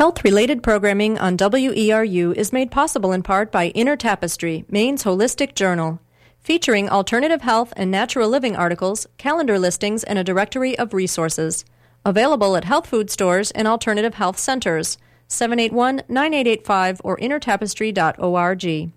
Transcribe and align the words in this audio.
Health 0.00 0.24
related 0.24 0.62
programming 0.62 1.18
on 1.18 1.36
WERU 1.36 2.34
is 2.34 2.54
made 2.54 2.70
possible 2.70 3.12
in 3.12 3.22
part 3.22 3.52
by 3.52 3.66
Inner 3.66 3.96
Tapestry, 3.96 4.64
Maine's 4.66 5.04
holistic 5.04 5.54
journal, 5.54 6.00
featuring 6.38 6.88
alternative 6.88 7.42
health 7.42 7.74
and 7.76 7.90
natural 7.90 8.30
living 8.30 8.56
articles, 8.56 9.06
calendar 9.18 9.58
listings, 9.58 10.02
and 10.02 10.18
a 10.18 10.24
directory 10.24 10.74
of 10.78 10.94
resources. 10.94 11.66
Available 12.02 12.56
at 12.56 12.64
health 12.64 12.86
food 12.86 13.10
stores 13.10 13.50
and 13.50 13.68
alternative 13.68 14.14
health 14.14 14.38
centers. 14.38 14.96
781 15.28 15.96
9885 16.08 17.02
or 17.04 17.18
innertapestry.org. 17.18 18.92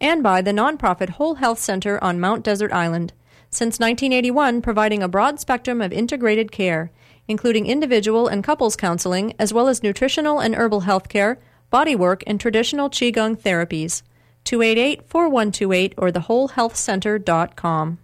And 0.00 0.22
by 0.22 0.40
the 0.40 0.52
nonprofit 0.52 1.08
Whole 1.08 1.34
Health 1.34 1.58
Center 1.58 1.98
on 2.00 2.20
Mount 2.20 2.44
Desert 2.44 2.72
Island. 2.72 3.12
Since 3.50 3.80
1981, 3.80 4.62
providing 4.62 5.02
a 5.02 5.08
broad 5.08 5.40
spectrum 5.40 5.80
of 5.80 5.92
integrated 5.92 6.52
care 6.52 6.92
including 7.28 7.66
individual 7.66 8.28
and 8.28 8.44
couples 8.44 8.76
counseling, 8.76 9.34
as 9.38 9.52
well 9.52 9.68
as 9.68 9.82
nutritional 9.82 10.40
and 10.40 10.54
herbal 10.54 10.80
health 10.80 11.08
care, 11.08 11.38
bodywork, 11.72 12.22
and 12.26 12.40
traditional 12.40 12.90
Qigong 12.90 13.36
therapies. 13.36 14.02
288 14.44 15.08
4128 15.08 15.94
or 15.96 16.10
thewholehealthcenter.com. 16.10 17.98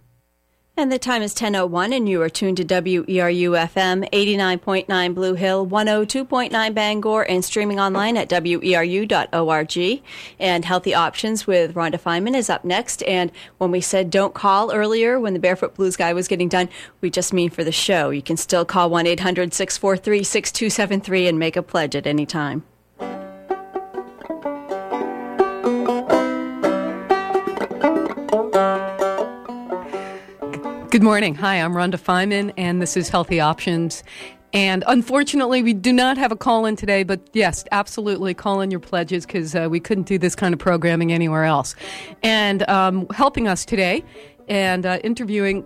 And 0.77 0.89
the 0.89 0.97
time 0.97 1.21
is 1.21 1.35
10.01 1.35 1.93
and 1.93 2.07
you 2.07 2.21
are 2.21 2.29
tuned 2.29 2.55
to 2.57 2.63
WERU 2.63 3.05
FM 3.05 4.09
89.9 4.09 5.13
Blue 5.13 5.33
Hill, 5.33 5.67
102.9 5.67 6.73
Bangor, 6.73 7.23
and 7.23 7.43
streaming 7.43 7.77
online 7.77 8.15
at 8.15 8.29
WERU.org. 8.29 10.01
And 10.39 10.63
Healthy 10.63 10.95
Options 10.95 11.45
with 11.45 11.75
Rhonda 11.75 11.99
Feinman 11.99 12.37
is 12.37 12.49
up 12.49 12.63
next. 12.63 13.03
And 13.03 13.33
when 13.57 13.69
we 13.69 13.81
said 13.81 14.09
don't 14.09 14.33
call 14.33 14.71
earlier 14.71 15.19
when 15.19 15.33
the 15.33 15.39
Barefoot 15.39 15.75
Blues 15.75 15.97
guy 15.97 16.13
was 16.13 16.29
getting 16.29 16.47
done, 16.47 16.69
we 17.01 17.09
just 17.09 17.33
mean 17.33 17.49
for 17.49 17.65
the 17.65 17.73
show. 17.73 18.09
You 18.09 18.21
can 18.21 18.37
still 18.37 18.63
call 18.63 18.89
1-800-643-6273 18.89 21.27
and 21.27 21.37
make 21.37 21.57
a 21.57 21.61
pledge 21.61 21.97
at 21.97 22.07
any 22.07 22.25
time. 22.25 22.63
Good 30.91 31.03
morning. 31.03 31.35
Hi, 31.35 31.55
I'm 31.55 31.71
Rhonda 31.71 31.95
Feinman, 31.95 32.51
and 32.57 32.81
this 32.81 32.97
is 32.97 33.07
Healthy 33.07 33.39
Options. 33.39 34.03
And 34.51 34.83
unfortunately, 34.87 35.63
we 35.63 35.71
do 35.71 35.93
not 35.93 36.17
have 36.17 36.33
a 36.33 36.35
call 36.35 36.65
in 36.65 36.75
today, 36.75 37.03
but 37.03 37.21
yes, 37.31 37.63
absolutely 37.71 38.33
call 38.33 38.59
in 38.59 38.71
your 38.71 38.81
pledges 38.81 39.25
because 39.25 39.55
uh, 39.55 39.69
we 39.71 39.79
couldn't 39.79 40.03
do 40.03 40.17
this 40.17 40.35
kind 40.35 40.53
of 40.53 40.59
programming 40.59 41.13
anywhere 41.13 41.45
else. 41.45 41.75
And 42.23 42.67
um, 42.67 43.07
helping 43.13 43.47
us 43.47 43.63
today 43.63 44.03
and 44.49 44.85
uh, 44.85 44.99
interviewing 45.01 45.65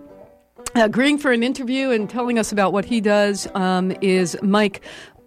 agreeing 0.76 1.18
for 1.18 1.32
an 1.32 1.42
interview 1.42 1.90
and 1.90 2.08
telling 2.08 2.38
us 2.38 2.52
about 2.52 2.72
what 2.72 2.84
he 2.84 3.00
does 3.00 3.48
um, 3.56 3.90
is 4.00 4.36
Mike 4.42 4.80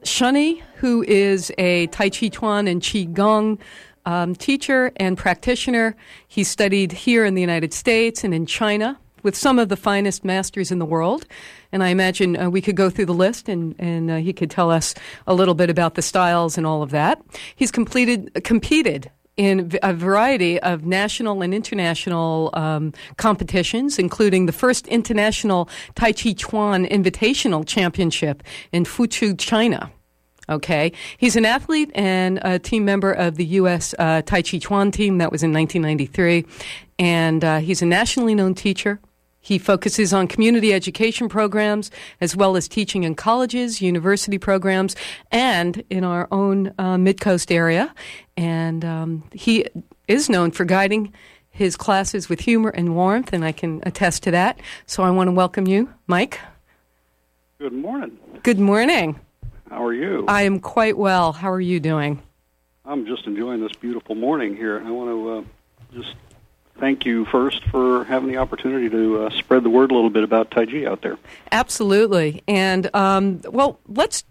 Shunny, 0.04 0.62
who 0.76 1.04
is 1.10 1.52
a 1.58 1.88
Tai 1.88 2.10
Chi 2.10 2.30
Chuan 2.30 2.70
and 2.70 2.82
Qi 2.82 3.12
Gong 3.12 3.60
um, 4.06 4.34
teacher 4.34 4.94
and 4.96 5.18
practitioner. 5.18 5.98
He 6.26 6.46
studied 6.46 6.94
here 6.94 7.26
in 7.26 7.34
the 7.34 7.42
United 7.42 7.74
States 7.74 8.24
and 8.24 8.34
in 8.34 8.46
China 8.46 8.98
with 9.24 9.36
some 9.36 9.60
of 9.60 9.70
the 9.70 9.78
finest 9.78 10.24
masters 10.24 10.72
in 10.72 10.80
the 10.80 10.86
world. 10.86 11.26
And 11.72 11.84
I 11.84 11.90
imagine 11.90 12.38
uh, 12.38 12.50
we 12.50 12.62
could 12.62 12.76
go 12.76 12.90
through 12.90 13.06
the 13.06 13.14
list 13.14 13.50
and, 13.50 13.76
and 13.80 14.12
uh, 14.12 14.16
he 14.18 14.34
could 14.34 14.50
tell 14.50 14.72
us 14.72 14.96
a 15.28 15.34
little 15.34 15.56
bit 15.56 15.70
about 15.70 15.96
the 15.96 16.02
styles 16.02 16.58
and 16.58 16.66
all 16.66 16.82
of 16.84 16.92
that. 16.92 17.22
He's 17.56 17.72
completed, 17.72 18.44
competed 18.44 19.12
in 19.40 19.72
a 19.82 19.94
variety 19.94 20.60
of 20.60 20.86
national 20.86 21.42
and 21.42 21.54
international 21.54 22.50
um, 22.54 22.92
competitions, 23.16 23.98
including 23.98 24.48
the 24.48 24.52
first 24.52 24.86
international 24.88 25.70
Tai 25.96 26.12
Chi 26.12 26.34
Chuan 26.34 26.86
Invitational 26.86 27.66
Championship 27.66 28.44
in 28.74 28.84
Fuzhou, 28.84 29.40
China. 29.40 29.90
Okay. 30.50 30.92
He's 31.18 31.38
an 31.38 31.46
athlete 31.46 31.92
and 31.96 32.40
a 32.42 32.60
team 32.60 32.84
member 32.84 33.14
of 33.14 33.36
the 33.36 33.46
U.S. 33.46 33.96
Uh, 33.98 34.24
Tai 34.24 34.42
Chi 34.42 34.58
Chuan 34.58 34.92
team. 34.92 35.20
That 35.20 35.32
was 35.32 35.42
in 35.42 35.54
1993. 35.54 36.46
And 36.98 37.46
uh, 37.46 37.60
he's 37.60 37.82
a 37.82 37.86
nationally 37.86 38.36
known 38.36 38.56
teacher 38.56 39.00
he 39.42 39.58
focuses 39.58 40.14
on 40.14 40.28
community 40.28 40.74
education 40.74 41.30
programs 41.30 41.92
as 42.20 42.36
well 42.36 42.56
as 42.56 42.68
teaching 42.68 43.04
in 43.04 43.16
colleges, 43.16 43.82
university 43.82 44.38
programs, 44.38 44.96
and 45.32 45.84
in 45.90 46.04
our 46.04 46.28
own 46.32 46.74
uh, 46.78 46.98
Mid 46.98 47.22
Coast 47.22 47.52
area. 47.52 47.94
And 48.36 48.84
um, 48.84 49.24
he 49.34 49.66
is 50.08 50.30
known 50.30 50.52
for 50.52 50.66
guiding 50.66 51.14
his 51.52 51.76
classes 51.76 52.30
with 52.30 52.42
humor 52.42 52.70
and 52.70 52.96
warmth, 52.96 53.34
and 53.34 53.44
I 53.44 53.52
can 53.52 53.82
attest 53.84 54.24
to 54.24 54.32
that. 54.32 54.60
So 54.86 55.04
I 55.04 55.10
want 55.10 55.28
to 55.28 55.32
welcome 55.32 55.68
you, 55.68 55.94
Mike. 56.08 56.40
Good 57.60 57.74
morning. 57.74 58.18
Good 58.44 58.60
morning. 58.60 59.20
How 59.70 59.84
are 59.84 59.94
you? 59.94 60.26
I 60.28 60.44
am 60.44 60.60
quite 60.60 60.98
well. 60.98 61.34
How 61.34 61.52
are 61.52 61.62
you 61.62 61.80
doing? 61.80 62.22
I'm 62.86 63.06
just 63.06 63.28
enjoying 63.28 63.62
this 63.62 63.74
beautiful 63.74 64.16
morning 64.16 64.56
here. 64.56 64.82
I 64.84 64.90
want 64.90 65.10
to 65.10 65.30
uh, 65.30 66.02
just 66.02 66.16
thank 66.80 67.06
you 67.06 67.26
first 67.26 67.64
for 67.66 68.04
having 68.06 68.30
the 68.30 68.38
opportunity 68.38 68.90
to 68.90 69.24
uh, 69.24 69.30
spread 69.32 69.64
the 69.64 69.70
word 69.70 69.92
a 69.92 69.94
little 69.94 70.10
bit 70.10 70.24
about 70.24 70.52
Tai 70.52 70.66
Chi 70.66 70.86
out 70.86 71.02
there. 71.02 71.18
Absolutely. 71.52 72.44
And, 72.48 72.94
um, 72.96 73.42
well, 73.50 73.80
let's 73.88 74.24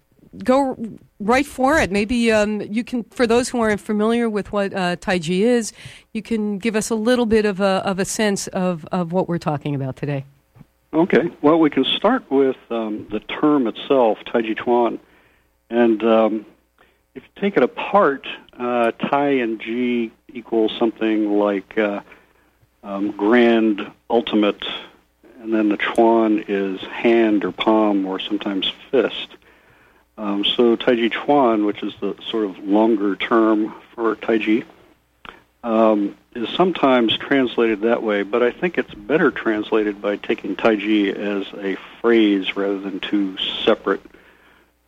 go 0.45 0.77
right 1.21 1.47
for 1.47 1.79
it. 1.79 1.91
Maybe 1.91 2.31
um, 2.33 2.61
you 2.61 2.85
can, 2.85 3.05
for 3.05 3.27
those 3.27 3.49
who 3.49 3.61
aren't 3.61 3.81
familiar 3.81 4.29
with 4.29 4.53
what 4.53 4.73
uh, 4.75 4.97
Tai 4.97 5.19
Chi 5.19 5.33
is, 5.33 5.73
you 6.13 6.23
can 6.23 6.59
give 6.59 6.77
us 6.77 6.91
a 6.91 6.95
little 6.95 7.27
bit 7.27 7.45
of 7.45 7.61
a, 7.61 7.83
of 7.85 7.99
a 7.99 8.05
sense 8.05 8.47
of, 8.49 8.87
of 8.93 9.13
what 9.13 9.29
we're 9.29 9.39
talking 9.39 9.75
about 9.75 9.97
today. 9.97 10.25
Okay. 10.93 11.31
Well, 11.43 11.59
we 11.59 11.71
can 11.71 11.85
start 11.85 12.31
with 12.31 12.57
um, 12.71 13.07
the 13.11 13.21
term 13.21 13.67
itself, 13.67 14.19
Tai 14.27 14.43
Chi 14.43 14.55
Chuan. 14.55 14.99
And 15.71 16.03
um, 16.03 16.47
if 17.15 17.23
you 17.23 17.43
take 17.43 17.57
it 17.57 17.63
apart, 17.63 18.27
uh, 18.59 18.93
Tai 18.93 19.29
and 19.29 19.61
Ji 19.61 20.13
equals 20.33 20.73
something 20.79 21.39
like 21.39 21.77
uh, 21.77 22.01
um, 22.83 23.13
grand, 23.13 23.91
ultimate, 24.09 24.65
and 25.41 25.53
then 25.53 25.69
the 25.69 25.77
chuan 25.77 26.45
is 26.49 26.81
hand 26.83 27.45
or 27.45 27.53
palm 27.53 28.07
or 28.07 28.19
sometimes 28.19 28.73
fist. 28.91 29.29
Um, 30.17 30.45
so 30.45 30.77
Taiji 30.77 31.13
Chuan, 31.13 31.65
which 31.65 31.83
is 31.83 31.95
the 32.01 32.17
sort 32.29 32.45
of 32.45 32.59
longer 32.59 33.15
term 33.15 33.73
for 33.95 34.17
Taiji, 34.17 34.65
um, 35.63 36.17
is 36.35 36.49
sometimes 36.51 37.17
translated 37.17 37.83
that 37.83 38.03
way, 38.03 38.25
but 38.25 38.43
I 38.43 38.51
think 38.51 38.79
it's 38.79 38.93
better 38.95 39.31
translated 39.31 40.03
by 40.03 40.17
taking 40.17 40.57
Taiji 40.57 41.15
as 41.15 41.47
a 41.55 41.77
phrase 42.01 42.57
rather 42.57 42.81
than 42.81 42.99
two 43.01 43.37
separate 43.65 44.03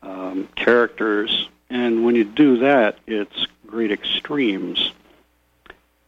um, 0.02 0.48
characters. 0.56 1.48
And 1.68 2.04
when 2.04 2.16
you 2.16 2.24
do 2.24 2.58
that, 2.58 2.98
it's 3.06 3.46
great 3.66 3.92
extremes. 3.92 4.92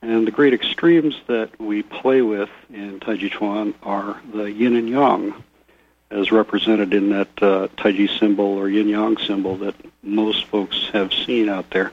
And 0.03 0.27
the 0.27 0.33
great 0.33 0.53
extremes 0.53 1.15
that 1.29 1.61
we 1.61 1.85
play 1.85 2.23
with 2.23 2.51
in 2.69 2.99
Taiji 2.99 3.31
Chuan 3.31 3.73
are 3.85 4.21
the 4.35 4.51
yin 4.51 4.75
and 4.75 4.89
yang, 4.89 5.33
as 6.11 6.33
represented 6.33 6.93
in 6.93 7.11
that 7.11 7.29
uh, 7.41 7.69
Taiji 7.77 8.19
symbol 8.19 8.47
or 8.47 8.69
yin 8.69 8.89
yang 8.89 9.17
symbol 9.17 9.57
that 9.59 9.77
most 10.03 10.47
folks 10.47 10.91
have 10.93 11.13
seen 11.13 11.49
out 11.49 11.71
there. 11.71 11.93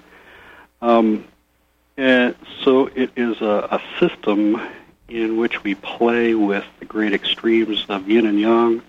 Um, 0.81 1.25
and 1.97 2.34
so 2.64 2.88
it 2.88 3.12
is 3.16 3.42
a, 3.42 3.80
a 3.80 3.81
system 4.00 4.59
in 5.08 5.38
which 5.38 5.64
we 5.64 5.76
play 5.76 6.34
with 6.34 6.66
the 6.80 6.86
great 6.86 7.14
extremes 7.14 7.86
of 7.90 8.09
yin 8.09 8.26
and 8.26 8.40
yang 8.40 8.81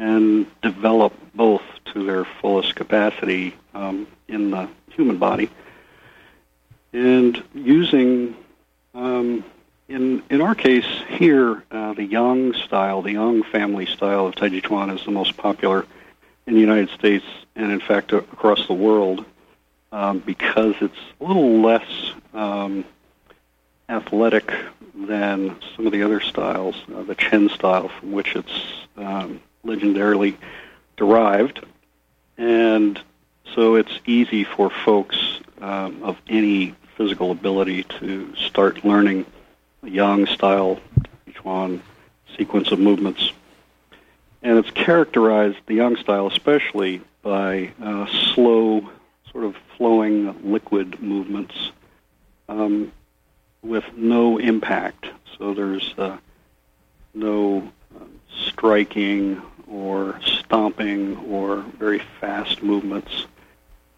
and 0.00 0.46
develop 0.60 1.12
both 1.34 1.62
to 1.92 2.04
their 2.04 2.24
fullest 2.24 2.74
capacity 2.74 3.54
um, 3.74 4.08
in 4.26 4.50
the 4.50 4.68
human 4.88 5.18
body 5.18 5.50
and 6.92 7.42
using 7.54 8.36
um, 8.94 9.44
in 9.88 10.22
in 10.30 10.40
our 10.40 10.54
case 10.54 10.86
here, 11.08 11.62
uh, 11.70 11.92
the 11.94 12.04
Yang 12.04 12.54
style, 12.54 13.02
the 13.02 13.12
Yang 13.12 13.42
family 13.44 13.86
style 13.86 14.26
of 14.26 14.34
Tai 14.34 14.48
Chi 14.50 14.60
Chuan 14.60 14.90
is 14.90 15.04
the 15.04 15.10
most 15.10 15.36
popular 15.36 15.86
in 16.46 16.54
the 16.54 16.60
United 16.60 16.90
States 16.90 17.24
and 17.56 17.70
in 17.70 17.80
fact 17.80 18.12
across 18.12 18.66
the 18.66 18.74
world 18.74 19.24
um, 19.92 20.20
because 20.20 20.74
it's 20.80 20.98
a 21.20 21.24
little 21.24 21.60
less 21.60 22.12
um, 22.32 22.84
athletic 23.88 24.52
than 24.94 25.56
some 25.74 25.86
of 25.86 25.92
the 25.92 26.02
other 26.02 26.20
styles, 26.20 26.76
uh, 26.94 27.02
the 27.02 27.14
Chen 27.14 27.48
style 27.48 27.88
from 27.88 28.12
which 28.12 28.36
it's 28.36 28.62
um, 28.96 29.40
legendarily 29.64 30.36
derived, 30.96 31.64
and 32.38 33.00
so 33.54 33.74
it's 33.74 33.92
easy 34.06 34.44
for 34.44 34.70
folks 34.70 35.40
um, 35.60 36.02
of 36.02 36.16
any 36.28 36.74
physical 37.00 37.30
ability 37.30 37.82
to 37.84 38.30
start 38.36 38.84
learning 38.84 39.24
yang 39.82 40.26
style, 40.26 40.78
each 41.26 41.38
sequence 42.36 42.70
of 42.72 42.78
movements. 42.78 43.32
And 44.42 44.58
it's 44.58 44.70
characterized, 44.72 45.56
the 45.64 45.76
yang 45.76 45.96
style 45.96 46.26
especially, 46.26 47.00
by 47.22 47.72
uh, 47.82 48.04
slow, 48.34 48.90
sort 49.32 49.44
of 49.44 49.56
flowing 49.78 50.52
liquid 50.52 51.00
movements 51.00 51.72
um, 52.50 52.92
with 53.62 53.84
no 53.96 54.36
impact. 54.36 55.06
So 55.38 55.54
there's 55.54 55.94
uh, 55.96 56.18
no 57.14 57.72
uh, 57.98 58.04
striking 58.46 59.40
or 59.66 60.20
stomping 60.22 61.16
or 61.30 61.64
very 61.78 62.02
fast 62.20 62.62
movements 62.62 63.24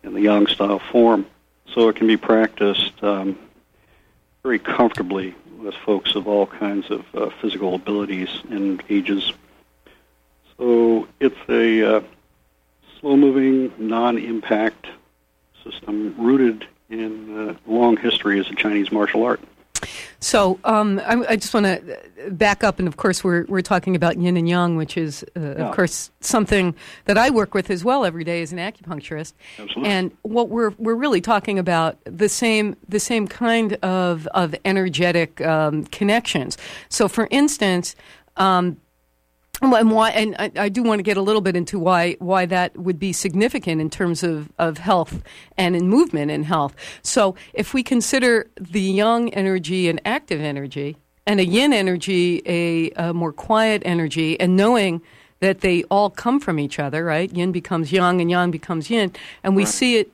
in 0.05 0.15
the 0.15 0.21
yang 0.21 0.47
style 0.47 0.79
form. 0.79 1.27
So 1.75 1.89
it 1.89 1.97
can 1.97 2.07
be 2.07 2.17
practiced 2.17 3.03
um, 3.03 3.39
very 4.43 4.59
comfortably 4.59 5.35
with 5.59 5.75
folks 5.75 6.15
of 6.15 6.27
all 6.27 6.47
kinds 6.47 6.91
of 6.91 7.05
uh, 7.15 7.31
physical 7.41 7.75
abilities 7.75 8.29
and 8.51 8.83
ages. 8.91 9.33
So 10.59 11.09
it's 11.21 11.39
a 11.49 11.97
uh, 11.97 12.01
slow 13.01 13.17
moving, 13.17 13.73
non 13.79 14.19
impact 14.19 14.87
system 15.65 16.15
rooted 16.19 16.67
in 16.91 17.57
a 17.67 17.71
long 17.71 17.97
history 17.97 18.39
as 18.39 18.51
a 18.51 18.55
Chinese 18.55 18.93
martial 18.93 19.23
art. 19.25 19.41
So 20.23 20.61
um, 20.63 21.01
I, 21.01 21.25
I, 21.31 21.37
just 21.37 21.53
want 21.53 21.67
to 21.67 22.31
back 22.31 22.63
up, 22.63 22.79
and 22.79 22.87
of 22.87 22.97
course, 22.97 23.25
we're 23.25 23.45
we're 23.49 23.61
talking 23.61 23.97
about 23.97 24.19
yin 24.19 24.37
and 24.37 24.49
yang, 24.49 24.77
which 24.77 24.97
is, 24.97 25.25
uh, 25.37 25.41
yeah. 25.41 25.49
of 25.49 25.75
course, 25.75 26.13
something 26.21 26.77
that 27.07 27.19
I 27.19 27.31
work 27.31 27.55
with 27.55 27.71
as 27.71 27.85
well 27.85 28.05
every 28.05 28.23
day 28.23 28.41
as 28.41 28.53
an 28.53 28.59
acupuncturist. 28.59 29.33
Absolutely. 29.59 29.91
And 29.91 30.17
what 30.23 30.49
we're 30.49 30.71
we're 30.79 30.95
really 30.95 31.21
talking 31.21 31.59
about 31.59 31.99
the 32.05 32.29
same 32.29 32.77
the 32.89 33.01
same 33.01 33.27
kind 33.27 33.73
of 33.83 34.29
of 34.29 34.55
energetic 34.65 35.41
um, 35.41 35.85
connections. 35.87 36.57
So, 36.89 37.09
for 37.09 37.27
instance. 37.31 37.97
Um, 38.37 38.79
and 39.63 39.91
why? 39.91 40.11
And 40.11 40.37
I, 40.39 40.51
I, 40.57 40.69
do 40.69 40.83
want 40.83 40.99
to 40.99 41.03
get 41.03 41.17
a 41.17 41.23
little 41.23 41.41
bit 41.41 41.57
into 41.57 41.79
why 41.79 42.17
why 42.19 42.47
that 42.47 42.77
would 42.77 42.99
be 42.99 43.13
significant 43.13 43.81
in 43.81 43.91
terms 43.91 44.23
of, 44.23 44.51
of 44.59 44.79
health 44.79 45.23
and 45.57 45.77
in 45.77 45.89
movement 45.89 46.31
in 46.31 46.45
health. 46.45 46.75
So, 47.03 47.37
if 47.55 47.73
we 47.73 47.83
consider 47.83 48.51
the 48.61 48.81
yang 48.81 49.33
energy 49.35 49.89
and 49.89 50.01
active 50.05 50.41
energy, 50.41 50.97
and 51.27 51.39
a 51.39 51.47
yin 51.47 51.73
energy 51.73 52.43
a, 52.47 52.91
a 52.93 53.15
more 53.15 53.33
quiet 53.33 53.83
energy, 53.85 54.39
and 54.41 54.57
knowing 54.57 55.01
that 55.41 55.61
they 55.61 55.85
all 55.85 56.11
come 56.11 56.41
from 56.41 56.59
each 56.59 56.79
other, 56.79 57.05
right? 57.05 57.33
Yin 57.33 57.53
becomes 57.53 57.93
yang, 57.93 58.21
and 58.21 58.31
yang 58.31 58.51
becomes 58.51 58.91
yin, 58.91 59.13
and 59.45 59.55
we 59.55 59.63
right. 59.63 59.73
see 59.73 59.97
it 59.97 60.11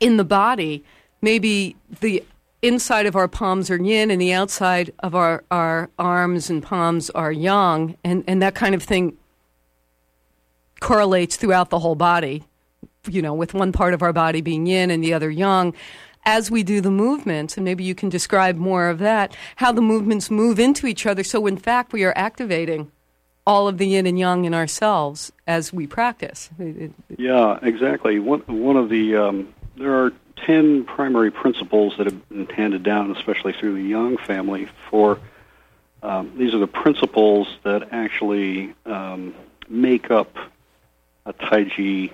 in 0.00 0.16
the 0.16 0.24
body. 0.24 0.84
Maybe 1.20 1.76
the 2.00 2.24
inside 2.62 3.06
of 3.06 3.16
our 3.16 3.28
palms 3.28 3.70
are 3.70 3.76
yin 3.76 4.10
and 4.10 4.20
the 4.20 4.32
outside 4.32 4.92
of 5.00 5.14
our, 5.14 5.44
our 5.50 5.90
arms 5.98 6.48
and 6.48 6.62
palms 6.62 7.10
are 7.10 7.32
yang, 7.32 7.96
and, 8.04 8.24
and 8.26 8.40
that 8.40 8.54
kind 8.54 8.74
of 8.74 8.82
thing 8.82 9.16
correlates 10.80 11.36
throughout 11.36 11.70
the 11.70 11.80
whole 11.80 11.96
body, 11.96 12.44
you 13.08 13.20
know, 13.20 13.34
with 13.34 13.52
one 13.52 13.72
part 13.72 13.94
of 13.94 14.02
our 14.02 14.12
body 14.12 14.40
being 14.40 14.66
yin 14.66 14.90
and 14.90 15.02
the 15.02 15.12
other 15.12 15.30
yang. 15.30 15.74
As 16.24 16.52
we 16.52 16.62
do 16.62 16.80
the 16.80 16.90
movements, 16.90 17.56
and 17.56 17.64
maybe 17.64 17.82
you 17.82 17.96
can 17.96 18.08
describe 18.08 18.56
more 18.56 18.88
of 18.88 19.00
that, 19.00 19.36
how 19.56 19.72
the 19.72 19.82
movements 19.82 20.30
move 20.30 20.60
into 20.60 20.86
each 20.86 21.04
other. 21.04 21.24
So, 21.24 21.48
in 21.48 21.56
fact, 21.56 21.92
we 21.92 22.04
are 22.04 22.12
activating 22.14 22.92
all 23.44 23.66
of 23.66 23.78
the 23.78 23.88
yin 23.88 24.06
and 24.06 24.16
yang 24.16 24.44
in 24.44 24.54
ourselves 24.54 25.32
as 25.48 25.72
we 25.72 25.84
practice. 25.88 26.48
Yeah, 27.18 27.58
exactly. 27.60 28.20
One, 28.20 28.40
one 28.46 28.76
of 28.76 28.88
the, 28.88 29.16
um, 29.16 29.52
there 29.76 29.92
are 29.92 30.12
10 30.46 30.84
primary 30.84 31.30
principles 31.30 31.94
that 31.98 32.06
have 32.06 32.28
been 32.28 32.46
handed 32.46 32.82
down, 32.82 33.14
especially 33.16 33.52
through 33.52 33.74
the 33.74 33.88
Yang 33.88 34.18
family, 34.18 34.68
for 34.90 35.18
um, 36.02 36.32
these 36.36 36.52
are 36.52 36.58
the 36.58 36.66
principles 36.66 37.48
that 37.62 37.92
actually 37.92 38.74
um, 38.86 39.34
make 39.68 40.10
up 40.10 40.36
a 41.26 41.32
Tai 41.32 41.64
Chi 41.64 42.10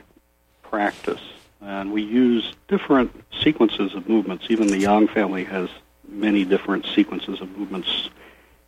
practice. 0.62 1.22
And 1.60 1.92
we 1.92 2.02
use 2.02 2.52
different 2.68 3.10
sequences 3.42 3.94
of 3.94 4.08
movements. 4.08 4.46
Even 4.48 4.68
the 4.68 4.78
Yang 4.78 5.08
family 5.08 5.44
has 5.44 5.70
many 6.06 6.44
different 6.44 6.86
sequences 6.94 7.40
of 7.40 7.56
movements 7.56 8.10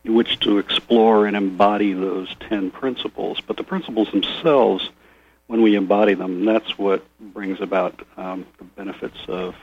in 0.03 0.15
which 0.15 0.39
to 0.39 0.57
explore 0.57 1.27
and 1.27 1.37
embody 1.37 1.93
those 1.93 2.35
10 2.49 2.71
principles. 2.71 3.39
But 3.41 3.57
the 3.57 3.63
principles 3.63 4.09
themselves 4.11 4.89
when 5.51 5.61
we 5.61 5.75
embody 5.75 6.13
them, 6.13 6.45
that's 6.45 6.77
what 6.77 7.03
brings 7.19 7.59
about 7.59 8.01
um, 8.15 8.45
the 8.57 8.63
benefits 8.63 9.17
of 9.27 9.53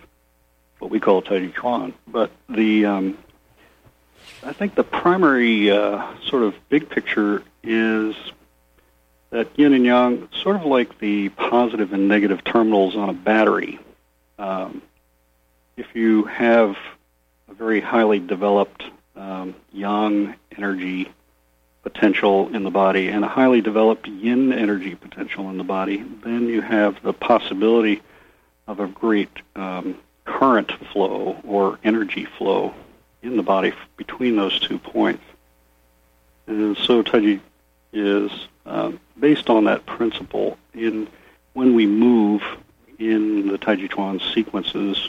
what 0.81 0.91
we 0.91 1.01
call 1.01 1.23
Tai 1.23 1.47
Chi 1.47 1.53
Chuan. 1.59 1.95
But 2.07 2.31
the 2.47 2.85
um, 2.85 3.19
I 4.45 4.53
think 4.53 4.75
the 4.75 4.85
primary 4.85 5.71
uh, 5.71 6.07
sort 6.27 6.43
of 6.43 6.55
big 6.69 6.91
picture 6.91 7.43
is 7.63 8.15
that 9.31 9.49
yin 9.59 9.73
and 9.73 9.87
yang, 9.87 10.29
sort 10.43 10.57
of 10.57 10.67
like 10.67 10.99
the 10.99 11.31
positive 11.31 11.95
and 11.95 12.07
negative 12.07 12.45
terminals 12.45 12.95
on 12.95 13.09
a 13.09 13.15
battery. 13.15 13.81
Um, 14.39 14.83
if 15.79 15.97
you 15.97 16.25
have 16.25 16.77
a 17.49 17.55
very 17.55 17.81
highly 17.81 18.19
developed 18.19 18.85
um, 19.17 19.55
yang 19.73 20.35
energy 20.55 21.11
potential 21.93 22.55
in 22.55 22.65
the 22.65 22.71
body 22.71 23.09
and 23.09 23.25
a 23.25 23.29
highly 23.29 23.63
developed 23.63 24.07
yin 24.07 24.53
energy 24.53 24.95
potential 24.95 25.49
in 25.49 25.57
the 25.57 25.65
body, 25.65 26.05
then 26.23 26.47
you 26.47 26.61
have 26.61 27.03
the 27.03 27.15
possibility 27.15 28.03
of 28.67 28.79
a 28.81 28.87
great 28.87 29.31
um, 29.57 29.97
current 30.27 30.71
flow 30.93 31.37
or 31.45 31.79
energy 31.83 32.27
flow 32.37 32.75
in 33.23 33.39
the 33.39 33.43
body 33.43 33.73
between 33.97 34.37
those 34.37 34.61
two 34.61 34.79
points. 34.79 35.25
And 36.47 36.77
so 36.77 37.03
Taiji 37.03 37.41
is 37.93 38.31
uh, 38.67 38.93
based 39.19 39.49
on 39.49 39.65
that 39.65 39.87
principle. 39.87 40.59
In 40.75 41.09
when 41.55 41.75
we 41.75 41.87
move 41.87 42.43
in 42.99 43.49
the 43.49 43.57
Taiji 43.57 43.91
Chuan 43.91 44.21
sequences, 44.35 45.09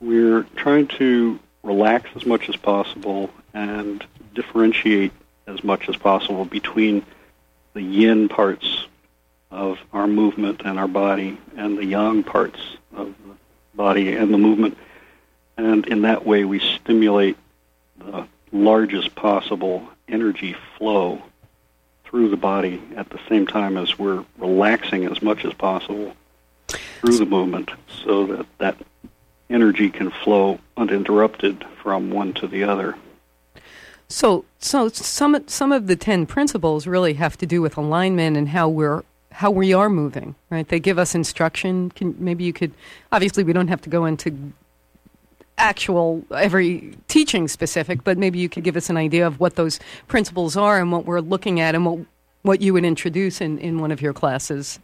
we're 0.00 0.42
trying 0.56 0.88
to 0.88 1.38
relax 1.62 2.10
as 2.16 2.26
much 2.26 2.48
as 2.48 2.56
possible 2.56 3.30
and 3.54 4.04
differentiate 4.34 5.12
as 5.46 5.62
much 5.62 5.88
as 5.88 5.96
possible 5.96 6.44
between 6.44 7.04
the 7.74 7.82
yin 7.82 8.28
parts 8.28 8.86
of 9.50 9.78
our 9.92 10.06
movement 10.06 10.62
and 10.64 10.78
our 10.78 10.88
body 10.88 11.38
and 11.56 11.78
the 11.78 11.84
yang 11.84 12.22
parts 12.22 12.60
of 12.94 13.14
the 13.26 13.34
body 13.74 14.14
and 14.16 14.32
the 14.32 14.38
movement. 14.38 14.76
And 15.56 15.86
in 15.86 16.02
that 16.02 16.26
way, 16.26 16.44
we 16.44 16.58
stimulate 16.58 17.36
the 17.98 18.26
largest 18.52 19.14
possible 19.14 19.88
energy 20.08 20.56
flow 20.76 21.22
through 22.04 22.28
the 22.28 22.36
body 22.36 22.82
at 22.96 23.10
the 23.10 23.20
same 23.28 23.46
time 23.46 23.76
as 23.76 23.98
we're 23.98 24.24
relaxing 24.38 25.04
as 25.06 25.22
much 25.22 25.44
as 25.44 25.52
possible 25.54 26.14
through 26.68 27.18
the 27.18 27.26
movement 27.26 27.70
so 28.04 28.26
that 28.26 28.46
that 28.58 28.76
energy 29.50 29.90
can 29.90 30.10
flow 30.10 30.58
uninterrupted 30.76 31.64
from 31.82 32.10
one 32.10 32.32
to 32.34 32.46
the 32.46 32.64
other. 32.64 32.96
So, 34.08 34.44
so 34.58 34.88
some 34.88 35.46
some 35.48 35.72
of 35.72 35.86
the 35.86 35.96
ten 35.96 36.26
principles 36.26 36.86
really 36.86 37.14
have 37.14 37.36
to 37.38 37.46
do 37.46 37.60
with 37.60 37.76
alignment 37.76 38.36
and 38.36 38.48
how 38.48 38.68
we're 38.68 39.02
how 39.32 39.50
we 39.50 39.74
are 39.74 39.90
moving, 39.90 40.34
right? 40.48 40.66
They 40.66 40.80
give 40.80 40.98
us 40.98 41.14
instruction. 41.14 41.90
Can, 41.90 42.14
maybe 42.18 42.44
you 42.44 42.52
could. 42.52 42.72
Obviously, 43.12 43.44
we 43.44 43.52
don't 43.52 43.68
have 43.68 43.82
to 43.82 43.90
go 43.90 44.04
into 44.04 44.52
actual 45.58 46.22
every 46.34 46.94
teaching 47.08 47.48
specific, 47.48 48.04
but 48.04 48.18
maybe 48.18 48.38
you 48.38 48.48
could 48.48 48.62
give 48.64 48.76
us 48.76 48.90
an 48.90 48.96
idea 48.96 49.26
of 49.26 49.40
what 49.40 49.56
those 49.56 49.80
principles 50.06 50.56
are 50.56 50.78
and 50.78 50.92
what 50.92 51.04
we're 51.04 51.20
looking 51.20 51.60
at 51.60 51.74
and 51.74 51.84
what 51.84 51.98
what 52.42 52.62
you 52.62 52.72
would 52.72 52.84
introduce 52.84 53.40
in, 53.40 53.58
in 53.58 53.80
one 53.80 53.90
of 53.90 54.00
your 54.00 54.12
classes. 54.12 54.78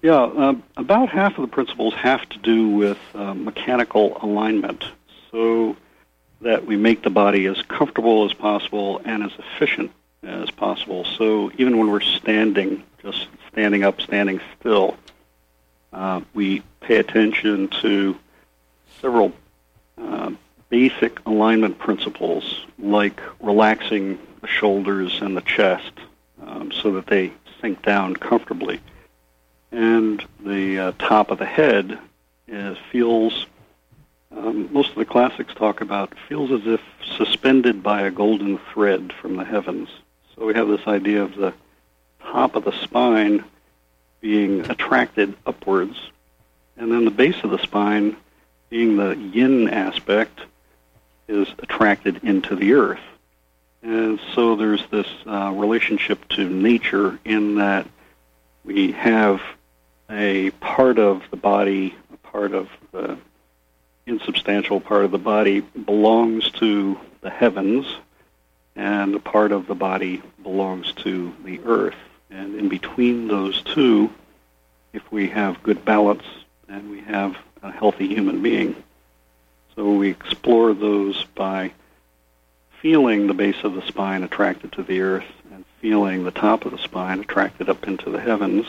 Yeah, 0.00 0.22
uh, 0.22 0.54
about 0.76 1.08
half 1.08 1.36
of 1.36 1.42
the 1.42 1.48
principles 1.48 1.92
have 1.94 2.28
to 2.28 2.38
do 2.38 2.68
with 2.68 2.98
uh, 3.14 3.34
mechanical 3.34 4.16
alignment. 4.22 4.84
So 5.32 5.76
that 6.42 6.66
we 6.66 6.76
make 6.76 7.02
the 7.02 7.10
body 7.10 7.46
as 7.46 7.60
comfortable 7.62 8.24
as 8.24 8.32
possible 8.32 9.00
and 9.04 9.22
as 9.22 9.32
efficient 9.38 9.90
as 10.22 10.50
possible. 10.50 11.04
So 11.04 11.50
even 11.56 11.78
when 11.78 11.90
we're 11.90 12.00
standing, 12.00 12.82
just 13.02 13.28
standing 13.50 13.84
up, 13.84 14.00
standing 14.00 14.40
still, 14.58 14.96
uh, 15.92 16.20
we 16.34 16.62
pay 16.80 16.96
attention 16.96 17.68
to 17.82 18.16
several 19.00 19.32
uh, 19.98 20.32
basic 20.68 21.24
alignment 21.26 21.78
principles 21.78 22.66
like 22.78 23.20
relaxing 23.40 24.18
the 24.40 24.48
shoulders 24.48 25.20
and 25.22 25.36
the 25.36 25.42
chest 25.42 25.92
um, 26.44 26.72
so 26.72 26.92
that 26.92 27.06
they 27.06 27.32
sink 27.60 27.82
down 27.82 28.16
comfortably. 28.16 28.80
And 29.70 30.24
the 30.44 30.78
uh, 30.78 30.92
top 30.98 31.30
of 31.30 31.38
the 31.38 31.46
head 31.46 31.98
feels 32.90 33.46
um, 34.36 34.72
most 34.72 34.90
of 34.90 34.96
the 34.96 35.04
classics 35.04 35.54
talk 35.54 35.80
about 35.80 36.12
feels 36.28 36.50
as 36.50 36.66
if 36.66 36.80
suspended 37.16 37.82
by 37.82 38.02
a 38.02 38.10
golden 38.10 38.58
thread 38.72 39.12
from 39.20 39.36
the 39.36 39.44
heavens. 39.44 39.88
So 40.34 40.46
we 40.46 40.54
have 40.54 40.68
this 40.68 40.86
idea 40.86 41.22
of 41.22 41.36
the 41.36 41.52
top 42.20 42.56
of 42.56 42.64
the 42.64 42.72
spine 42.72 43.44
being 44.20 44.60
attracted 44.70 45.34
upwards, 45.44 45.96
and 46.76 46.90
then 46.90 47.04
the 47.04 47.10
base 47.10 47.42
of 47.42 47.50
the 47.50 47.58
spine, 47.58 48.16
being 48.70 48.96
the 48.96 49.16
yin 49.16 49.68
aspect, 49.68 50.40
is 51.28 51.48
attracted 51.58 52.22
into 52.24 52.56
the 52.56 52.72
earth. 52.72 53.00
And 53.82 54.20
so 54.34 54.54
there's 54.56 54.86
this 54.90 55.08
uh, 55.26 55.52
relationship 55.54 56.26
to 56.30 56.48
nature 56.48 57.18
in 57.24 57.56
that 57.56 57.86
we 58.64 58.92
have 58.92 59.42
a 60.08 60.50
part 60.50 60.98
of 60.98 61.22
the 61.30 61.36
body, 61.36 61.94
a 62.12 62.16
part 62.18 62.52
of 62.52 62.68
the 62.92 63.18
insubstantial 64.06 64.80
part 64.80 65.04
of 65.04 65.10
the 65.10 65.18
body 65.18 65.60
belongs 65.60 66.50
to 66.52 66.98
the 67.20 67.30
heavens, 67.30 67.86
and 68.74 69.14
a 69.14 69.20
part 69.20 69.52
of 69.52 69.66
the 69.66 69.74
body 69.74 70.22
belongs 70.42 70.92
to 70.92 71.34
the 71.44 71.60
earth. 71.64 71.96
And 72.30 72.54
in 72.56 72.68
between 72.68 73.28
those 73.28 73.62
two, 73.62 74.10
if 74.92 75.10
we 75.12 75.28
have 75.28 75.62
good 75.62 75.84
balance 75.84 76.24
and 76.68 76.90
we 76.90 77.00
have 77.00 77.36
a 77.62 77.70
healthy 77.70 78.08
human 78.08 78.42
being. 78.42 78.74
So 79.74 79.92
we 79.92 80.10
explore 80.10 80.74
those 80.74 81.24
by 81.34 81.72
feeling 82.80 83.26
the 83.26 83.34
base 83.34 83.62
of 83.62 83.74
the 83.74 83.86
spine 83.86 84.22
attracted 84.22 84.72
to 84.72 84.82
the 84.82 85.00
earth 85.00 85.30
and 85.52 85.64
feeling 85.80 86.24
the 86.24 86.30
top 86.30 86.64
of 86.64 86.72
the 86.72 86.78
spine 86.78 87.20
attracted 87.20 87.68
up 87.68 87.86
into 87.86 88.10
the 88.10 88.20
heavens 88.20 88.66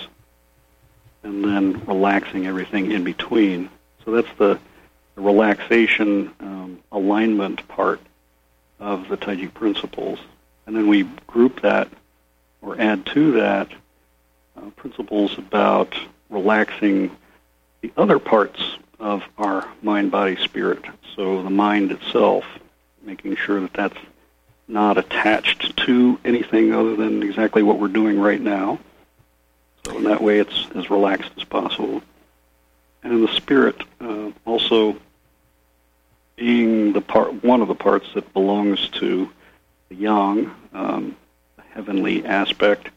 and 1.23 1.43
then 1.43 1.83
relaxing 1.85 2.45
everything 2.45 2.91
in 2.91 3.03
between. 3.03 3.69
So 4.05 4.11
that's 4.11 4.37
the, 4.37 4.59
the 5.15 5.21
relaxation 5.21 6.33
um, 6.39 6.79
alignment 6.91 7.67
part 7.67 7.99
of 8.79 9.07
the 9.07 9.17
Taiji 9.17 9.53
principles. 9.53 10.19
And 10.65 10.75
then 10.75 10.87
we 10.87 11.03
group 11.27 11.61
that 11.61 11.89
or 12.61 12.79
add 12.79 13.05
to 13.07 13.33
that 13.33 13.71
uh, 14.57 14.69
principles 14.75 15.37
about 15.37 15.95
relaxing 16.29 17.11
the 17.81 17.91
other 17.97 18.19
parts 18.19 18.77
of 18.99 19.23
our 19.37 19.67
mind, 19.81 20.11
body, 20.11 20.37
spirit. 20.37 20.83
So 21.15 21.43
the 21.43 21.49
mind 21.49 21.91
itself, 21.91 22.45
making 23.03 23.35
sure 23.35 23.59
that 23.61 23.73
that's 23.73 23.97
not 24.67 24.97
attached 24.97 25.75
to 25.75 26.19
anything 26.23 26.73
other 26.73 26.95
than 26.95 27.21
exactly 27.21 27.61
what 27.63 27.79
we're 27.79 27.89
doing 27.89 28.19
right 28.19 28.41
now. 28.41 28.79
So 29.85 29.97
in 29.97 30.05
that 30.05 30.21
way, 30.21 30.39
it's 30.39 30.67
as 30.75 30.89
relaxed 30.89 31.31
as 31.37 31.43
possible. 31.43 32.01
And 33.03 33.27
the 33.27 33.33
spirit 33.33 33.81
uh, 33.99 34.31
also 34.45 34.97
being 36.35 36.93
the 36.93 37.01
part, 37.01 37.43
one 37.43 37.61
of 37.61 37.67
the 37.67 37.75
parts 37.75 38.07
that 38.13 38.33
belongs 38.33 38.89
to 38.89 39.29
the 39.89 39.95
yang, 39.95 40.51
um, 40.73 41.15
the 41.57 41.63
heavenly 41.73 42.25
aspect, 42.25 42.89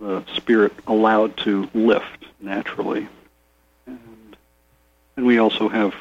the 0.00 0.24
spirit 0.34 0.72
allowed 0.86 1.36
to 1.38 1.68
lift 1.74 2.24
naturally. 2.40 3.08
And, 3.86 4.36
and 5.16 5.26
we 5.26 5.38
also 5.38 5.68
have 5.68 5.94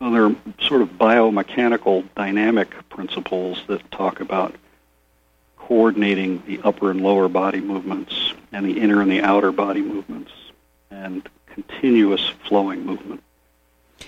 other 0.00 0.34
sort 0.60 0.82
of 0.82 0.90
biomechanical 0.90 2.04
dynamic 2.16 2.88
principles 2.88 3.62
that 3.66 3.90
talk 3.90 4.20
about 4.20 4.54
coordinating 5.56 6.42
the 6.46 6.60
upper 6.62 6.90
and 6.90 7.00
lower 7.00 7.28
body 7.28 7.60
movements 7.60 8.34
and 8.52 8.66
the 8.66 8.80
inner 8.80 9.00
and 9.00 9.10
the 9.10 9.22
outer 9.22 9.50
body 9.50 9.80
movements 9.80 10.30
and 10.90 11.26
continuous 11.54 12.32
flowing 12.46 12.84
movement. 12.84 13.22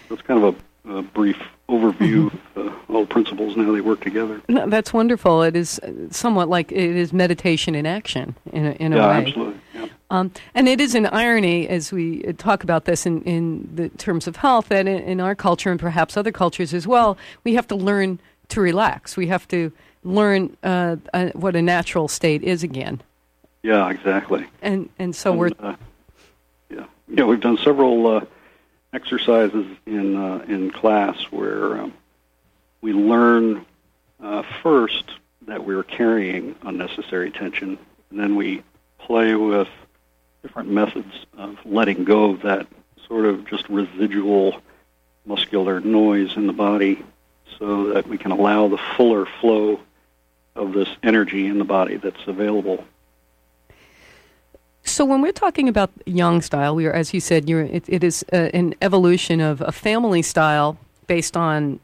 That's 0.08 0.22
kind 0.22 0.42
of 0.42 0.56
a, 0.84 0.96
a 0.96 1.02
brief 1.02 1.38
overview 1.68 2.30
mm-hmm. 2.30 2.60
of 2.60 2.68
uh, 2.68 2.92
all 2.92 3.00
the 3.00 3.06
principles 3.06 3.56
and 3.56 3.66
how 3.66 3.72
they 3.72 3.80
work 3.80 4.00
together. 4.00 4.40
No, 4.48 4.68
that's 4.68 4.92
wonderful. 4.92 5.42
It 5.42 5.56
is 5.56 5.80
somewhat 6.10 6.48
like 6.48 6.70
it 6.70 6.96
is 6.96 7.12
meditation 7.12 7.74
in 7.74 7.86
action 7.86 8.36
in 8.52 8.66
a, 8.66 8.70
in 8.72 8.92
a 8.92 8.96
yeah, 8.96 9.08
way. 9.08 9.26
Absolutely. 9.26 9.60
Yeah. 9.74 9.86
Um, 10.10 10.30
and 10.54 10.68
it 10.68 10.80
is 10.80 10.94
an 10.94 11.06
irony 11.06 11.68
as 11.68 11.92
we 11.92 12.22
talk 12.34 12.62
about 12.62 12.84
this 12.84 13.06
in, 13.06 13.22
in 13.22 13.68
the 13.74 13.88
terms 13.90 14.28
of 14.28 14.36
health 14.36 14.68
that 14.68 14.86
in, 14.86 14.98
in 14.98 15.20
our 15.20 15.34
culture 15.34 15.70
and 15.70 15.80
perhaps 15.80 16.16
other 16.16 16.30
cultures 16.30 16.72
as 16.72 16.86
well, 16.86 17.18
we 17.42 17.54
have 17.54 17.66
to 17.68 17.74
learn 17.74 18.20
to 18.48 18.60
relax. 18.60 19.16
We 19.16 19.26
have 19.26 19.48
to 19.48 19.72
learn 20.04 20.56
uh, 20.62 20.96
uh, 21.12 21.30
what 21.30 21.56
a 21.56 21.62
natural 21.62 22.06
state 22.06 22.44
is 22.44 22.62
again. 22.62 23.02
Yeah, 23.64 23.90
exactly. 23.90 24.46
And 24.62 24.88
and 25.00 25.16
so 25.16 25.32
and, 25.32 25.40
we're 25.40 25.50
uh, 25.58 25.74
yeah 27.08 27.16
yeah 27.18 27.24
we've 27.24 27.40
done 27.40 27.58
several 27.58 28.06
uh, 28.06 28.24
exercises 28.92 29.66
in 29.86 30.16
uh, 30.16 30.44
in 30.48 30.70
class 30.70 31.20
where 31.30 31.80
um, 31.80 31.92
we 32.80 32.92
learn 32.92 33.64
uh, 34.22 34.42
first 34.62 35.04
that 35.46 35.64
we're 35.64 35.82
carrying 35.82 36.54
unnecessary 36.62 37.30
tension, 37.30 37.78
and 38.10 38.18
then 38.18 38.36
we 38.36 38.62
play 38.98 39.34
with 39.34 39.68
different 40.42 40.68
methods 40.68 41.26
of 41.36 41.58
letting 41.64 42.04
go 42.04 42.30
of 42.30 42.42
that 42.42 42.66
sort 43.06 43.24
of 43.24 43.46
just 43.46 43.68
residual 43.68 44.60
muscular 45.24 45.80
noise 45.80 46.36
in 46.36 46.46
the 46.46 46.52
body 46.52 47.02
so 47.58 47.92
that 47.92 48.06
we 48.06 48.18
can 48.18 48.32
allow 48.32 48.68
the 48.68 48.78
fuller 48.96 49.26
flow 49.40 49.80
of 50.54 50.72
this 50.72 50.88
energy 51.02 51.46
in 51.46 51.58
the 51.58 51.64
body 51.64 51.96
that's 51.96 52.26
available. 52.26 52.84
So 54.86 55.04
when 55.04 55.20
we're 55.20 55.32
talking 55.32 55.68
about 55.68 55.90
yang 56.06 56.40
style, 56.40 56.74
we 56.74 56.86
are, 56.86 56.92
as 56.92 57.12
you 57.12 57.20
said, 57.20 57.50
it, 57.50 57.84
it 57.88 58.04
is 58.04 58.24
uh, 58.32 58.50
an 58.54 58.74
evolution 58.80 59.40
of 59.40 59.60
a 59.60 59.72
family 59.72 60.22
style 60.22 60.78
based 61.06 61.36
on, 61.36 61.80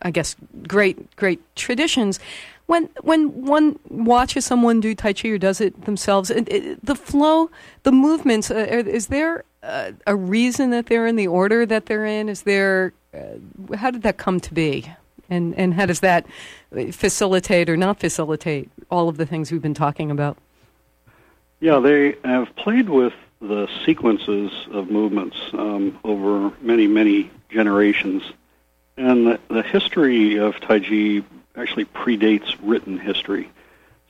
I 0.00 0.10
guess, 0.10 0.34
great 0.66 1.14
great 1.16 1.40
traditions. 1.56 2.18
When 2.66 2.88
when 3.02 3.44
one 3.46 3.78
watches 3.90 4.46
someone 4.46 4.80
do 4.80 4.94
tai 4.94 5.12
chi 5.12 5.28
or 5.28 5.38
does 5.38 5.60
it 5.60 5.84
themselves, 5.84 6.30
it, 6.30 6.48
it, 6.48 6.84
the 6.84 6.94
flow, 6.94 7.50
the 7.82 7.92
movements, 7.92 8.50
uh, 8.50 8.54
is 8.54 9.08
there 9.08 9.44
uh, 9.62 9.92
a 10.06 10.16
reason 10.16 10.70
that 10.70 10.86
they're 10.86 11.06
in 11.06 11.16
the 11.16 11.28
order 11.28 11.66
that 11.66 11.86
they're 11.86 12.06
in? 12.06 12.28
Is 12.28 12.42
there 12.42 12.94
uh, 13.12 13.76
how 13.76 13.90
did 13.90 14.02
that 14.02 14.16
come 14.16 14.40
to 14.40 14.54
be? 14.54 14.90
And, 15.28 15.54
and 15.56 15.74
how 15.74 15.86
does 15.86 16.00
that 16.00 16.26
facilitate 16.90 17.70
or 17.70 17.76
not 17.76 18.00
facilitate 18.00 18.70
all 18.90 19.08
of 19.08 19.16
the 19.16 19.24
things 19.24 19.50
we've 19.50 19.62
been 19.62 19.72
talking 19.72 20.10
about? 20.10 20.36
Yeah, 21.62 21.78
they 21.78 22.16
have 22.24 22.56
played 22.56 22.88
with 22.88 23.12
the 23.40 23.68
sequences 23.86 24.50
of 24.72 24.90
movements 24.90 25.36
um, 25.52 25.96
over 26.02 26.52
many, 26.60 26.88
many 26.88 27.30
generations. 27.50 28.24
And 28.96 29.28
the, 29.28 29.40
the 29.46 29.62
history 29.62 30.40
of 30.40 30.56
Taiji 30.56 31.24
actually 31.54 31.84
predates 31.84 32.56
written 32.60 32.98
history. 32.98 33.48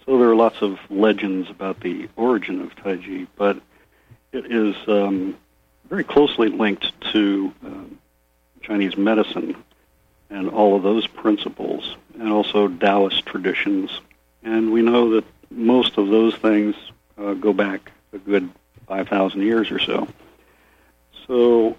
So 0.07 0.17
there 0.17 0.31
are 0.31 0.35
lots 0.35 0.63
of 0.63 0.79
legends 0.89 1.51
about 1.51 1.81
the 1.81 2.09
origin 2.17 2.63
of 2.63 2.75
Taiji, 2.75 3.27
but 3.37 3.61
it 4.33 4.51
is 4.51 4.75
um, 4.89 5.37
very 5.91 6.05
closely 6.05 6.49
linked 6.49 6.91
to 7.13 7.53
um, 7.67 7.99
Chinese 8.63 8.97
medicine 8.97 9.57
and 10.31 10.49
all 10.49 10.75
of 10.75 10.83
those 10.83 11.07
principles, 11.07 11.97
and 12.19 12.33
also 12.33 12.69
Taoist 12.69 13.27
traditions. 13.27 13.91
And 14.43 14.73
we 14.73 14.81
know 14.81 15.11
that 15.17 15.27
most 15.51 15.99
of 15.99 16.09
those 16.09 16.35
things 16.37 16.75
uh, 17.19 17.35
go 17.35 17.53
back 17.53 17.93
a 18.13 18.19
good 18.19 18.51
5,000 18.87 19.43
years 19.43 19.71
or 19.71 19.79
so. 19.79 20.09
So 21.27 21.77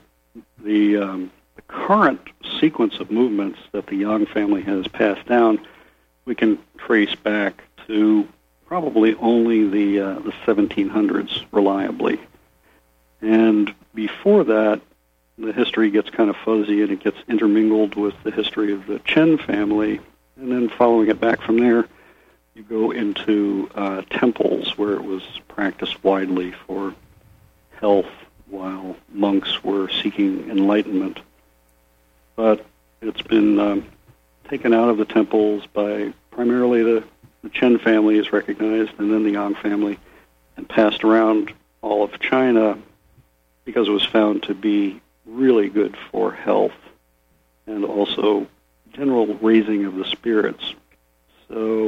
the, 0.64 0.98
um, 0.98 1.32
the 1.56 1.62
current 1.64 2.22
sequence 2.60 3.00
of 3.00 3.12
movements 3.12 3.60
that 3.72 3.88
the 3.88 3.96
Yang 3.98 4.28
family 4.28 4.62
has 4.64 4.88
passed 4.88 5.28
down, 5.28 5.60
we 6.26 6.36
can 6.36 6.58
trace 6.78 7.16
back 7.16 7.64
to 7.88 8.28
probably 8.66 9.16
only 9.16 9.68
the, 9.68 10.00
uh, 10.00 10.20
the 10.20 10.32
1700s 10.46 11.46
reliably. 11.52 12.20
And 13.22 13.74
before 13.94 14.44
that, 14.46 14.82
the 15.38 15.54
history 15.54 15.90
gets 15.90 16.10
kind 16.10 16.30
of 16.30 16.36
fuzzy 16.38 16.82
and 16.82 16.92
it 16.92 17.04
gets 17.04 17.18
intermingled 17.28 17.96
with 17.96 18.16
the 18.24 18.32
history 18.32 18.74
of 18.74 18.86
the 18.86 19.00
Chen 19.00 19.38
family. 19.38 20.00
And 20.38 20.52
then 20.52 20.70
following 20.70 21.10
it 21.10 21.20
back 21.20 21.42
from 21.42 21.60
there, 21.60 21.88
you 22.56 22.64
go 22.64 22.92
into 22.92 23.70
uh, 23.74 24.02
temples 24.10 24.78
where 24.78 24.94
it 24.94 25.04
was 25.04 25.24
practiced 25.48 26.04
widely 26.04 26.52
for 26.68 26.94
health 27.80 28.10
while 28.48 28.96
monks 29.12 29.64
were 29.64 29.90
seeking 29.90 30.50
enlightenment. 30.50 31.20
But 32.36 32.66
it's 33.02 33.22
been 33.24 33.60
um, 33.60 33.86
taken 34.48 34.74
out 34.74 34.90
of 34.90 34.98
the 34.98 35.06
temples 35.06 35.66
by 35.74 36.14
primarily 36.32 36.84
the, 36.84 37.04
the 37.42 37.50
Chen 37.50 37.80
family 37.80 38.18
is 38.18 38.32
recognized 38.32 38.92
and 39.00 39.12
then 39.12 39.24
the 39.24 39.32
Yang 39.32 39.56
family 39.56 40.00
and 40.56 40.70
passed 40.70 41.04
around 41.04 41.52
all 41.82 42.04
of 42.04 42.20
China 42.20 42.78
because 43.66 43.88
it 43.88 43.92
was 43.92 44.06
found 44.06 44.44
to 44.44 44.54
be 44.54 45.02
really 45.26 45.70
good 45.70 45.98
for 46.12 46.32
health 46.32 46.74
and 47.66 47.84
also 47.84 48.48
general 48.94 49.26
raising 49.36 49.86
of 49.86 49.96
the 49.96 50.06
spirits. 50.06 50.76
So 51.48 51.83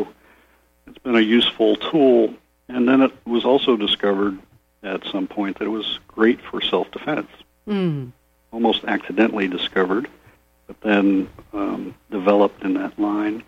it's 1.16 1.26
a 1.26 1.30
useful 1.30 1.76
tool. 1.76 2.34
And 2.68 2.88
then 2.88 3.02
it 3.02 3.12
was 3.26 3.46
also 3.46 3.78
discovered 3.78 4.38
at 4.84 5.04
some 5.06 5.28
point 5.28 5.60
that 5.60 5.66
it 5.66 5.70
was 5.70 6.00
great 6.08 6.42
for 6.42 6.62
self 6.62 6.90
defense. 6.92 7.30
Mm. 7.68 8.12
Almost 8.52 8.86
accidentally 8.86 9.48
discovered, 9.48 10.08
but 10.68 10.80
then 10.82 11.30
um, 11.54 11.96
developed 12.10 12.64
in 12.64 12.76
that 12.76 12.98
line. 12.98 13.44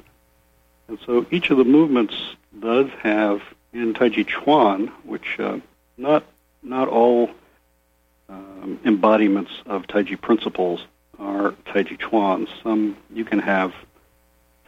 And 0.88 1.00
so 1.06 1.26
each 1.32 1.50
of 1.50 1.58
the 1.58 1.64
movements 1.64 2.16
does 2.60 2.90
have 3.02 3.42
in 3.74 3.94
Taiji 3.94 4.26
Chuan, 4.28 4.88
which 5.04 5.40
uh, 5.40 5.60
not 5.98 6.24
not 6.64 6.88
all 6.88 7.30
um, 8.30 8.80
embodiments 8.84 9.52
of 9.66 9.84
Taiji 9.84 10.20
principles 10.20 10.86
are 11.20 11.52
Taiji 11.68 11.98
Chuan. 12.00 12.48
Some 12.64 12.98
you 13.14 13.26
can 13.26 13.40
have 13.40 13.74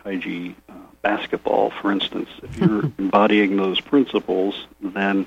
Taiji 0.03 0.55
uh, 0.69 0.73
basketball, 1.01 1.71
for 1.71 1.91
instance. 1.91 2.29
If 2.43 2.57
you're 2.57 2.91
embodying 2.97 3.57
those 3.57 3.79
principles, 3.79 4.67
then 4.81 5.25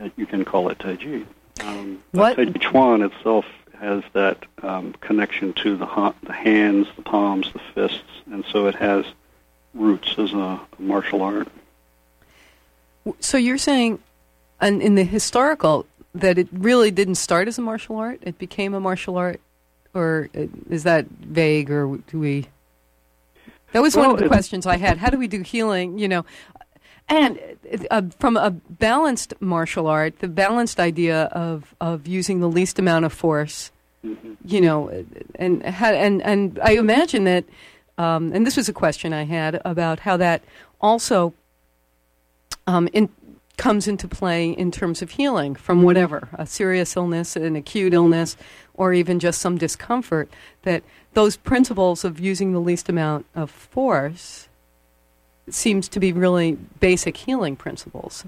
uh, 0.00 0.08
you 0.16 0.26
can 0.26 0.44
call 0.44 0.68
it 0.70 0.78
Taiji. 0.78 1.26
Um, 1.62 2.02
what? 2.12 2.36
Chi 2.36 2.44
Chuan 2.44 3.02
itself 3.02 3.46
has 3.78 4.02
that 4.12 4.44
um, 4.62 4.94
connection 5.00 5.52
to 5.54 5.76
the, 5.76 5.86
ha- 5.86 6.14
the 6.22 6.32
hands, 6.32 6.86
the 6.96 7.02
palms, 7.02 7.52
the 7.52 7.60
fists, 7.74 8.02
and 8.30 8.44
so 8.50 8.66
it 8.66 8.74
has 8.74 9.04
roots 9.74 10.14
as 10.18 10.32
a, 10.32 10.36
a 10.36 10.60
martial 10.78 11.22
art. 11.22 11.48
So 13.20 13.36
you're 13.36 13.58
saying, 13.58 13.98
and 14.60 14.80
in 14.80 14.94
the 14.94 15.04
historical 15.04 15.86
that 16.14 16.38
it 16.38 16.48
really 16.52 16.90
didn't 16.90 17.16
start 17.16 17.48
as 17.48 17.58
a 17.58 17.62
martial 17.62 17.96
art? 17.96 18.20
It 18.22 18.38
became 18.38 18.72
a 18.72 18.80
martial 18.80 19.16
art, 19.16 19.40
or 19.92 20.30
is 20.70 20.84
that 20.84 21.06
vague, 21.06 21.70
or 21.70 21.98
do 22.10 22.18
we? 22.18 22.46
That 23.74 23.82
was 23.82 23.96
Well, 23.96 24.06
one 24.06 24.14
of 24.14 24.20
the 24.20 24.28
questions 24.28 24.66
I 24.66 24.76
had. 24.76 24.98
How 24.98 25.10
do 25.10 25.18
we 25.18 25.26
do 25.26 25.42
healing? 25.42 25.98
You 25.98 26.06
know, 26.06 26.24
and 27.08 27.40
uh, 27.90 28.02
from 28.20 28.36
a 28.36 28.52
balanced 28.52 29.34
martial 29.40 29.88
art, 29.88 30.20
the 30.20 30.28
balanced 30.28 30.78
idea 30.78 31.24
of 31.24 31.74
of 31.80 32.06
using 32.06 32.38
the 32.38 32.48
least 32.48 32.78
amount 32.78 33.04
of 33.04 33.12
force, 33.12 33.72
you 34.44 34.60
know, 34.60 34.90
and 35.34 35.64
and 35.64 36.22
and 36.22 36.60
I 36.62 36.74
imagine 36.74 37.24
that, 37.24 37.44
um, 37.98 38.32
and 38.32 38.46
this 38.46 38.56
was 38.56 38.68
a 38.68 38.72
question 38.72 39.12
I 39.12 39.24
had 39.24 39.60
about 39.64 39.98
how 39.98 40.18
that 40.18 40.42
also 40.80 41.34
um, 42.68 42.88
in, 42.92 43.08
comes 43.56 43.86
into 43.86 44.08
play 44.08 44.50
in 44.50 44.70
terms 44.70 45.02
of 45.02 45.12
healing 45.12 45.54
from 45.54 45.82
whatever 45.82 46.28
a 46.34 46.46
serious 46.46 46.96
illness, 46.96 47.36
an 47.36 47.56
acute 47.56 47.94
illness, 47.94 48.36
or 48.74 48.92
even 48.92 49.18
just 49.20 49.40
some 49.40 49.56
discomfort. 49.56 50.28
That 50.62 50.82
those 51.12 51.36
principles 51.36 52.04
of 52.04 52.18
using 52.18 52.52
the 52.52 52.60
least 52.60 52.88
amount 52.88 53.26
of 53.34 53.50
force 53.50 54.48
seems 55.48 55.88
to 55.88 56.00
be 56.00 56.12
really 56.12 56.52
basic 56.80 57.16
healing 57.16 57.56
principles. 57.56 58.24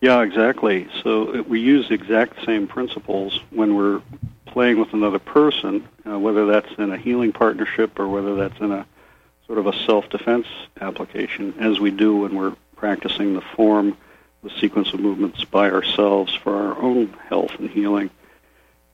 Yeah, 0.00 0.22
exactly. 0.22 0.88
So 1.02 1.40
uh, 1.40 1.42
we 1.42 1.60
use 1.60 1.88
the 1.88 1.94
exact 1.94 2.44
same 2.44 2.66
principles 2.66 3.40
when 3.50 3.76
we're 3.76 4.00
playing 4.46 4.78
with 4.78 4.92
another 4.92 5.18
person, 5.18 5.86
uh, 6.06 6.18
whether 6.18 6.46
that's 6.46 6.72
in 6.78 6.92
a 6.92 6.96
healing 6.96 7.32
partnership 7.32 7.98
or 7.98 8.08
whether 8.08 8.34
that's 8.36 8.58
in 8.60 8.72
a 8.72 8.86
sort 9.46 9.58
of 9.58 9.66
a 9.66 9.72
self-defense 9.86 10.46
application, 10.80 11.54
as 11.58 11.80
we 11.80 11.90
do 11.90 12.18
when 12.18 12.34
we're 12.34 12.54
practicing 12.76 13.34
the 13.34 13.40
form, 13.40 13.96
the 14.42 14.50
sequence 14.60 14.92
of 14.92 15.00
movements 15.00 15.44
by 15.44 15.70
ourselves 15.70 16.34
for 16.34 16.54
our 16.54 16.80
own 16.80 17.08
health 17.28 17.52
and 17.58 17.70
healing. 17.70 18.10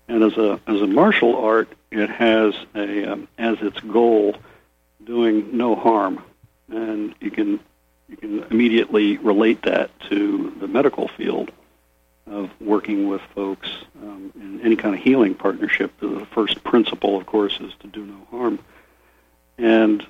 And 0.08 0.22
as 0.22 0.36
a 0.36 0.60
as 0.66 0.80
a 0.80 0.86
martial 0.86 1.36
art, 1.36 1.68
it 1.90 2.10
has 2.10 2.54
a 2.74 3.12
um, 3.12 3.28
as 3.38 3.58
its 3.60 3.80
goal 3.80 4.36
doing 5.02 5.56
no 5.56 5.74
harm, 5.74 6.22
and 6.68 7.14
you 7.20 7.30
can 7.30 7.60
you 8.08 8.16
can 8.16 8.42
immediately 8.44 9.16
relate 9.18 9.62
that 9.62 9.90
to 10.08 10.54
the 10.60 10.68
medical 10.68 11.08
field 11.08 11.50
of 12.26 12.50
working 12.60 13.08
with 13.08 13.20
folks 13.34 13.68
um, 14.02 14.32
in 14.36 14.60
any 14.62 14.76
kind 14.76 14.94
of 14.94 15.00
healing 15.00 15.34
partnership. 15.34 15.92
The 16.00 16.26
first 16.32 16.62
principle, 16.64 17.16
of 17.16 17.26
course, 17.26 17.58
is 17.60 17.72
to 17.80 17.86
do 17.86 18.04
no 18.04 18.26
harm, 18.30 18.58
and 19.56 20.06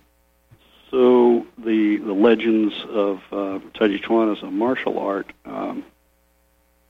so 0.94 1.44
the 1.58 1.96
the 1.96 2.12
legends 2.12 2.72
of 2.88 3.20
uh, 3.32 3.58
Tai 3.74 3.96
Chuan 3.98 4.30
as 4.30 4.40
a 4.44 4.50
martial 4.50 5.00
art. 5.00 5.26
Um, 5.44 5.84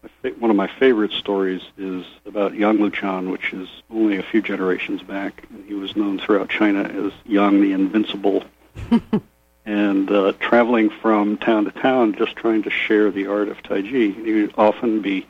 I 0.04 0.08
think 0.20 0.38
one 0.38 0.50
of 0.50 0.56
my 0.56 0.66
favorite 0.66 1.12
stories 1.12 1.62
is 1.78 2.04
about 2.26 2.54
Yang 2.54 2.78
Luchan, 2.78 3.30
which 3.30 3.54
is 3.54 3.66
only 3.88 4.18
a 4.18 4.22
few 4.22 4.42
generations 4.42 5.00
back, 5.00 5.44
he 5.66 5.72
was 5.72 5.96
known 5.96 6.18
throughout 6.18 6.50
China 6.50 6.82
as 6.82 7.12
Yang 7.24 7.62
the 7.62 7.72
Invincible 7.72 8.44
and 9.64 10.10
uh, 10.10 10.32
traveling 10.38 10.90
from 10.90 11.38
town 11.38 11.64
to 11.64 11.70
town 11.70 12.14
just 12.14 12.36
trying 12.36 12.62
to 12.64 12.70
share 12.70 13.10
the 13.10 13.28
art 13.28 13.48
of 13.48 13.62
Tai 13.62 13.80
Chi. 13.80 13.88
He 13.88 14.32
would 14.34 14.52
often 14.58 15.00
be 15.00 15.26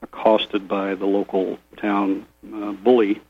accosted 0.00 0.68
by 0.68 0.94
the 0.94 1.06
local 1.06 1.58
town 1.76 2.24
uh, 2.54 2.70
bully, 2.70 3.20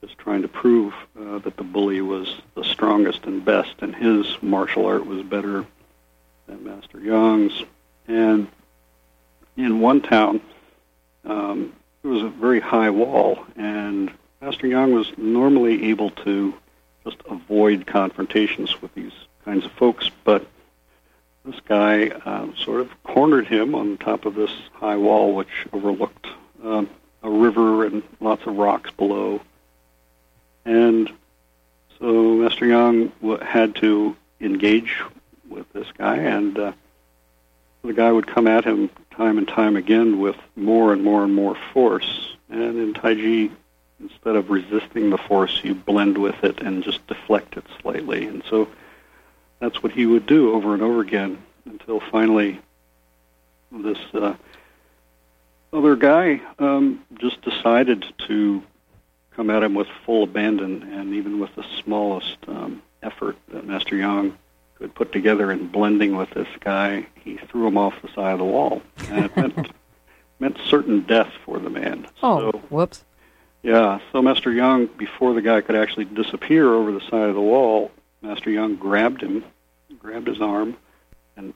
just 0.00 0.18
trying 0.18 0.42
to 0.42 0.48
prove 0.48 0.94
uh, 1.18 1.38
that 1.38 1.56
the 1.56 1.64
bully 1.64 2.00
was 2.00 2.40
the 2.54 2.64
strongest 2.64 3.24
and 3.24 3.44
best, 3.44 3.74
and 3.80 3.94
his 3.94 4.26
martial 4.42 4.86
art 4.86 5.06
was 5.06 5.22
better 5.22 5.66
than 6.46 6.64
Master 6.64 7.00
Yang's. 7.00 7.64
And 8.08 8.48
in 9.56 9.80
one 9.80 10.00
town, 10.00 10.40
um, 11.24 11.72
there 12.02 12.10
was 12.10 12.22
a 12.22 12.28
very 12.28 12.60
high 12.60 12.90
wall, 12.90 13.44
and 13.56 14.10
Master 14.40 14.66
Yang 14.66 14.92
was 14.92 15.12
normally 15.18 15.90
able 15.90 16.10
to 16.10 16.54
just 17.04 17.18
avoid 17.28 17.86
confrontations 17.86 18.80
with 18.80 18.94
these 18.94 19.12
kinds 19.44 19.66
of 19.66 19.72
folks. 19.72 20.10
But 20.24 20.46
this 21.44 21.60
guy 21.68 22.08
uh, 22.08 22.48
sort 22.56 22.80
of 22.80 23.02
cornered 23.02 23.46
him 23.46 23.74
on 23.74 23.98
top 23.98 24.24
of 24.24 24.34
this 24.34 24.52
high 24.72 24.96
wall, 24.96 25.34
which 25.34 25.66
overlooked 25.72 26.26
um, 26.64 26.88
a 27.22 27.30
river 27.30 27.84
and 27.84 28.02
lots 28.20 28.46
of 28.46 28.56
rocks 28.56 28.90
below. 28.92 29.40
And 30.64 31.10
so 31.98 32.36
Master 32.36 32.66
Yang 32.66 33.12
w- 33.20 33.42
had 33.42 33.74
to 33.76 34.16
engage 34.40 35.02
with 35.48 35.70
this 35.72 35.88
guy, 35.96 36.16
and 36.16 36.58
uh, 36.58 36.72
the 37.82 37.92
guy 37.92 38.10
would 38.10 38.26
come 38.26 38.46
at 38.46 38.64
him 38.64 38.90
time 39.10 39.38
and 39.38 39.48
time 39.48 39.76
again 39.76 40.18
with 40.18 40.36
more 40.56 40.92
and 40.92 41.02
more 41.02 41.24
and 41.24 41.34
more 41.34 41.56
force. 41.72 42.36
And 42.48 42.78
in 42.78 42.94
Tai 42.94 43.14
Chi, 43.14 43.50
instead 44.00 44.36
of 44.36 44.50
resisting 44.50 45.10
the 45.10 45.18
force, 45.18 45.60
you 45.62 45.74
blend 45.74 46.18
with 46.18 46.42
it 46.42 46.60
and 46.60 46.82
just 46.82 47.06
deflect 47.06 47.56
it 47.56 47.64
slightly. 47.80 48.26
And 48.26 48.42
so 48.48 48.68
that's 49.58 49.82
what 49.82 49.92
he 49.92 50.06
would 50.06 50.26
do 50.26 50.52
over 50.52 50.74
and 50.74 50.82
over 50.82 51.00
again 51.00 51.38
until 51.66 52.00
finally 52.00 52.60
this 53.70 53.98
uh, 54.14 54.34
other 55.72 55.96
guy 55.96 56.40
um, 56.58 57.04
just 57.20 57.40
decided 57.42 58.04
to 58.26 58.62
come 59.40 59.48
at 59.48 59.62
him 59.62 59.72
with 59.74 59.86
full 60.04 60.24
abandon 60.24 60.82
and 60.92 61.14
even 61.14 61.40
with 61.40 61.48
the 61.56 61.64
smallest 61.82 62.36
um, 62.46 62.82
effort 63.02 63.38
that 63.50 63.66
Master 63.66 63.96
Yang 63.96 64.36
could 64.74 64.94
put 64.94 65.12
together 65.12 65.50
in 65.50 65.66
blending 65.68 66.14
with 66.14 66.28
this 66.32 66.46
guy, 66.60 67.06
he 67.14 67.38
threw 67.38 67.66
him 67.66 67.78
off 67.78 67.94
the 68.02 68.08
side 68.08 68.32
of 68.34 68.38
the 68.38 68.44
wall. 68.44 68.82
And 69.08 69.24
it 69.24 69.34
meant, 69.34 69.70
meant 70.40 70.58
certain 70.66 71.00
death 71.00 71.32
for 71.46 71.58
the 71.58 71.70
man. 71.70 72.06
Oh, 72.22 72.50
So, 72.50 72.58
whoops. 72.68 73.02
yeah, 73.62 74.00
so 74.12 74.20
Master 74.20 74.52
Yang, 74.52 74.90
before 74.98 75.32
the 75.32 75.40
guy 75.40 75.62
could 75.62 75.74
actually 75.76 76.04
disappear 76.04 76.74
over 76.74 76.92
the 76.92 77.00
side 77.00 77.30
of 77.30 77.34
the 77.34 77.40
wall, 77.40 77.90
Master 78.20 78.50
Yang 78.50 78.76
grabbed 78.76 79.22
him, 79.22 79.42
grabbed 79.98 80.26
his 80.28 80.42
arm, 80.42 80.76
and 81.38 81.54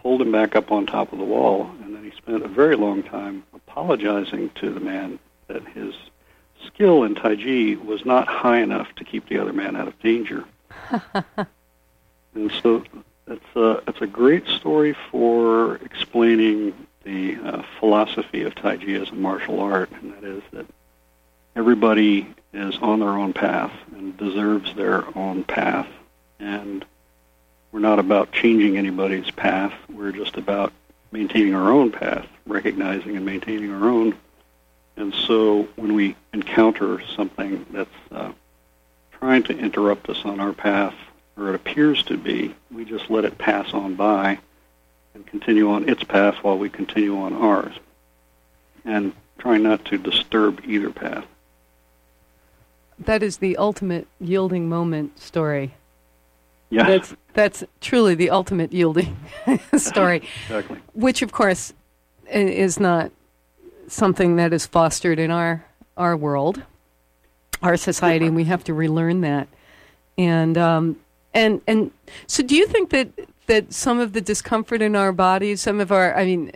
pulled 0.00 0.22
him 0.22 0.30
back 0.30 0.54
up 0.54 0.70
on 0.70 0.86
top 0.86 1.12
of 1.12 1.18
the 1.18 1.24
wall. 1.24 1.68
And 1.82 1.92
then 1.92 2.04
he 2.04 2.12
spent 2.16 2.44
a 2.44 2.48
very 2.48 2.76
long 2.76 3.02
time 3.02 3.42
apologizing 3.52 4.50
to 4.60 4.72
the 4.72 4.78
man 4.78 5.18
that 5.48 5.66
his 5.70 5.92
skill 6.66 7.04
in 7.04 7.14
Tai 7.14 7.36
Chi 7.36 7.76
was 7.84 8.04
not 8.04 8.28
high 8.28 8.60
enough 8.60 8.94
to 8.96 9.04
keep 9.04 9.28
the 9.28 9.38
other 9.38 9.52
man 9.52 9.76
out 9.76 9.88
of 9.88 9.98
danger. 10.00 10.44
and 12.34 12.52
so 12.62 12.82
it's 13.26 13.56
a, 13.56 13.82
it's 13.88 14.00
a 14.00 14.06
great 14.06 14.46
story 14.46 14.96
for 15.10 15.76
explaining 15.76 16.74
the 17.04 17.36
uh, 17.36 17.62
philosophy 17.78 18.42
of 18.42 18.54
Tai 18.54 18.78
Chi 18.78 18.92
as 18.92 19.10
a 19.10 19.14
martial 19.14 19.60
art, 19.60 19.90
and 19.92 20.12
that 20.12 20.24
is 20.24 20.42
that 20.52 20.66
everybody 21.54 22.26
is 22.52 22.76
on 22.78 23.00
their 23.00 23.10
own 23.10 23.32
path 23.32 23.72
and 23.92 24.16
deserves 24.16 24.74
their 24.74 25.04
own 25.16 25.44
path. 25.44 25.88
And 26.38 26.84
we're 27.72 27.80
not 27.80 27.98
about 27.98 28.32
changing 28.32 28.76
anybody's 28.76 29.30
path. 29.30 29.72
We're 29.88 30.12
just 30.12 30.36
about 30.36 30.72
maintaining 31.12 31.54
our 31.54 31.70
own 31.70 31.92
path, 31.92 32.26
recognizing 32.46 33.16
and 33.16 33.24
maintaining 33.24 33.72
our 33.72 33.88
own. 33.88 34.16
And 34.96 35.14
so 35.14 35.68
when 35.76 35.94
we 35.94 36.16
encounter 36.32 37.02
something 37.14 37.66
that's 37.70 37.90
uh, 38.10 38.32
trying 39.12 39.42
to 39.44 39.56
interrupt 39.58 40.08
us 40.08 40.24
on 40.24 40.40
our 40.40 40.52
path, 40.52 40.94
or 41.36 41.50
it 41.50 41.54
appears 41.54 42.02
to 42.04 42.16
be, 42.16 42.54
we 42.70 42.84
just 42.84 43.10
let 43.10 43.24
it 43.24 43.36
pass 43.36 43.72
on 43.74 43.94
by 43.94 44.38
and 45.14 45.26
continue 45.26 45.70
on 45.70 45.88
its 45.88 46.02
path 46.02 46.36
while 46.42 46.58
we 46.58 46.70
continue 46.70 47.18
on 47.18 47.34
ours. 47.34 47.74
And 48.84 49.12
try 49.38 49.58
not 49.58 49.84
to 49.86 49.98
disturb 49.98 50.60
either 50.64 50.90
path. 50.90 51.26
That 52.98 53.22
is 53.22 53.38
the 53.38 53.56
ultimate 53.58 54.06
yielding 54.18 54.68
moment 54.68 55.18
story. 55.18 55.74
Yeah, 56.70 56.84
That's 56.84 57.14
that's 57.34 57.64
truly 57.80 58.14
the 58.14 58.30
ultimate 58.30 58.72
yielding 58.72 59.16
story, 59.76 60.16
exactly. 60.46 60.78
which 60.94 61.22
of 61.22 61.30
course 61.30 61.72
is 62.28 62.80
not 62.80 63.12
something 63.88 64.36
that 64.36 64.52
is 64.52 64.66
fostered 64.66 65.18
in 65.18 65.30
our 65.30 65.64
our 65.96 66.16
world, 66.16 66.62
our 67.62 67.76
society, 67.76 68.26
and 68.26 68.36
we 68.36 68.44
have 68.44 68.64
to 68.64 68.74
relearn 68.74 69.22
that. 69.22 69.48
And 70.18 70.58
um, 70.58 70.98
and 71.34 71.60
and 71.66 71.90
so, 72.26 72.42
do 72.42 72.54
you 72.54 72.66
think 72.66 72.90
that 72.90 73.08
that 73.46 73.72
some 73.72 73.98
of 73.98 74.12
the 74.12 74.20
discomfort 74.20 74.82
in 74.82 74.96
our 74.96 75.12
bodies, 75.12 75.60
some 75.60 75.80
of 75.80 75.92
our, 75.92 76.16
I 76.16 76.24
mean, 76.24 76.52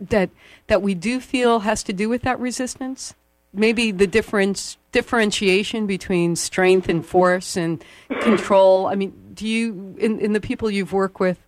that 0.00 0.30
that 0.66 0.82
we 0.82 0.94
do 0.94 1.20
feel 1.20 1.60
has 1.60 1.82
to 1.84 1.92
do 1.92 2.08
with 2.08 2.22
that 2.22 2.38
resistance? 2.38 3.14
Maybe 3.52 3.90
the 3.92 4.06
difference 4.06 4.76
differentiation 4.92 5.86
between 5.86 6.36
strength 6.36 6.88
and 6.88 7.04
force 7.04 7.56
and 7.56 7.82
control. 8.20 8.86
I 8.86 8.94
mean, 8.94 9.12
do 9.34 9.46
you 9.46 9.96
in 9.98 10.18
in 10.18 10.32
the 10.32 10.40
people 10.40 10.70
you've 10.70 10.92
worked 10.92 11.20
with 11.20 11.38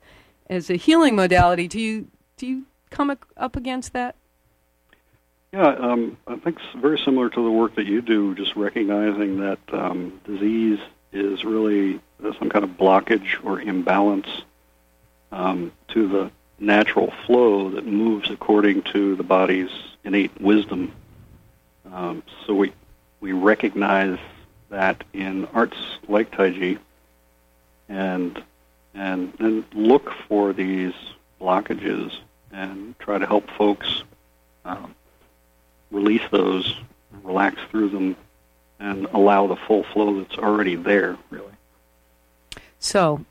as 0.49 0.71
a 0.71 0.77
healing 0.77 1.15
modality, 1.15 1.69
do 1.69 1.81
you 1.81 2.09
do 2.37 2.47
you 2.47 2.67
come 2.91 3.17
up 3.37 3.57
against 3.57 3.93
that? 3.93 4.17
Yeah, 5.53 5.67
um, 5.67 6.17
I 6.29 6.37
think 6.37 6.59
it's 6.59 6.81
very 6.81 6.99
similar 7.05 7.29
to 7.29 7.45
the 7.45 7.51
work 7.51 7.75
that 7.75 7.87
you 7.87 8.03
do, 8.03 8.37
just 8.37 8.55
recognizing 8.55 9.41
that 9.41 9.59
um, 9.73 10.21
disease 10.25 10.79
is 11.13 11.45
really 11.45 12.01
uh, 12.25 12.33
some 12.39 12.49
kind 12.49 12.65
of 12.65 12.71
blockage 12.71 13.45
or 13.45 13.61
imbalance 13.61 14.29
um, 15.33 15.73
to 15.89 16.07
the 16.07 16.31
natural 16.61 17.13
flow 17.27 17.71
that 17.71 17.85
moves 17.85 18.31
according 18.31 18.83
to 18.83 19.17
the 19.17 19.25
body's 19.25 19.71
innate 20.05 20.41
wisdom. 20.41 20.93
Um, 21.93 22.23
so 22.47 22.55
we 22.55 22.73
we 23.19 23.33
recognize 23.33 24.19
that 24.69 25.03
in 25.13 25.47
arts 25.47 25.77
like 26.07 26.31
Taiji, 26.31 26.79
and 27.89 28.41
and 28.95 29.33
then 29.41 29.65
look 29.75 30.13
for 30.29 30.53
these 30.53 30.95
blockages 31.41 32.17
and 32.53 32.97
try 33.01 33.19
to 33.19 33.27
help 33.27 33.51
folks 33.51 34.05
um, 34.65 34.95
release 35.91 36.23
those, 36.31 36.77
relax 37.23 37.61
through 37.71 37.91
them, 37.91 38.17
and 38.79 39.07
allow 39.13 39.47
the 39.47 39.57
full 39.57 39.85
flow 39.85 40.21
that's 40.21 40.39
already 40.39 40.75
there. 40.77 41.17
Really. 41.31 41.53
So, 42.79 43.25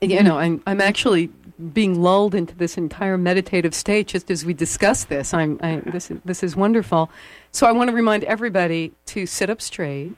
you 0.00 0.22
know, 0.22 0.38
I'm 0.38 0.62
I'm 0.66 0.80
actually 0.80 1.30
being 1.74 2.00
lulled 2.00 2.34
into 2.34 2.54
this 2.54 2.78
entire 2.78 3.18
meditative 3.18 3.74
state 3.74 4.06
just 4.06 4.30
as 4.30 4.44
we 4.44 4.54
discuss 4.54 5.04
this. 5.04 5.34
I'm 5.34 5.58
I, 5.62 5.76
this 5.84 6.10
is, 6.10 6.18
this 6.24 6.42
is 6.42 6.56
wonderful. 6.56 7.10
So 7.52 7.66
I 7.66 7.72
want 7.72 7.90
to 7.90 7.96
remind 7.96 8.24
everybody 8.24 8.92
to 9.06 9.26
sit 9.26 9.50
up 9.50 9.60
straight, 9.60 10.12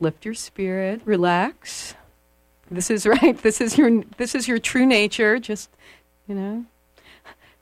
lift 0.00 0.24
your 0.24 0.34
spirit, 0.34 1.02
relax. 1.04 1.94
This 2.70 2.90
is 2.90 3.06
right. 3.22 3.36
This 3.42 3.60
is 3.60 3.76
your 3.76 4.02
this 4.16 4.34
is 4.34 4.48
your 4.48 4.58
true 4.58 4.86
nature. 4.86 5.38
Just 5.38 5.70
you 6.28 6.34
know, 6.34 6.64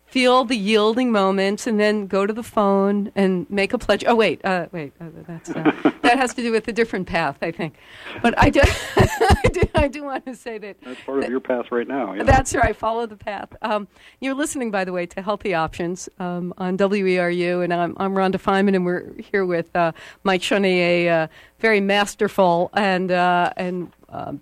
feel 0.06 0.44
the 0.44 0.56
yielding 0.56 1.10
moments, 1.10 1.66
and 1.66 1.78
then 1.78 2.06
go 2.06 2.26
to 2.26 2.32
the 2.32 2.42
phone 2.42 3.10
and 3.14 3.48
make 3.50 3.72
a 3.72 3.78
pledge. 3.78 4.04
Oh 4.06 4.14
wait, 4.14 4.42
uh, 4.44 4.66
wait, 4.72 4.92
uh, 5.00 5.06
that's 5.26 5.50
uh, 5.50 5.92
that 6.02 6.18
has 6.18 6.32
to 6.34 6.42
do 6.42 6.52
with 6.52 6.66
a 6.68 6.72
different 6.72 7.06
path, 7.06 7.36
I 7.42 7.50
think. 7.50 7.74
But 8.22 8.34
I 8.38 8.50
do, 8.50 8.60
I 8.96 9.48
do, 9.52 9.62
I 9.74 9.88
do 9.88 10.04
want 10.04 10.24
to 10.26 10.34
say 10.34 10.58
that 10.58 10.76
that's 10.80 11.00
part 11.02 11.24
of 11.24 11.30
your 11.30 11.40
path 11.40 11.70
right 11.70 11.86
now. 11.86 12.14
Yeah. 12.14 12.22
That's 12.22 12.54
right. 12.54 12.74
Follow 12.74 13.06
the 13.06 13.16
path. 13.16 13.54
Um, 13.62 13.88
you're 14.20 14.34
listening, 14.34 14.70
by 14.70 14.84
the 14.84 14.92
way, 14.92 15.06
to 15.06 15.22
Healthy 15.22 15.54
Options 15.54 16.08
um, 16.18 16.54
on 16.56 16.78
WERU, 16.78 17.64
and 17.64 17.74
I'm, 17.74 17.96
I'm 17.98 18.14
Rhonda 18.14 18.36
Feinman, 18.36 18.74
and 18.74 18.84
we're 18.84 19.12
here 19.20 19.44
with 19.44 19.74
uh, 19.74 19.92
Mike 20.22 20.40
Shoney, 20.40 20.76
a 20.76 21.08
uh, 21.08 21.26
very 21.58 21.80
masterful 21.80 22.70
and 22.74 23.10
uh, 23.10 23.52
and 23.56 23.92
um, 24.08 24.40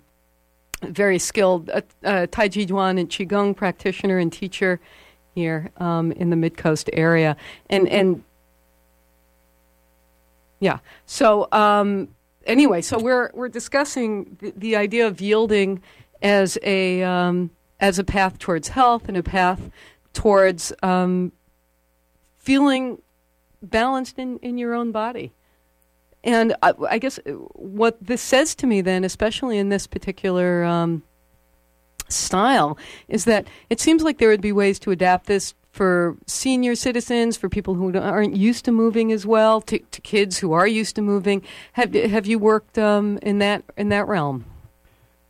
very 0.83 1.19
skilled 1.19 1.69
uh, 1.69 1.81
uh, 2.03 2.27
Tai 2.27 2.49
Chi 2.49 2.65
Chuan 2.65 2.97
and 2.97 3.09
Qigong 3.09 3.55
practitioner 3.55 4.17
and 4.17 4.31
teacher 4.31 4.79
here 5.35 5.71
um, 5.77 6.11
in 6.13 6.29
the 6.31 6.35
Mid 6.35 6.57
Coast 6.57 6.89
area, 6.93 7.37
and 7.69 7.87
and 7.89 8.23
yeah. 10.59 10.79
So 11.05 11.47
um, 11.51 12.07
anyway, 12.45 12.81
so 12.81 12.97
we're 12.97 13.29
we're 13.33 13.49
discussing 13.49 14.37
the, 14.39 14.53
the 14.55 14.75
idea 14.75 15.05
of 15.05 15.21
yielding 15.21 15.83
as 16.21 16.57
a 16.63 17.03
um, 17.03 17.51
as 17.79 17.99
a 17.99 18.03
path 18.03 18.39
towards 18.39 18.69
health 18.69 19.07
and 19.07 19.17
a 19.17 19.23
path 19.23 19.69
towards 20.13 20.73
um, 20.81 21.33
feeling 22.37 23.01
balanced 23.61 24.17
in, 24.17 24.39
in 24.39 24.57
your 24.57 24.73
own 24.73 24.91
body. 24.91 25.33
And 26.23 26.55
I, 26.63 26.73
I, 26.89 26.97
guess 26.97 27.19
what 27.25 27.97
this 28.01 28.21
says 28.21 28.55
to 28.55 28.67
me 28.67 28.81
then, 28.81 29.03
especially 29.03 29.59
in 29.59 29.69
this 29.69 29.85
particular 29.85 30.63
um, 30.63 31.03
style, 32.07 32.77
is 33.07 33.25
that 33.25 33.47
it 33.69 33.79
seems 33.79 34.03
like 34.03 34.17
there 34.17 34.29
would 34.29 34.41
be 34.41 34.51
ways 34.51 34.79
to 34.79 34.91
adapt 34.91 35.27
this 35.27 35.53
for 35.71 36.15
senior 36.25 36.73
citizens, 36.73 37.35
for 37.35 37.49
people 37.49 37.73
who 37.73 37.97
aren't 37.97 38.35
used 38.37 38.63
to 38.63 38.71
moving 38.71 39.11
as 39.11 39.25
well, 39.25 39.59
to, 39.59 39.77
to 39.77 39.99
kids 39.99 40.37
who 40.37 40.53
are 40.53 40.65
used 40.65 40.95
to 40.95 41.01
moving. 41.01 41.41
Have 41.73 41.93
have 41.93 42.25
you 42.25 42.39
worked 42.39 42.77
um, 42.77 43.19
in 43.21 43.39
that 43.39 43.63
in 43.75 43.89
that 43.89 44.07
realm? 44.07 44.45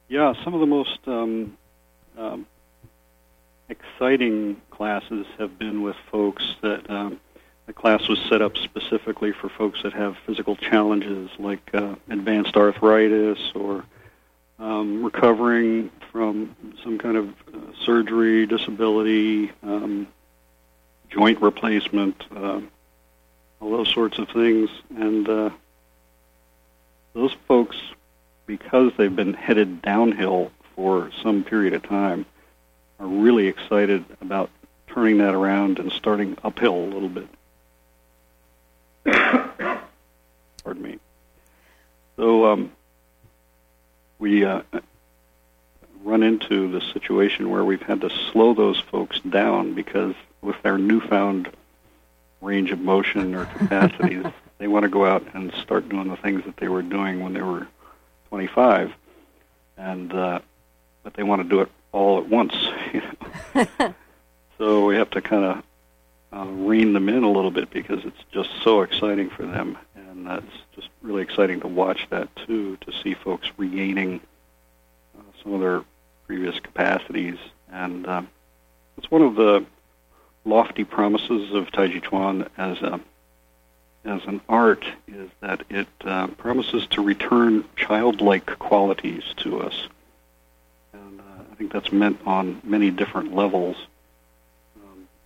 Yeah, 0.07 0.33
some 0.43 0.53
of 0.53 0.59
the 0.59 0.67
most 0.67 0.99
um, 1.07 1.57
um, 2.15 2.45
exciting 3.69 4.61
classes 4.69 5.25
have 5.39 5.57
been 5.57 5.81
with 5.81 5.95
folks 6.11 6.43
that 6.61 6.87
um, 6.91 7.19
the 7.65 7.73
class 7.73 8.07
was 8.07 8.19
set 8.29 8.41
up 8.41 8.55
specifically 8.57 9.31
for 9.31 9.49
folks 9.49 9.81
that 9.81 9.93
have 9.93 10.15
physical 10.27 10.55
challenges 10.55 11.31
like 11.39 11.73
uh, 11.73 11.95
advanced 12.09 12.55
arthritis 12.55 13.39
or 13.55 13.83
um, 14.59 15.03
recovering 15.03 15.91
from 16.11 16.55
some 16.83 16.97
kind 16.97 17.17
of 17.17 17.29
uh, 17.53 17.57
surgery, 17.83 18.45
disability, 18.45 19.51
um, 19.63 20.07
joint 21.09 21.41
replacement, 21.41 22.23
uh, 22.35 22.61
all 23.59 23.71
those 23.71 23.93
sorts 23.93 24.17
of 24.17 24.29
things. 24.29 24.69
And 24.95 25.27
uh, 25.27 25.49
those 27.13 27.35
folks, 27.47 27.77
because 28.45 28.91
they've 28.97 29.15
been 29.15 29.33
headed 29.33 29.81
downhill 29.81 30.51
for 30.75 31.11
some 31.21 31.43
period 31.43 31.73
of 31.73 31.83
time, 31.83 32.25
are 32.99 33.07
really 33.07 33.47
excited 33.47 34.05
about 34.21 34.49
turning 34.87 35.17
that 35.17 35.33
around 35.33 35.79
and 35.79 35.91
starting 35.91 36.37
uphill 36.43 36.75
a 36.75 36.87
little 36.87 37.09
bit. 37.09 37.27
Pardon 40.63 40.81
me. 40.81 40.99
So 42.15 42.45
um, 42.45 42.71
we 44.19 44.45
uh, 44.45 44.61
run 46.03 46.23
into 46.23 46.71
the 46.71 46.81
situation 46.93 47.49
where 47.49 47.65
we've 47.65 47.81
had 47.81 48.01
to 48.01 48.09
slow 48.31 48.53
those 48.53 48.79
folks 48.79 49.19
down 49.21 49.73
because 49.73 50.15
with 50.41 50.61
their 50.61 50.77
newfound 50.77 51.49
range 52.41 52.71
of 52.71 52.79
motion 52.79 53.33
or 53.35 53.45
capacities, 53.45 54.25
they 54.59 54.67
want 54.67 54.83
to 54.83 54.89
go 54.89 55.05
out 55.05 55.25
and 55.33 55.53
start 55.55 55.89
doing 55.89 56.07
the 56.07 56.17
things 56.17 56.43
that 56.45 56.57
they 56.57 56.67
were 56.67 56.81
doing 56.81 57.21
when 57.21 57.33
they 57.33 57.41
were 57.41 57.67
25, 58.29 58.93
and 59.77 60.13
uh, 60.13 60.39
but 61.03 61.13
they 61.15 61.23
want 61.23 61.41
to 61.41 61.47
do 61.47 61.61
it 61.61 61.69
all 61.91 62.19
at 62.19 62.27
once. 62.27 62.53
You 62.93 63.01
know? 63.55 63.93
so 64.57 64.85
we 64.85 64.95
have 64.95 65.09
to 65.11 65.21
kind 65.21 65.43
of 65.43 65.63
uh, 66.31 66.45
rein 66.51 66.93
them 66.93 67.09
in 67.09 67.23
a 67.23 67.31
little 67.31 67.51
bit 67.51 67.69
because 67.71 68.05
it's 68.05 68.23
just 68.31 68.49
so 68.63 68.81
exciting 68.83 69.29
for 69.29 69.45
them, 69.45 69.77
and 70.25 70.43
that's 70.43 70.55
just 70.75 70.89
really 71.01 71.21
exciting 71.21 71.59
to 71.61 71.67
watch 71.67 72.07
that 72.09 72.29
too. 72.35 72.77
To 72.81 72.91
see 73.03 73.13
folks 73.13 73.47
regaining 73.57 74.21
uh, 75.17 75.21
some 75.43 75.53
of 75.53 75.59
their 75.59 75.83
previous 76.25 76.59
capacities, 76.59 77.37
and 77.71 78.07
um, 78.07 78.29
it's 78.97 79.11
one 79.11 79.21
of 79.21 79.35
the 79.35 79.65
lofty 80.43 80.83
promises 80.83 81.53
of 81.53 81.67
Taiji 81.67 82.01
Chuan 82.01 82.49
as 82.57 82.81
a 82.81 82.99
as 84.03 84.21
an 84.25 84.39
art 84.47 84.85
is 85.07 85.29
that 85.41 85.63
it 85.69 85.87
uh, 86.03 86.27
promises 86.27 86.85
to 86.87 87.03
return 87.03 87.63
childlike 87.75 88.45
qualities 88.59 89.23
to 89.37 89.61
us, 89.61 89.87
and 90.93 91.19
uh, 91.19 91.23
I 91.51 91.55
think 91.55 91.71
that's 91.71 91.91
meant 91.91 92.19
on 92.25 92.61
many 92.63 92.91
different 92.91 93.35
levels. 93.35 93.77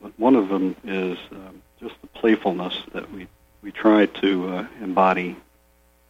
But 0.02 0.18
one 0.18 0.38
of 0.38 0.48
them 0.48 0.78
is 0.86 1.18
um, 1.32 1.62
just 1.82 1.94
the 2.00 2.08
playfulness 2.08 2.74
that 2.94 3.12
we 3.12 3.28
we 3.62 3.72
try 3.72 4.06
to 4.06 4.50
uh, 4.50 4.68
embody, 4.82 5.36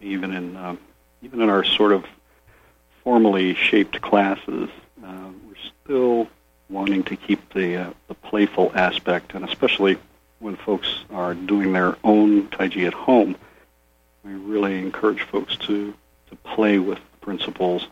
even 0.02 0.34
in 0.34 0.56
uh, 0.56 0.76
even 1.22 1.42
in 1.42 1.50
our 1.50 1.64
sort 1.64 1.92
of 1.92 2.06
formally 3.04 3.54
shaped 3.56 4.00
classes. 4.02 4.70
Uh, 5.04 5.30
we're 5.48 5.72
still 5.84 6.28
wanting 6.70 7.04
to 7.04 7.16
keep 7.16 7.54
the 7.54 7.76
uh, 7.78 7.94
the 8.08 8.14
playful 8.14 8.72
aspect, 8.76 9.34
and 9.34 9.46
especially 9.46 9.98
when 10.40 10.56
folks 10.56 11.04
are 11.12 11.34
doing 11.34 11.74
their 11.74 11.98
own 12.04 12.48
taiji 12.48 12.88
at 12.88 12.94
home, 12.94 13.36
we 14.24 14.34
really 14.34 14.78
encourage 14.80 15.22
folks 15.24 15.58
to 15.58 15.94
to 16.30 16.36
play 16.38 16.80
with 16.80 17.00
the 17.00 17.18
principles 17.26 17.88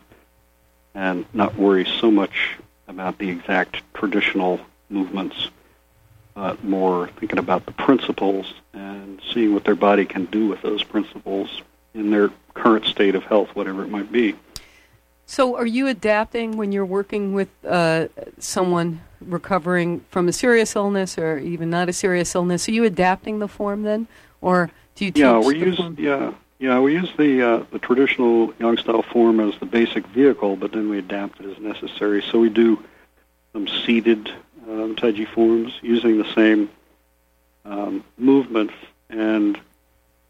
and 0.94 1.24
not 1.32 1.54
worry 1.56 1.86
so 2.00 2.10
much 2.10 2.56
about 2.86 3.18
the 3.18 3.28
exact 3.28 3.82
traditional 3.94 4.60
movements 4.88 5.50
but 6.38 6.62
more 6.62 7.08
thinking 7.18 7.40
about 7.40 7.66
the 7.66 7.72
principles 7.72 8.54
and 8.72 9.20
seeing 9.32 9.52
what 9.54 9.64
their 9.64 9.74
body 9.74 10.04
can 10.04 10.24
do 10.26 10.46
with 10.46 10.62
those 10.62 10.84
principles 10.84 11.62
in 11.94 12.12
their 12.12 12.30
current 12.54 12.84
state 12.84 13.16
of 13.16 13.24
health, 13.24 13.48
whatever 13.54 13.82
it 13.82 13.90
might 13.90 14.12
be. 14.12 14.36
So, 15.26 15.56
are 15.56 15.66
you 15.66 15.88
adapting 15.88 16.56
when 16.56 16.70
you're 16.70 16.86
working 16.86 17.34
with 17.34 17.48
uh, 17.66 18.06
someone 18.38 19.00
recovering 19.20 20.04
from 20.10 20.28
a 20.28 20.32
serious 20.32 20.76
illness 20.76 21.18
or 21.18 21.38
even 21.38 21.70
not 21.70 21.88
a 21.88 21.92
serious 21.92 22.32
illness? 22.36 22.68
Are 22.68 22.72
you 22.72 22.84
adapting 22.84 23.40
the 23.40 23.48
form 23.48 23.82
then, 23.82 24.06
or 24.40 24.70
do 24.94 25.06
you? 25.06 25.12
yeah, 25.16 25.38
we 25.40 25.58
use 25.58 25.76
form? 25.76 25.96
yeah 25.98 26.32
yeah 26.60 26.78
we 26.78 26.94
use 26.94 27.10
the 27.18 27.42
uh, 27.42 27.64
the 27.72 27.80
traditional 27.80 28.54
yang 28.60 28.76
style 28.78 29.02
form 29.02 29.40
as 29.40 29.58
the 29.58 29.66
basic 29.66 30.06
vehicle, 30.06 30.54
but 30.54 30.70
then 30.70 30.88
we 30.88 30.98
adapt 30.98 31.40
it 31.40 31.46
as 31.50 31.58
necessary. 31.58 32.22
So 32.22 32.38
we 32.38 32.48
do 32.48 32.82
some 33.52 33.66
seated 33.66 34.32
um, 34.68 34.96
Taiji 34.96 35.26
forms 35.26 35.72
using 35.82 36.18
the 36.18 36.32
same 36.34 36.70
um, 37.64 38.04
movements 38.16 38.74
and 39.08 39.58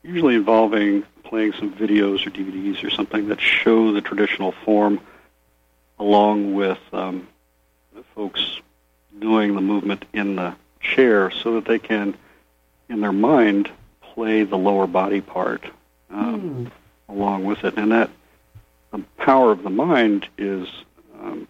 usually 0.02 0.34
involving 0.34 1.04
playing 1.24 1.52
some 1.52 1.72
videos 1.72 2.26
or 2.26 2.30
DVDs 2.30 2.82
or 2.82 2.90
something 2.90 3.28
that 3.28 3.40
show 3.40 3.92
the 3.92 4.00
traditional 4.00 4.52
form 4.52 5.00
along 5.98 6.54
with 6.54 6.78
um, 6.92 7.26
folks 8.14 8.60
doing 9.18 9.54
the 9.54 9.60
movement 9.60 10.04
in 10.12 10.36
the 10.36 10.54
chair 10.80 11.30
so 11.30 11.54
that 11.54 11.64
they 11.64 11.78
can, 11.78 12.16
in 12.88 13.00
their 13.00 13.12
mind, 13.12 13.70
play 14.00 14.44
the 14.44 14.56
lower 14.56 14.86
body 14.86 15.20
part 15.20 15.64
um, 16.10 16.70
mm. 17.10 17.14
along 17.14 17.44
with 17.44 17.64
it. 17.64 17.76
And 17.76 17.92
that 17.92 18.10
the 18.90 19.00
power 19.16 19.52
of 19.52 19.62
the 19.62 19.70
mind 19.70 20.28
is 20.38 20.68
um, 21.20 21.48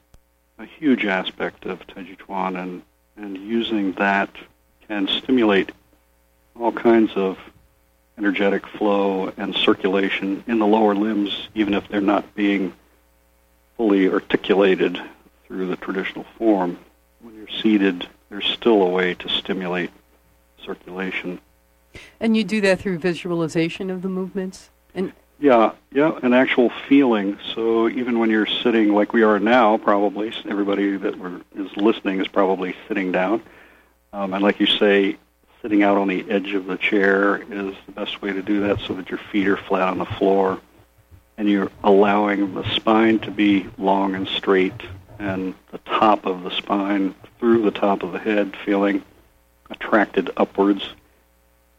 a 0.59 0.65
huge 0.65 1.05
aspect 1.05 1.67
of 1.67 1.87
Taiji 1.87 2.19
Chuan, 2.19 2.57
and, 2.57 2.83
and 3.17 3.37
using 3.37 3.93
that 3.93 4.31
can 4.87 5.07
stimulate 5.07 5.71
all 6.59 6.73
kinds 6.73 7.13
of 7.15 7.39
energetic 8.19 8.67
flow 8.67 9.33
and 9.37 9.55
circulation 9.55 10.43
in 10.49 10.59
the 10.59 10.67
lower 10.67 10.95
limbs, 10.95 11.49
even 11.55 11.75
if 11.75 11.87
they're 11.89 12.01
not 12.01 12.35
being 12.35 12.73
fully 13.77 14.09
articulated 14.09 15.01
through 15.47 15.69
the 15.69 15.77
traditional 15.77 16.25
form. 16.37 16.79
When 17.21 17.35
you're 17.37 17.49
seated, 17.63 18.09
there's 18.29 18.47
still 18.47 18.83
a 18.83 18.89
way 18.89 19.15
to 19.15 19.29
stimulate 19.29 19.91
circulation. 20.65 21.41
And 22.19 22.37
you 22.37 22.43
do 22.43 22.61
that 22.63 22.81
through 22.81 22.99
visualization 22.99 23.91
of 23.91 24.03
the 24.03 24.09
movements? 24.09 24.71
And 24.95 25.13
yeah, 25.41 25.73
yeah, 25.93 26.19
an 26.23 26.33
actual 26.33 26.71
feeling. 26.89 27.39
So 27.55 27.89
even 27.89 28.19
when 28.19 28.31
you're 28.31 28.47
sitting 28.47 28.93
like 28.93 29.13
we 29.13 29.23
are 29.23 29.39
now, 29.39 29.79
probably 29.79 30.33
everybody 30.49 30.97
that 30.97 31.43
is 31.55 31.77
listening 31.77 32.21
is 32.21 32.29
probably 32.29 32.75
sitting 32.89 33.13
down. 33.13 33.43
Um, 34.13 34.35
and 34.35 34.43
like 34.43 34.59
you 34.59 34.67
say, 34.67 35.17
sitting 35.63 35.83
out 35.83 35.97
on 35.97 36.09
the 36.09 36.29
edge 36.29 36.55
of 36.55 36.67
the 36.67 36.77
chair 36.77 37.37
is 37.37 37.75
the 37.87 37.93
best 37.93 38.21
way 38.21 38.33
to 38.33 38.43
do 38.43 38.61
that 38.61 38.81
so 38.81 38.95
that 38.95 39.11
your 39.11 39.19
feet 39.19 39.47
are 39.47 39.57
flat 39.57 39.89
on 39.89 39.99
the 39.99 40.07
floor 40.07 40.61
and 41.37 41.49
you're 41.49 41.71
allowing 41.85 42.55
the 42.55 42.69
spine 42.75 43.21
to 43.21 43.31
be 43.31 43.69
long 43.79 44.15
and 44.15 44.27
straight 44.27 44.81
and 45.21 45.55
the 45.71 45.79
top 45.79 46.27
of 46.27 46.43
the 46.43 46.51
spine 46.51 47.15
through 47.39 47.63
the 47.63 47.71
top 47.71 48.03
of 48.03 48.13
the 48.13 48.19
head 48.19 48.57
feeling 48.65 49.03
attracted 49.71 50.31
upwards 50.37 50.89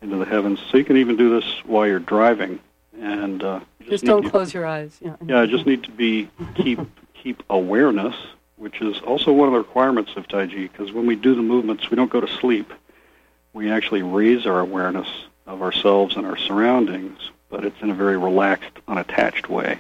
into 0.02 0.16
the 0.16 0.26
heavens. 0.26 0.60
So 0.70 0.78
you 0.78 0.86
can 0.86 0.98
even 0.98 1.18
do 1.18 1.40
this 1.40 1.62
while 1.66 1.88
you're 1.88 2.00
driving 2.00 2.60
and 3.00 3.44
uh, 3.44 3.60
just, 3.80 3.90
just 3.92 4.06
don't 4.06 4.30
close 4.30 4.54
your 4.54 4.66
eyes. 4.66 4.98
Yeah. 5.02 5.16
Yeah, 5.26 5.46
just 5.46 5.66
need 5.66 5.84
to 5.84 5.92
be 5.92 6.30
keep 6.56 6.80
keep 7.14 7.44
awareness, 7.50 8.16
which 8.58 8.82
is 8.82 9.00
also 9.02 9.32
one 9.32 9.48
of 9.48 9.54
the 9.54 9.60
requirements 9.60 10.12
of 10.16 10.28
Tai 10.28 10.48
Chi. 10.48 10.56
Because 10.56 10.92
when 10.92 11.06
we 11.06 11.16
do 11.16 11.36
the 11.36 11.42
movements, 11.42 11.90
we 11.90 11.96
don't 11.96 12.12
go 12.12 12.22
to 12.22 12.28
sleep. 12.28 12.72
We 13.54 13.72
actually 13.72 14.04
raise 14.04 14.46
our 14.46 14.60
awareness 14.60 15.08
of 15.48 15.62
ourselves 15.62 16.16
and 16.16 16.26
our 16.26 16.38
surroundings, 16.38 17.20
but 17.50 17.66
it's 17.66 17.82
in 17.82 17.90
a 17.90 17.96
very 17.96 18.18
relaxed, 18.18 18.72
unattached 18.88 19.50
way. 19.50 19.80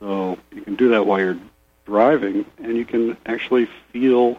So 0.00 0.38
you 0.54 0.62
can 0.62 0.76
do 0.76 0.90
that 0.90 1.06
while 1.06 1.20
you're 1.20 1.38
driving, 1.84 2.44
and 2.58 2.76
you 2.76 2.84
can 2.84 3.16
actually 3.26 3.68
feel 3.92 4.38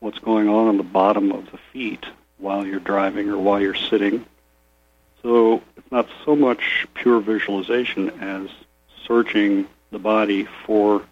what's 0.00 0.18
going 0.18 0.48
on 0.48 0.68
on 0.68 0.76
the 0.76 0.82
bottom 0.82 1.32
of 1.32 1.50
the 1.50 1.58
feet 1.72 2.06
while 2.38 2.64
you're 2.64 2.80
driving 2.80 3.28
or 3.28 3.36
while 3.36 3.60
you're 3.60 3.74
sitting 3.74 4.24
so 5.22 5.62
it's 5.76 5.90
not 5.90 6.08
so 6.24 6.36
much 6.36 6.86
pure 6.94 7.20
visualization 7.20 8.10
as 8.20 8.48
searching 9.06 9.66
the 9.90 9.98
body 9.98 10.46
for 10.66 11.02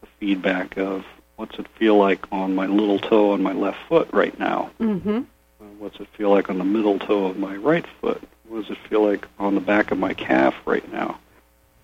the 0.00 0.06
feedback 0.18 0.76
of 0.76 1.04
what's 1.36 1.58
it 1.58 1.66
feel 1.78 1.96
like 1.96 2.24
on 2.32 2.54
my 2.54 2.66
little 2.66 2.98
toe 2.98 3.32
on 3.32 3.42
my 3.42 3.52
left 3.52 3.78
foot 3.88 4.08
right 4.12 4.38
now? 4.38 4.70
Mm-hmm. 4.80 5.18
Uh, 5.18 5.64
what's 5.78 5.98
it 6.00 6.08
feel 6.16 6.30
like 6.30 6.50
on 6.50 6.58
the 6.58 6.64
middle 6.64 6.98
toe 6.98 7.26
of 7.26 7.38
my 7.38 7.56
right 7.56 7.86
foot? 8.00 8.22
What 8.46 8.62
does 8.62 8.70
it 8.70 8.78
feel 8.88 9.04
like 9.04 9.26
on 9.38 9.54
the 9.54 9.60
back 9.60 9.90
of 9.90 9.98
my 9.98 10.14
calf 10.14 10.54
right 10.64 10.90
now? 10.92 11.18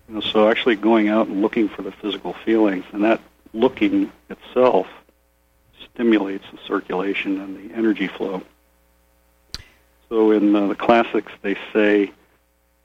You 0.07 0.15
know, 0.15 0.21
so 0.21 0.49
actually 0.49 0.75
going 0.75 1.07
out 1.07 1.27
and 1.27 1.41
looking 1.41 1.69
for 1.69 1.81
the 1.81 1.91
physical 1.91 2.33
feelings, 2.33 2.85
and 2.91 3.03
that 3.03 3.21
looking 3.53 4.11
itself 4.29 4.87
stimulates 5.93 6.45
the 6.51 6.59
circulation 6.67 7.41
and 7.41 7.57
the 7.57 7.75
energy 7.75 8.07
flow. 8.07 8.41
So 10.11 10.31
in 10.31 10.53
uh, 10.53 10.67
the 10.67 10.75
classics, 10.75 11.31
they 11.41 11.55
say 11.71 12.11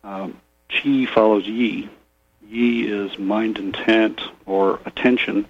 um, 0.05 0.41
chi 0.71 1.07
follows 1.07 1.45
yi. 1.45 1.91
Yi 2.49 2.87
is 2.87 3.19
mind 3.19 3.59
intent 3.59 4.21
or 4.47 4.79
attention, 4.87 5.45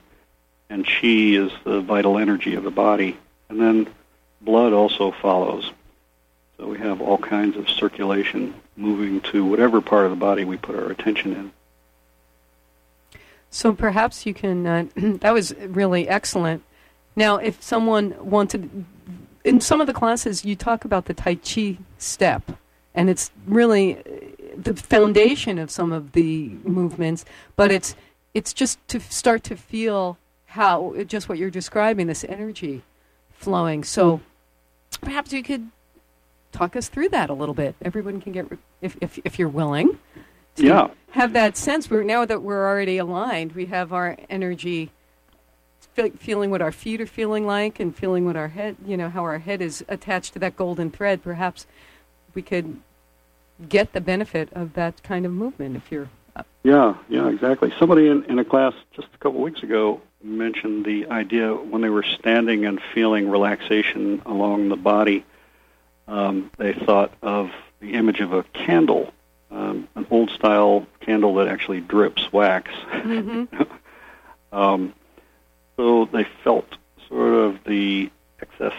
and 0.70 0.86
chi 0.86 1.36
is 1.36 1.52
the 1.64 1.82
vital 1.82 2.16
energy 2.16 2.54
of 2.54 2.64
the 2.64 2.70
body. 2.70 3.18
And 3.50 3.60
then 3.60 3.88
blood 4.40 4.72
also 4.72 5.10
follows. 5.10 5.70
So 6.56 6.66
we 6.66 6.78
have 6.78 7.02
all 7.02 7.18
kinds 7.18 7.58
of 7.58 7.68
circulation 7.68 8.54
moving 8.74 9.20
to 9.32 9.44
whatever 9.44 9.82
part 9.82 10.06
of 10.06 10.10
the 10.10 10.16
body 10.16 10.46
we 10.46 10.56
put 10.56 10.76
our 10.76 10.90
attention 10.90 11.32
in. 11.34 11.52
So 13.50 13.74
perhaps 13.74 14.24
you 14.24 14.32
can, 14.32 14.66
uh, 14.66 14.86
that 14.96 15.34
was 15.34 15.54
really 15.56 16.08
excellent. 16.08 16.62
Now, 17.14 17.36
if 17.36 17.62
someone 17.62 18.14
wanted 18.18 18.86
in 19.46 19.60
some 19.60 19.80
of 19.80 19.86
the 19.86 19.92
classes 19.92 20.44
you 20.44 20.56
talk 20.56 20.84
about 20.84 21.04
the 21.06 21.14
Tai 21.14 21.36
Chi 21.36 21.78
step, 21.98 22.42
and 22.94 23.08
it's 23.08 23.30
really 23.46 23.98
uh, 23.98 24.02
the 24.56 24.74
foundation 24.74 25.58
of 25.58 25.70
some 25.70 25.92
of 25.92 26.12
the 26.12 26.48
movements. 26.64 27.24
But 27.54 27.70
it's 27.70 27.94
it's 28.34 28.52
just 28.52 28.86
to 28.88 29.00
start 29.00 29.44
to 29.44 29.56
feel 29.56 30.18
how 30.46 30.94
just 31.06 31.28
what 31.28 31.38
you're 31.38 31.50
describing 31.50 32.08
this 32.08 32.24
energy 32.24 32.82
flowing. 33.32 33.84
So 33.84 34.20
perhaps 35.00 35.32
you 35.32 35.42
could 35.42 35.70
talk 36.50 36.74
us 36.74 36.88
through 36.88 37.10
that 37.10 37.30
a 37.30 37.34
little 37.34 37.54
bit. 37.54 37.76
Everyone 37.82 38.20
can 38.20 38.32
get 38.32 38.46
if 38.82 38.96
if 39.00 39.18
if 39.24 39.38
you're 39.38 39.48
willing. 39.48 39.98
yeah. 40.56 40.88
Have 41.12 41.32
that 41.34 41.56
sense. 41.56 41.88
We're 41.88 42.02
now 42.02 42.24
that 42.26 42.42
we're 42.42 42.66
already 42.66 42.98
aligned. 42.98 43.52
We 43.52 43.66
have 43.66 43.92
our 43.92 44.18
energy 44.28 44.90
feeling 46.18 46.50
what 46.50 46.62
our 46.62 46.72
feet 46.72 47.00
are 47.00 47.06
feeling 47.06 47.46
like 47.46 47.80
and 47.80 47.94
feeling 47.94 48.24
what 48.24 48.36
our 48.36 48.48
head, 48.48 48.76
you 48.84 48.96
know, 48.96 49.08
how 49.08 49.22
our 49.22 49.38
head 49.38 49.60
is 49.60 49.84
attached 49.88 50.32
to 50.34 50.38
that 50.40 50.56
golden 50.56 50.90
thread, 50.90 51.22
perhaps 51.22 51.66
we 52.34 52.42
could 52.42 52.78
get 53.68 53.92
the 53.92 54.00
benefit 54.00 54.48
of 54.52 54.74
that 54.74 55.02
kind 55.02 55.24
of 55.26 55.32
movement 55.32 55.76
if 55.76 55.90
you're. 55.90 56.08
Up. 56.36 56.46
Yeah, 56.62 56.96
yeah, 57.08 57.28
exactly. 57.28 57.72
Somebody 57.78 58.08
in, 58.08 58.24
in 58.24 58.38
a 58.38 58.44
class 58.44 58.74
just 58.92 59.08
a 59.14 59.18
couple 59.18 59.38
of 59.38 59.44
weeks 59.44 59.62
ago 59.62 60.02
mentioned 60.22 60.84
the 60.84 61.06
idea 61.06 61.54
when 61.54 61.80
they 61.80 61.88
were 61.88 62.02
standing 62.02 62.66
and 62.66 62.78
feeling 62.92 63.30
relaxation 63.30 64.20
along 64.26 64.68
the 64.68 64.76
body, 64.76 65.24
um, 66.08 66.50
they 66.58 66.74
thought 66.74 67.12
of 67.22 67.50
the 67.80 67.94
image 67.94 68.20
of 68.20 68.34
a 68.34 68.42
candle, 68.52 69.12
um, 69.50 69.88
an 69.94 70.06
old 70.10 70.30
style 70.30 70.86
candle 71.00 71.36
that 71.36 71.48
actually 71.48 71.80
drips 71.80 72.30
wax. 72.32 72.70
Mm-hmm. 72.90 73.62
um, 74.52 74.92
so 75.76 76.06
they 76.06 76.24
felt 76.42 76.66
sort 77.08 77.34
of 77.34 77.64
the 77.64 78.10
excess 78.40 78.74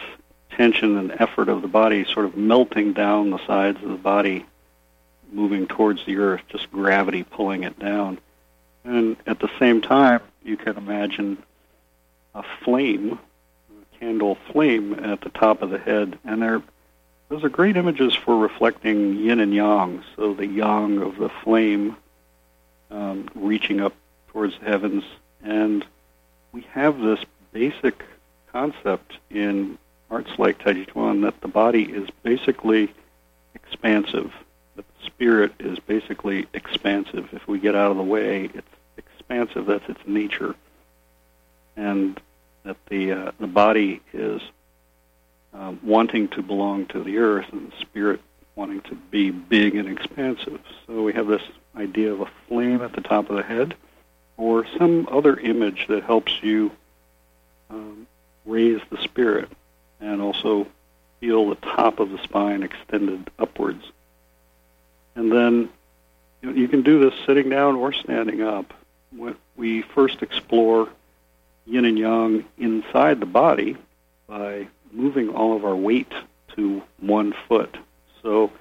tension 0.51 0.97
and 0.97 1.12
effort 1.19 1.49
of 1.49 1.62
the 1.62 1.67
body 1.67 2.03
sort 2.05 2.25
of 2.25 2.36
melting 2.36 2.93
down 2.93 3.29
the 3.29 3.45
sides 3.45 3.81
of 3.83 3.89
the 3.89 3.95
body, 3.95 4.45
moving 5.31 5.67
towards 5.67 6.05
the 6.05 6.17
earth, 6.17 6.41
just 6.49 6.71
gravity 6.71 7.23
pulling 7.23 7.63
it 7.63 7.77
down. 7.79 8.19
And 8.83 9.17
at 9.27 9.39
the 9.39 9.49
same 9.60 9.81
time, 9.81 10.21
you 10.43 10.57
can 10.57 10.77
imagine 10.77 11.38
a 12.33 12.43
flame, 12.63 13.19
a 13.69 13.99
candle 13.99 14.38
flame 14.51 14.93
at 14.93 15.21
the 15.21 15.29
top 15.29 15.62
of 15.62 15.69
the 15.69 15.77
head, 15.77 16.17
and 16.25 16.41
there, 16.41 16.62
those 17.29 17.43
are 17.43 17.49
great 17.49 17.77
images 17.77 18.15
for 18.15 18.38
reflecting 18.38 19.17
yin 19.17 19.39
and 19.39 19.53
yang. 19.53 20.03
So 20.15 20.33
the 20.33 20.47
yang 20.47 21.01
of 21.01 21.17
the 21.17 21.29
flame 21.43 21.97
um, 22.89 23.29
reaching 23.36 23.81
up 23.81 23.93
towards 24.29 24.57
the 24.60 24.65
heavens, 24.65 25.03
and 25.43 25.86
we 26.51 26.62
have 26.71 26.99
this 26.99 27.19
basic 27.51 28.03
concept 28.51 29.13
in 29.29 29.77
arts 30.10 30.31
like 30.38 30.60
Tai 30.60 30.73
Chi 30.73 30.83
Chuan 30.86 31.21
that 31.21 31.39
the 31.41 31.47
body 31.47 31.83
is 31.83 32.10
basically 32.23 32.93
expansive. 33.53 34.31
that 34.75 34.86
The 34.88 35.05
spirit 35.05 35.53
is 35.60 35.79
basically 35.79 36.47
expansive. 36.53 37.29
If 37.33 37.47
we 37.47 37.60
get 37.60 37.75
out 37.75 37.91
of 37.91 37.97
the 37.97 38.03
way, 38.03 38.49
it's 38.53 38.67
expansive. 38.97 39.65
That's 39.65 39.88
its 39.89 39.99
nature, 40.07 40.55
and 41.75 42.19
that 42.63 42.77
the 42.89 43.12
uh, 43.12 43.31
the 43.39 43.47
body 43.47 44.01
is 44.13 44.41
um, 45.53 45.79
wanting 45.83 46.29
to 46.29 46.41
belong 46.41 46.86
to 46.88 47.03
the 47.03 47.17
earth, 47.17 47.47
and 47.51 47.71
the 47.71 47.77
spirit 47.81 48.21
wanting 48.55 48.81
to 48.81 48.95
be 48.95 49.29
big 49.29 49.75
and 49.75 49.88
expansive. 49.88 50.60
So 50.88 51.03
we 51.03 51.13
have 51.13 51.27
this 51.27 51.43
idea 51.75 52.12
of 52.12 52.21
a 52.21 52.29
flame 52.47 52.81
at 52.81 52.93
the 52.93 53.01
top 53.01 53.29
of 53.29 53.36
the 53.36 53.43
head 53.43 53.75
or 54.38 54.65
some 54.78 55.08
other 55.12 55.38
image 55.38 55.88
that 55.88 56.04
helps 56.04 56.32
you 56.41 56.71
um, 57.69 58.08
raise 58.45 58.80
the 58.89 58.97
spirit 59.00 59.50
and 60.00 60.21
also 60.21 60.67
feel 61.19 61.50
the 61.50 61.56
top 61.56 62.00
of 62.00 62.12
the 62.12 62.19
spine 62.19 62.63
extended 62.63 63.30
upwards. 63.39 63.84
And 65.15 65.32
then 65.32 65.69
you, 66.41 66.50
know, 66.50 66.56
you 66.56 66.67
can 66.67 66.84
do 66.84 67.00
this 67.00 67.19
sitting 67.26 67.50
down 67.50 67.76
or 67.76 67.91
standing 67.91 68.41
up. 68.43 68.73
We 69.56 69.82
first 69.82 70.21
explore 70.21 70.89
yin 71.65 71.86
and 71.86 71.97
yang 71.97 72.45
inside 72.60 73.19
the 73.19 73.26
body 73.26 73.76
by 74.28 74.67
moving 74.91 75.30
all 75.30 75.56
of 75.56 75.65
our 75.65 75.76
weight 75.76 76.12
to 76.56 76.84
one 77.00 77.34
foot. 77.47 77.76
So 78.21 78.52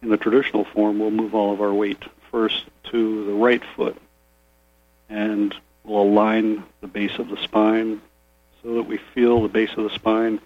in 0.00 0.08
the 0.08 0.16
traditional 0.16 0.64
form, 0.64 0.98
we'll 0.98 1.10
move 1.10 1.34
all 1.34 1.52
of 1.52 1.60
our 1.60 1.72
weight 1.72 2.02
first 2.30 2.64
to 2.84 3.26
the 3.26 3.32
right 3.32 3.62
foot 3.76 4.00
and 5.08 5.54
we'll 5.84 6.02
align 6.02 6.64
the 6.80 6.86
base 6.86 7.18
of 7.18 7.28
the 7.28 7.36
spine 7.42 8.00
so 8.62 8.74
that 8.74 8.82
we 8.82 8.98
feel 9.14 9.42
the 9.42 9.48
base 9.48 9.70
of 9.76 9.84
the 9.84 9.94
spine 9.94 10.40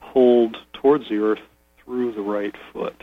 pulled 0.00 0.56
towards 0.72 1.08
the 1.08 1.18
earth 1.18 1.40
through 1.84 2.12
the 2.12 2.22
right 2.22 2.54
foot. 2.72 3.02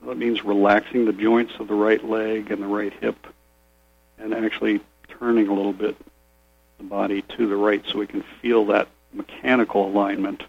So 0.00 0.06
that 0.06 0.18
means 0.18 0.44
relaxing 0.44 1.04
the 1.04 1.12
joints 1.12 1.54
of 1.58 1.68
the 1.68 1.74
right 1.74 2.02
leg 2.04 2.50
and 2.50 2.62
the 2.62 2.66
right 2.66 2.92
hip 2.92 3.26
and 4.18 4.32
actually 4.32 4.80
turning 5.08 5.48
a 5.48 5.54
little 5.54 5.72
bit 5.72 5.96
the 6.78 6.84
body 6.84 7.22
to 7.22 7.48
the 7.48 7.56
right 7.56 7.82
so 7.88 7.98
we 7.98 8.06
can 8.06 8.24
feel 8.42 8.66
that 8.66 8.88
mechanical 9.12 9.86
alignment 9.86 10.42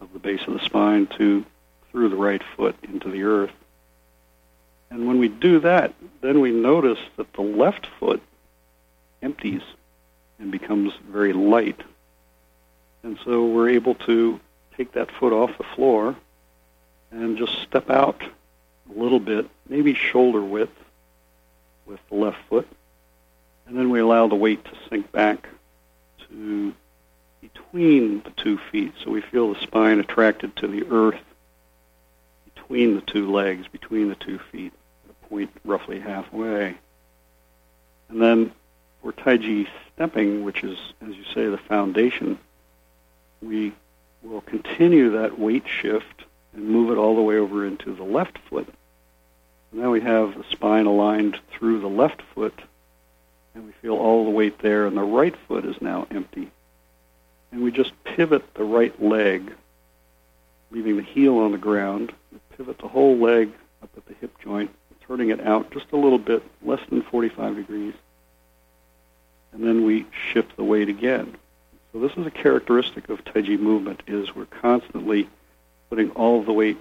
of 0.00 0.12
the 0.12 0.18
base 0.18 0.40
of 0.46 0.54
the 0.54 0.64
spine 0.64 1.06
to 1.18 1.44
through 1.90 2.08
the 2.08 2.16
right 2.16 2.42
foot 2.56 2.76
into 2.84 3.10
the 3.10 3.24
earth. 3.24 3.50
And 4.90 5.06
when 5.06 5.18
we 5.18 5.28
do 5.28 5.60
that, 5.60 5.92
then 6.20 6.40
we 6.40 6.52
notice 6.52 6.98
that 7.16 7.32
the 7.32 7.42
left 7.42 7.86
foot 7.98 8.22
empties 9.22 9.62
and 10.38 10.50
becomes 10.50 10.92
very 11.10 11.32
light. 11.32 11.80
And 13.02 13.18
so 13.24 13.46
we're 13.46 13.70
able 13.70 13.94
to 14.06 14.40
take 14.76 14.92
that 14.92 15.10
foot 15.10 15.32
off 15.32 15.56
the 15.58 15.64
floor 15.64 16.16
and 17.10 17.36
just 17.36 17.60
step 17.62 17.90
out 17.90 18.22
a 18.22 18.98
little 18.98 19.20
bit, 19.20 19.48
maybe 19.68 19.94
shoulder 19.94 20.40
width 20.40 20.72
with 21.86 22.00
the 22.08 22.14
left 22.14 22.38
foot. 22.48 22.68
And 23.66 23.76
then 23.76 23.90
we 23.90 24.00
allow 24.00 24.26
the 24.26 24.34
weight 24.34 24.64
to 24.64 24.72
sink 24.88 25.10
back 25.12 25.48
to 26.28 26.74
between 27.40 28.22
the 28.22 28.30
two 28.30 28.58
feet. 28.70 28.92
So 29.02 29.10
we 29.10 29.20
feel 29.20 29.52
the 29.52 29.60
spine 29.60 30.00
attracted 30.00 30.56
to 30.56 30.68
the 30.68 30.86
earth 30.90 31.20
between 32.54 32.94
the 32.94 33.02
two 33.02 33.30
legs, 33.30 33.66
between 33.68 34.08
the 34.08 34.14
two 34.14 34.38
feet 34.50 34.72
point 35.30 35.50
roughly 35.64 36.00
halfway. 36.00 36.76
And 38.08 38.20
then 38.20 38.52
for 39.02 39.12
Taiji 39.12 39.66
stepping, 39.94 40.44
which 40.44 40.62
is, 40.62 40.78
as 41.00 41.14
you 41.14 41.24
say, 41.34 41.46
the 41.46 41.58
foundation, 41.58 42.38
we 43.42 43.72
will 44.22 44.42
continue 44.42 45.10
that 45.10 45.38
weight 45.38 45.64
shift 45.66 46.24
and 46.54 46.68
move 46.68 46.90
it 46.90 46.98
all 46.98 47.16
the 47.16 47.22
way 47.22 47.36
over 47.36 47.66
into 47.66 47.94
the 47.94 48.04
left 48.04 48.38
foot. 48.48 48.68
Now 49.72 49.90
we 49.90 50.00
have 50.00 50.36
the 50.36 50.44
spine 50.50 50.86
aligned 50.86 51.38
through 51.50 51.80
the 51.80 51.88
left 51.88 52.22
foot, 52.34 52.58
and 53.54 53.64
we 53.64 53.72
feel 53.80 53.96
all 53.96 54.24
the 54.24 54.30
weight 54.30 54.58
there, 54.58 54.86
and 54.86 54.96
the 54.96 55.02
right 55.02 55.34
foot 55.48 55.64
is 55.64 55.80
now 55.80 56.06
empty. 56.10 56.50
And 57.52 57.62
we 57.62 57.70
just 57.70 57.92
pivot 58.04 58.54
the 58.54 58.64
right 58.64 59.00
leg, 59.02 59.52
leaving 60.70 60.96
the 60.96 61.02
heel 61.02 61.38
on 61.38 61.52
the 61.52 61.58
ground, 61.58 62.12
pivot 62.56 62.78
the 62.78 62.88
whole 62.88 63.16
leg 63.16 63.52
up 63.82 63.90
at 63.96 64.06
the 64.06 64.14
hip 64.14 64.32
joint, 64.40 64.70
turning 65.06 65.30
it 65.30 65.40
out 65.40 65.70
just 65.70 65.86
a 65.92 65.96
little 65.96 66.18
bit, 66.18 66.42
less 66.62 66.80
than 66.90 67.02
45 67.02 67.56
degrees. 67.56 67.94
And 69.52 69.64
then 69.64 69.84
we 69.84 70.06
shift 70.32 70.56
the 70.56 70.64
weight 70.64 70.88
again. 70.88 71.36
So 71.92 71.98
this 71.98 72.12
is 72.16 72.26
a 72.26 72.30
characteristic 72.30 73.08
of 73.08 73.24
Tai 73.24 73.42
Chi 73.42 73.56
movement 73.56 74.02
is 74.06 74.34
we're 74.34 74.46
constantly 74.46 75.28
putting 75.88 76.10
all 76.12 76.38
of 76.38 76.46
the 76.46 76.52
weight 76.52 76.78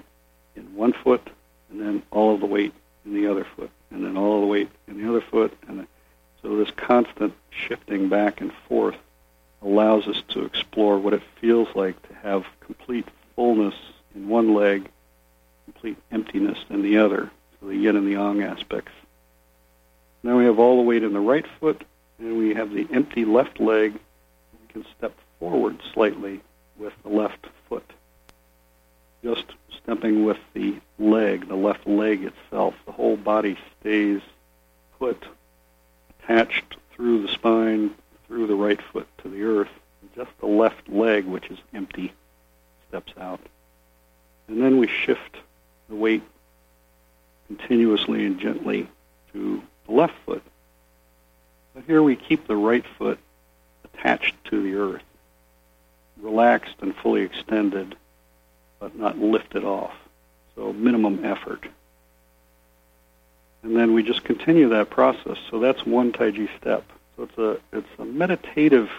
in 0.55 0.75
one 0.75 0.93
foot 0.93 1.27
and 1.69 1.81
then 1.81 2.03
all 2.11 2.33
of 2.35 2.39
the 2.39 2.45
weight 2.45 2.73
in 3.05 3.13
the 3.13 3.27
other 3.27 3.45
foot 3.55 3.71
and 3.89 4.05
then 4.05 4.17
all 4.17 4.35
of 4.35 4.41
the 4.41 4.47
weight 4.47 4.69
in 4.87 5.01
the 5.01 5.09
other 5.09 5.21
foot 5.21 5.57
and 5.67 5.87
so 6.41 6.55
this 6.57 6.71
constant 6.71 7.33
shifting 7.49 8.07
back 8.07 8.39
and 8.39 8.51
forth 8.67 8.95
allows 9.61 10.07
us 10.07 10.21
to 10.29 10.45
explore 10.45 10.97
what 10.97 11.13
it 11.13 11.21
feels 11.41 11.67
like 11.75 12.01
to 12.07 12.13
have 12.15 12.45
complete 12.61 13.07
fullness 13.35 13.75
in 14.15 14.29
one 14.29 14.53
leg, 14.53 14.89
complete 15.65 15.97
emptiness 16.11 16.57
in 16.69 16.81
the 16.81 16.97
other 16.97 17.29
so 17.59 17.67
the 17.67 17.75
yin 17.75 17.95
and 17.95 18.07
the 18.07 18.11
yang 18.11 18.41
aspects. 18.43 18.91
Now 20.23 20.37
we 20.37 20.45
have 20.45 20.59
all 20.59 20.77
the 20.77 20.83
weight 20.83 21.03
in 21.03 21.13
the 21.13 21.19
right 21.19 21.45
foot, 21.59 21.83
and 22.19 22.37
we 22.37 22.53
have 22.53 22.71
the 22.73 22.87
empty 22.91 23.25
left 23.25 23.59
leg. 23.59 23.93
We 23.93 24.73
can 24.73 24.85
step 24.97 25.13
forward 25.39 25.79
slightly 25.93 26.41
with 26.77 26.93
the 27.03 27.09
left 27.09 27.47
foot. 27.67 27.89
Just 29.23 29.45
stepping 29.81 30.25
with 30.25 30.37
the 30.53 30.75
leg, 30.97 31.47
the 31.47 31.55
left 31.55 31.87
leg 31.87 32.23
itself. 32.23 32.75
The 32.85 32.91
whole 32.91 33.17
body 33.17 33.57
stays 33.79 34.21
put, 34.97 35.25
attached 36.23 36.75
through 36.91 37.23
the 37.23 37.29
spine, 37.29 37.95
through 38.27 38.47
the 38.47 38.55
right 38.55 38.81
foot 38.81 39.07
to 39.23 39.29
the 39.29 39.43
earth. 39.43 39.69
Just 40.15 40.31
the 40.39 40.47
left 40.47 40.89
leg, 40.89 41.25
which 41.25 41.49
is 41.49 41.59
empty, 41.73 42.13
steps 42.89 43.13
out. 43.19 43.39
And 44.47 44.61
then 44.61 44.77
we 44.79 44.87
shift 44.87 45.37
the 45.87 45.95
weight 45.95 46.23
continuously 47.47 48.25
and 48.25 48.39
gently 48.39 48.87
to 49.33 49.61
the 49.85 49.91
left 49.93 50.15
foot. 50.25 50.43
But 51.79 51.85
here 51.85 52.03
we 52.03 52.17
keep 52.17 52.45
the 52.45 52.57
right 52.57 52.83
foot 52.97 53.19
attached 53.85 54.35
to 54.49 54.61
the 54.61 54.75
earth, 54.75 55.03
relaxed 56.21 56.75
and 56.81 56.93
fully 56.93 57.21
extended, 57.21 57.95
but 58.79 58.97
not 58.97 59.17
lifted 59.17 59.63
off. 59.63 59.93
So 60.55 60.73
minimum 60.73 61.23
effort. 61.23 61.65
And 63.63 63.77
then 63.77 63.93
we 63.93 64.03
just 64.03 64.25
continue 64.25 64.67
that 64.67 64.89
process. 64.89 65.37
So 65.49 65.59
that's 65.59 65.85
one 65.85 66.11
Taiji 66.11 66.49
step. 66.59 66.83
So 67.15 67.23
it's 67.23 67.37
a 67.37 67.77
it's 67.77 67.97
a 67.97 68.03
meditative 68.03 68.89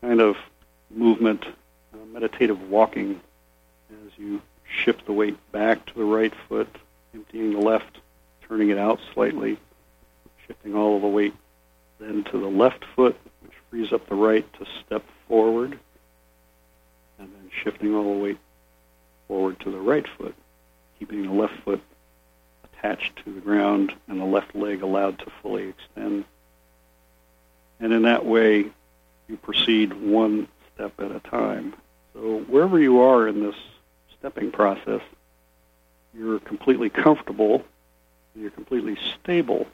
kind 0.00 0.20
of 0.20 0.36
movement, 0.94 1.44
meditative 2.12 2.70
walking 2.70 3.20
as 3.90 4.16
you 4.16 4.40
shift 4.64 5.06
the 5.06 5.12
weight 5.12 5.36
back 5.50 5.84
to 5.86 5.94
the 5.94 6.04
right 6.04 6.32
foot, 6.48 6.68
emptying 7.14 7.52
the 7.52 7.58
left, 7.58 7.98
turning 8.46 8.68
it 8.68 8.78
out 8.78 9.00
slightly, 9.12 9.58
shifting 10.46 10.76
all 10.76 10.94
of 10.94 11.02
the 11.02 11.08
weight 11.08 11.34
then 12.04 12.24
to 12.24 12.38
the 12.38 12.46
left 12.46 12.84
foot, 12.94 13.16
which 13.42 13.52
frees 13.70 13.92
up 13.92 14.08
the 14.08 14.14
right 14.14 14.50
to 14.54 14.66
step 14.84 15.04
forward, 15.26 15.78
and 17.18 17.28
then 17.28 17.50
shifting 17.62 17.94
all 17.94 18.14
the 18.14 18.22
weight 18.22 18.38
forward 19.26 19.58
to 19.60 19.70
the 19.70 19.80
right 19.80 20.06
foot, 20.18 20.34
keeping 20.98 21.22
the 21.22 21.32
left 21.32 21.54
foot 21.64 21.80
attached 22.64 23.16
to 23.24 23.32
the 23.32 23.40
ground 23.40 23.94
and 24.08 24.20
the 24.20 24.24
left 24.24 24.54
leg 24.54 24.82
allowed 24.82 25.18
to 25.18 25.26
fully 25.42 25.68
extend. 25.68 26.24
And 27.80 27.92
in 27.92 28.02
that 28.02 28.26
way, 28.26 28.66
you 29.28 29.36
proceed 29.38 29.92
one 29.94 30.48
step 30.74 30.92
at 31.00 31.10
a 31.10 31.20
time. 31.20 31.74
So 32.12 32.40
wherever 32.48 32.78
you 32.78 33.00
are 33.00 33.26
in 33.26 33.42
this 33.42 33.56
stepping 34.18 34.50
process, 34.52 35.00
you're 36.16 36.38
completely 36.40 36.90
comfortable, 36.90 37.64
you're 38.36 38.50
completely 38.50 38.96
stable, 39.20 39.66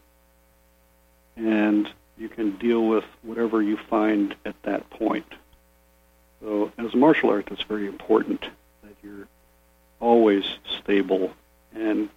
and 1.37 1.91
you 2.21 2.29
can 2.29 2.57
deal 2.59 2.87
with 2.87 3.05
whatever 3.23 3.63
you 3.63 3.77
find 3.77 4.35
at 4.45 4.55
that 4.63 4.89
point. 4.91 5.27
So, 6.41 6.71
as 6.79 6.95
a 6.95 6.97
martial 6.97 7.31
art, 7.31 7.49
it's 7.51 7.63
very 7.63 7.87
important 7.87 8.43
that 8.83 8.95
you're 9.03 9.27
always 9.99 10.45
stable 10.81 11.33
and 11.75 12.09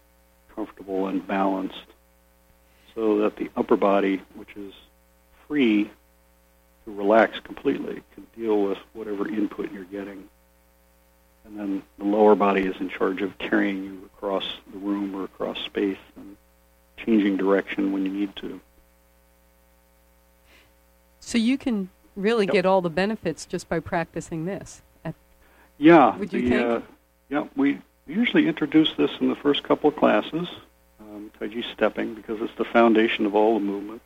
comfortable 0.56 1.08
and 1.08 1.26
balanced 1.26 1.88
so 2.94 3.20
that 3.20 3.38
the 3.38 3.50
upper 3.56 3.76
body, 3.76 4.22
which 4.36 4.56
is 4.56 4.74
free 5.48 5.86
to 6.86 6.92
relax 6.92 7.39
completely, 7.39 8.04
can 8.13 8.28
deal 8.36 8.62
with 8.62 8.78
whatever 8.94 9.28
input 9.28 9.72
you're 9.72 9.84
getting 9.86 10.30
and 11.46 11.60
then 11.60 11.84
the 11.98 12.06
lower 12.06 12.36
body 12.36 12.62
is 12.62 12.76
in 12.80 12.89
charge 12.89 13.22
of 13.22 13.38
carrying 13.38 13.84
you 13.84 14.10
across 14.16 14.46
the 14.72 14.78
room 14.78 15.16
or 15.16 15.24
across 15.24 15.60
space 15.60 15.98
and 16.16 16.38
changing 16.98 17.38
direction 17.38 17.92
when 17.92 18.06
you 18.06 18.12
need 18.12 18.36
to. 18.38 18.60
So 21.26 21.38
you 21.38 21.58
can 21.58 21.90
really 22.16 22.46
yep. 22.46 22.54
get 22.54 22.66
all 22.66 22.82
the 22.82 22.90
benefits 22.90 23.46
just 23.46 23.70
by 23.70 23.80
practicing 23.80 24.46
this. 24.46 24.82
yeah. 25.78 26.16
Would 26.18 26.34
you 26.34 26.42
the, 26.42 26.50
think? 26.50 26.62
Uh, 26.62 26.80
yeah, 27.30 27.48
we 27.56 27.80
usually 28.06 28.48
introduce 28.48 28.94
this 28.96 29.10
in 29.20 29.30
the 29.30 29.36
first 29.36 29.64
couple 29.64 29.90
of 29.90 29.96
classes, 29.96 30.48
um, 31.00 31.32
Taiji 31.40 31.64
stepping, 31.74 32.14
because 32.14 32.42
it's 32.42 32.54
the 32.58 32.66
foundation 32.66 33.26
of 33.26 33.36
all 33.36 33.56
the 33.56 33.66
movement. 33.66 34.02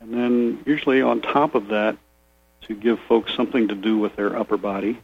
And 0.00 0.12
then 0.12 0.62
usually 0.66 1.00
on 1.00 1.20
top 1.20 1.54
of 1.54 1.68
that, 1.68 1.96
to 2.62 2.74
give 2.74 2.98
folks 3.08 3.34
something 3.34 3.68
to 3.68 3.74
do 3.74 3.96
with 3.96 4.16
their 4.16 4.36
upper 4.36 4.56
body, 4.56 4.98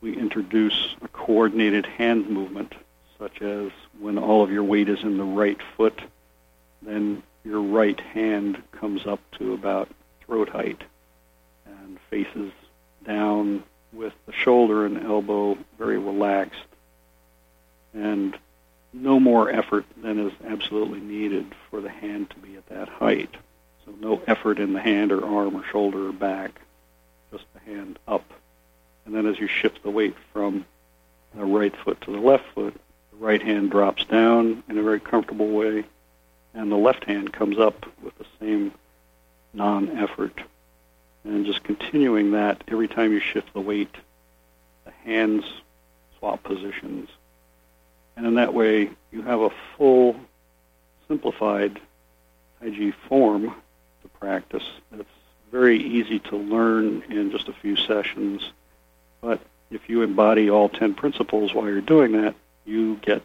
we 0.00 0.16
introduce 0.16 0.94
a 1.02 1.08
coordinated 1.08 1.84
hand 1.84 2.30
movement, 2.30 2.74
such 3.18 3.42
as 3.42 3.72
when 3.98 4.18
all 4.18 4.42
of 4.42 4.50
your 4.50 4.62
weight 4.62 4.88
is 4.88 5.02
in 5.02 5.18
the 5.18 5.24
right 5.24 5.58
foot, 5.76 6.00
then 6.80 7.22
your 7.44 7.60
right 7.60 7.98
hand 8.00 8.62
comes 8.72 9.06
up 9.06 9.20
to 9.32 9.52
about 9.52 9.88
throat 10.26 10.48
height 10.48 10.82
and 11.66 11.98
faces 12.10 12.52
down 13.04 13.62
with 13.92 14.12
the 14.26 14.32
shoulder 14.32 14.86
and 14.86 15.04
elbow 15.04 15.56
very 15.78 15.98
relaxed 15.98 16.60
and 17.92 18.36
no 18.92 19.20
more 19.20 19.50
effort 19.50 19.84
than 20.02 20.18
is 20.18 20.32
absolutely 20.46 21.00
needed 21.00 21.46
for 21.70 21.80
the 21.80 21.88
hand 21.88 22.30
to 22.30 22.36
be 22.36 22.56
at 22.56 22.66
that 22.68 22.88
height. 22.88 23.30
So 23.84 23.92
no 24.00 24.22
effort 24.26 24.58
in 24.58 24.72
the 24.72 24.80
hand 24.80 25.12
or 25.12 25.24
arm 25.24 25.56
or 25.56 25.64
shoulder 25.64 26.08
or 26.08 26.12
back, 26.12 26.60
just 27.30 27.44
the 27.54 27.60
hand 27.60 27.98
up 28.08 28.24
and 29.04 29.14
then 29.14 29.26
as 29.26 29.38
you 29.38 29.46
shift 29.46 29.82
the 29.82 29.90
weight 29.90 30.14
from 30.32 30.64
the 31.34 31.44
right 31.44 31.74
foot 31.76 32.00
to 32.02 32.12
the 32.12 32.18
left 32.18 32.44
foot, 32.54 32.74
the 33.10 33.16
right 33.24 33.42
hand 33.42 33.70
drops 33.70 34.04
down 34.04 34.62
in 34.68 34.78
a 34.78 34.82
very 34.82 35.00
comfortable 35.00 35.48
way, 35.48 35.84
and 36.54 36.70
the 36.70 36.76
left 36.76 37.04
hand 37.04 37.32
comes 37.32 37.58
up 37.58 37.86
with 38.02 38.16
the 38.18 38.26
same 38.40 38.72
non-effort. 39.54 40.40
And 41.24 41.46
just 41.46 41.64
continuing 41.64 42.32
that 42.32 42.62
every 42.68 42.88
time 42.88 43.12
you 43.12 43.20
shift 43.20 43.52
the 43.54 43.60
weight, 43.60 43.94
the 44.84 44.90
hands 45.04 45.44
swap 46.18 46.42
positions. 46.42 47.08
And 48.16 48.26
in 48.26 48.34
that 48.34 48.52
way, 48.52 48.90
you 49.10 49.22
have 49.22 49.40
a 49.40 49.50
full, 49.76 50.16
simplified 51.08 51.80
Taiji 52.62 52.92
form 53.08 53.54
to 54.02 54.08
practice. 54.20 54.64
that's 54.90 55.08
very 55.50 55.80
easy 55.80 56.18
to 56.18 56.36
learn 56.36 57.02
in 57.08 57.30
just 57.30 57.48
a 57.48 57.52
few 57.52 57.76
sessions 57.76 58.52
but 59.24 59.40
if 59.70 59.88
you 59.88 60.02
embody 60.02 60.50
all 60.50 60.68
10 60.68 60.94
principles 60.94 61.54
while 61.54 61.66
you're 61.66 61.80
doing 61.80 62.12
that, 62.12 62.34
you 62.66 62.96
get 62.96 63.22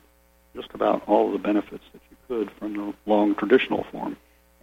just 0.55 0.69
about 0.73 1.03
all 1.07 1.27
of 1.27 1.33
the 1.33 1.39
benefits 1.39 1.83
that 1.91 2.01
you 2.09 2.17
could 2.27 2.51
from 2.51 2.73
the 2.73 2.93
long 3.05 3.35
traditional 3.35 3.83
form. 3.91 4.15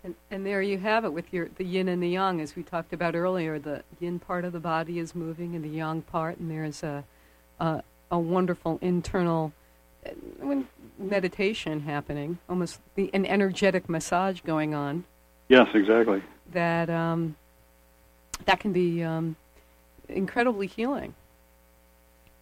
And, 0.07 0.15
and 0.31 0.47
there 0.47 0.63
you 0.63 0.79
have 0.79 1.05
it 1.05 1.13
with 1.13 1.33
your 1.33 1.49
the 1.57 1.65
yin 1.65 1.89
and 1.89 2.01
the 2.01 2.11
yang, 2.11 2.41
as 2.41 2.55
we 2.55 2.63
talked 2.63 2.93
about 2.93 3.17
earlier. 3.17 3.59
The 3.59 3.83
yin 3.99 4.21
part 4.21 4.45
of 4.45 4.53
the 4.53 4.61
body 4.61 5.01
is 5.01 5.17
moving, 5.17 5.57
and 5.57 5.65
the 5.65 5.69
yang 5.69 6.03
part, 6.03 6.39
and 6.39 6.49
there's 6.49 6.85
a 6.85 7.03
a, 7.59 7.83
a 8.13 8.17
wonderful 8.17 8.79
internal 8.81 9.53
uh, 10.07 10.63
meditation 10.97 11.81
happening, 11.81 12.39
almost 12.49 12.79
the, 12.95 13.11
an 13.13 13.27
energetic 13.27 13.89
massage 13.89 14.43
going 14.43 14.75
on. 14.75 15.03
Yes, 15.49 15.67
exactly. 15.75 16.23
That 16.53 16.89
um, 16.89 17.35
that 18.45 18.61
can 18.61 18.73
be 18.73 19.03
um, 19.03 19.35
incredibly 20.09 20.69
healing. 20.69 21.15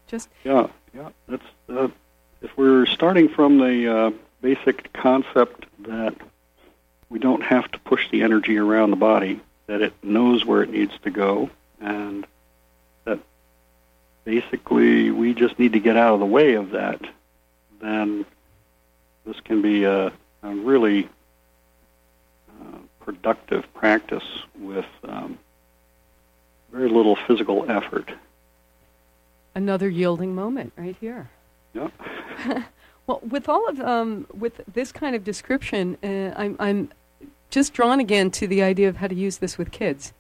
Just 0.07 0.29
yeah, 0.45 0.67
yeah. 0.95 1.09
That's 1.29 1.47
uh, 1.71 1.89
if 2.43 2.55
we're 2.59 2.85
starting 2.85 3.27
from 3.27 3.57
the 3.57 3.91
uh, 3.91 4.11
basic 4.43 4.93
concept 4.93 5.65
that 5.85 6.15
we 7.09 7.19
don't 7.19 7.43
have 7.43 7.71
to 7.73 7.79
push 7.79 8.11
the 8.11 8.23
energy 8.23 8.57
around 8.59 8.91
the 8.91 8.97
body, 8.97 9.41
that 9.67 9.81
it 9.83 9.93
knows 10.03 10.45
where 10.45 10.63
it 10.63 10.71
needs 10.71 10.93
to 11.03 11.11
go, 11.11 11.51
and 11.81 12.27
that 13.05 13.19
basically 14.25 15.11
we 15.11 15.35
just 15.35 15.59
need 15.59 15.73
to 15.73 15.81
get 15.81 15.97
out 15.97 16.15
of 16.15 16.21
the 16.21 16.27
way 16.27 16.55
of 16.55 16.71
that, 16.71 17.01
then 17.81 18.25
this 19.25 19.41
can 19.41 19.63
be 19.63 19.85
a, 19.85 20.13
a 20.43 20.55
really 20.55 21.09
uh, 22.49 22.79
productive 23.01 23.73
practice 23.75 24.25
with 24.59 24.87
um, 25.05 25.39
very 26.73 26.89
little 26.89 27.17
physical 27.17 27.71
effort. 27.71 28.11
Another 29.55 29.89
yielding 29.89 30.35
moment 30.35 30.73
right 30.77 30.97
here. 31.01 31.31
Yep. 31.75 31.93
well, 33.07 33.21
with 33.29 33.49
all 33.49 33.69
of 33.69 33.81
um, 33.81 34.27
with 34.33 34.61
this 34.73 34.93
kind 34.93 35.15
of 35.15 35.25
description, 35.25 35.99
uh, 36.03 36.33
I'm 36.37 36.57
I'm 36.59 36.91
just 37.51 37.73
drawn 37.73 38.01
again 38.01 38.31
to 38.33 38.47
the 38.47 38.63
idea 38.63 38.89
of 38.89 38.97
how 38.97 39.09
to 39.09 39.15
use 39.15 39.39
this 39.39 39.59
with 39.59 39.71
kids, 39.71 40.13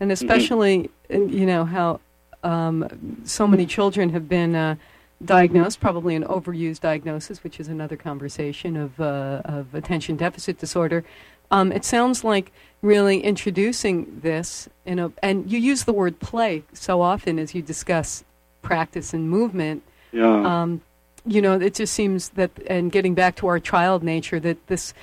and 0.00 0.10
mm-hmm. 0.10 0.12
especially 0.12 0.90
mm-hmm. 1.08 1.32
you 1.32 1.46
know 1.46 1.64
how 1.64 2.00
um, 2.42 3.20
so 3.24 3.46
many 3.46 3.66
children 3.66 4.10
have 4.10 4.28
been 4.28 4.54
uh, 4.54 4.76
diagnosed, 5.24 5.80
probably 5.80 6.14
an 6.14 6.24
overused 6.24 6.80
diagnosis, 6.80 7.42
which 7.42 7.58
is 7.58 7.68
another 7.68 7.96
conversation 7.96 8.76
of 8.76 9.00
uh, 9.00 9.42
of 9.44 9.74
attention 9.74 10.16
deficit 10.16 10.58
disorder. 10.58 11.04
Um, 11.50 11.72
it 11.72 11.84
sounds 11.84 12.24
like 12.24 12.52
really 12.82 13.20
introducing 13.20 14.20
this 14.20 14.68
in 14.84 14.98
a, 14.98 15.12
and 15.22 15.50
you 15.50 15.58
use 15.58 15.84
the 15.84 15.92
word 15.92 16.18
play 16.20 16.64
so 16.72 17.00
often 17.00 17.38
as 17.38 17.54
you 17.54 17.62
discuss 17.62 18.24
practice 18.62 19.14
and 19.14 19.30
movement. 19.30 19.82
Yeah. 20.12 20.62
Um, 20.62 20.82
you 21.26 21.42
know, 21.42 21.58
it 21.58 21.74
just 21.74 21.92
seems 21.92 22.30
that, 22.30 22.50
and 22.68 22.90
getting 22.92 23.14
back 23.14 23.36
to 23.36 23.48
our 23.48 23.58
child 23.58 24.02
nature, 24.02 24.38
that 24.40 24.66
this, 24.68 24.94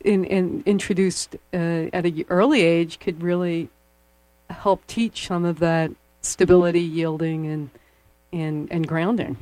in, 0.00 0.24
in 0.24 0.62
introduced 0.66 1.36
uh, 1.52 1.88
at 1.92 2.04
an 2.04 2.24
early 2.28 2.62
age, 2.62 2.98
could 3.00 3.22
really 3.22 3.68
help 4.50 4.86
teach 4.86 5.26
some 5.26 5.44
of 5.44 5.58
that 5.60 5.90
stability, 6.20 6.80
yielding, 6.80 7.46
and 7.46 7.70
and 8.32 8.68
and 8.70 8.86
grounding. 8.86 9.36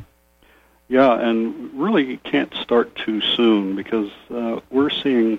Yeah, 0.89 1.19
and 1.19 1.73
really 1.75 2.19
can't 2.19 2.53
start 2.55 2.95
too 2.95 3.21
soon 3.21 3.75
because 3.75 4.11
uh, 4.33 4.61
we're 4.71 4.91
seeing 4.91 5.39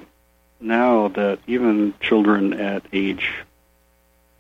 now 0.60 1.10
that 1.10 1.40
even 1.48 1.94
children 2.00 2.54
at 2.54 2.84
age 2.92 3.32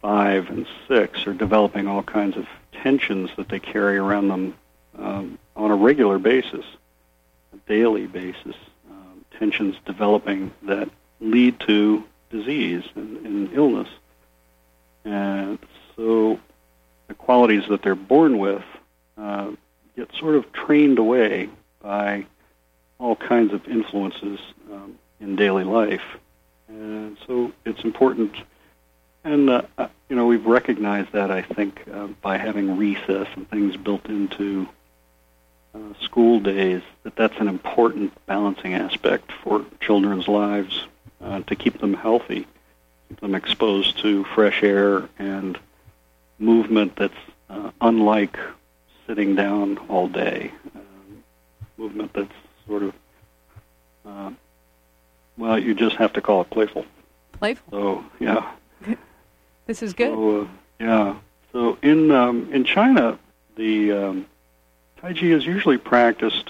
five 0.01 0.49
and 0.49 0.67
six 0.87 1.27
are 1.27 1.33
developing 1.33 1.87
all 1.87 2.03
kinds 2.03 2.37
of 2.37 2.47
tensions 2.71 3.29
that 3.37 3.49
they 3.49 3.59
carry 3.59 3.97
around 3.97 4.27
them 4.27 4.53
um, 4.97 5.37
on 5.55 5.71
a 5.71 5.75
regular 5.75 6.19
basis, 6.19 6.65
a 7.53 7.69
daily 7.69 8.07
basis, 8.07 8.55
um, 8.89 9.25
tensions 9.37 9.75
developing 9.85 10.51
that 10.63 10.89
lead 11.19 11.59
to 11.61 12.03
disease 12.29 12.83
and, 12.95 13.25
and 13.25 13.53
illness. 13.53 13.87
And 15.03 15.59
so 15.95 16.39
the 17.07 17.13
qualities 17.13 17.63
that 17.69 17.81
they're 17.81 17.95
born 17.95 18.37
with 18.37 18.63
uh, 19.17 19.51
get 19.95 20.13
sort 20.15 20.35
of 20.35 20.51
trained 20.51 20.99
away 20.99 21.49
by 21.81 22.25
all 22.99 23.15
kinds 23.15 23.53
of 23.53 23.67
influences 23.67 24.39
um, 24.71 24.97
in 25.19 25.35
daily 25.35 25.63
life. 25.63 26.03
And 26.67 27.17
so 27.27 27.51
it's 27.65 27.83
important 27.83 28.35
and 29.25 29.49
uh, 29.49 29.63
uh, 29.77 29.87
you 30.07 30.15
know 30.15 30.27
we've 30.27 30.45
recognized 30.45 31.11
that 31.11 31.31
I 31.31 31.41
think 31.41 31.83
uh, 31.91 32.07
by 32.21 32.37
having 32.37 32.77
recess 32.77 33.27
and 33.35 33.49
things 33.49 33.75
built 33.75 34.05
into 34.05 34.69
uh, 35.75 35.93
school 36.01 36.39
days 36.39 36.81
that 37.03 37.15
that's 37.15 37.37
an 37.39 37.47
important 37.47 38.13
balancing 38.25 38.73
aspect 38.73 39.31
for 39.43 39.65
children's 39.81 40.27
lives 40.27 40.85
uh, 41.21 41.41
to 41.41 41.55
keep 41.55 41.79
them 41.79 41.93
healthy, 41.93 42.47
keep 43.09 43.19
them 43.19 43.35
exposed 43.35 43.99
to 43.99 44.23
fresh 44.23 44.63
air 44.63 45.09
and 45.19 45.59
movement 46.39 46.95
that's 46.95 47.13
uh, 47.49 47.71
unlike 47.81 48.37
sitting 49.05 49.35
down 49.35 49.77
all 49.89 50.07
day, 50.07 50.51
um, 50.75 51.23
movement 51.77 52.11
that's 52.13 52.33
sort 52.67 52.83
of 52.83 52.93
uh, 54.05 54.31
well, 55.37 55.59
you 55.59 55.73
just 55.73 55.95
have 55.97 56.13
to 56.13 56.21
call 56.21 56.41
it 56.41 56.49
playful. 56.49 56.85
Playful. 57.33 57.71
So 57.71 58.05
yeah. 58.19 58.51
This 59.67 59.81
is 59.81 59.93
good. 59.93 60.13
So, 60.13 60.41
uh, 60.41 60.47
yeah. 60.79 61.15
So 61.51 61.77
in 61.81 62.11
um, 62.11 62.53
in 62.53 62.65
China, 62.65 63.17
the 63.55 63.91
um, 63.91 64.25
Tai 65.05 65.13
Chi 65.13 65.27
is 65.27 65.45
usually 65.45 65.77
practiced 65.77 66.49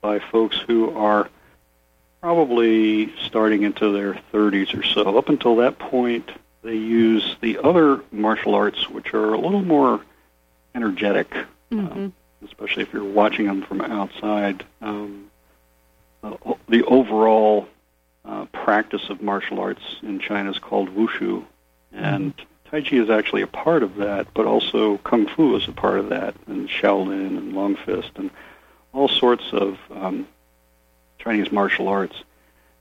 by 0.00 0.20
folks 0.20 0.56
who 0.68 0.96
are 0.96 1.28
probably 2.20 3.12
starting 3.26 3.64
into 3.64 3.90
their 3.92 4.14
30s 4.32 4.78
or 4.78 4.84
so. 4.84 5.18
Up 5.18 5.28
until 5.28 5.56
that 5.56 5.80
point, 5.80 6.30
they 6.62 6.76
use 6.76 7.36
the 7.40 7.58
other 7.58 8.00
martial 8.12 8.54
arts, 8.54 8.88
which 8.88 9.12
are 9.14 9.34
a 9.34 9.38
little 9.40 9.62
more 9.62 10.00
energetic, 10.76 11.28
mm-hmm. 11.72 11.86
um, 11.88 12.12
especially 12.44 12.84
if 12.84 12.92
you're 12.92 13.02
watching 13.02 13.46
them 13.46 13.62
from 13.62 13.80
outside. 13.80 14.64
Um, 14.80 15.28
the, 16.22 16.38
the 16.68 16.84
overall 16.84 17.66
uh, 18.24 18.44
practice 18.52 19.10
of 19.10 19.20
martial 19.20 19.58
arts 19.58 19.82
in 20.04 20.20
China 20.20 20.52
is 20.52 20.60
called 20.60 20.94
wushu, 20.94 21.44
and 21.92 22.32
Tai 22.70 22.82
Chi 22.82 22.96
is 22.96 23.08
actually 23.08 23.42
a 23.42 23.46
part 23.46 23.82
of 23.82 23.96
that, 23.96 24.26
but 24.34 24.44
also 24.46 24.98
Kung 24.98 25.26
Fu 25.26 25.56
is 25.56 25.66
a 25.68 25.72
part 25.72 25.98
of 25.98 26.10
that, 26.10 26.34
and 26.46 26.68
Shaolin 26.68 27.38
and 27.38 27.54
Long 27.54 27.76
Fist 27.76 28.10
and 28.16 28.30
all 28.92 29.08
sorts 29.08 29.44
of 29.52 29.78
um, 29.90 30.28
Chinese 31.18 31.50
martial 31.50 31.88
arts. 31.88 32.22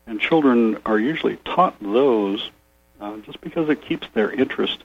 And 0.06 0.20
children 0.20 0.78
are 0.86 1.00
usually 1.00 1.38
taught 1.38 1.76
those 1.82 2.50
uh, 3.00 3.18
just 3.18 3.40
because 3.40 3.70
it 3.70 3.82
keeps 3.82 4.08
their 4.14 4.32
interest. 4.32 4.84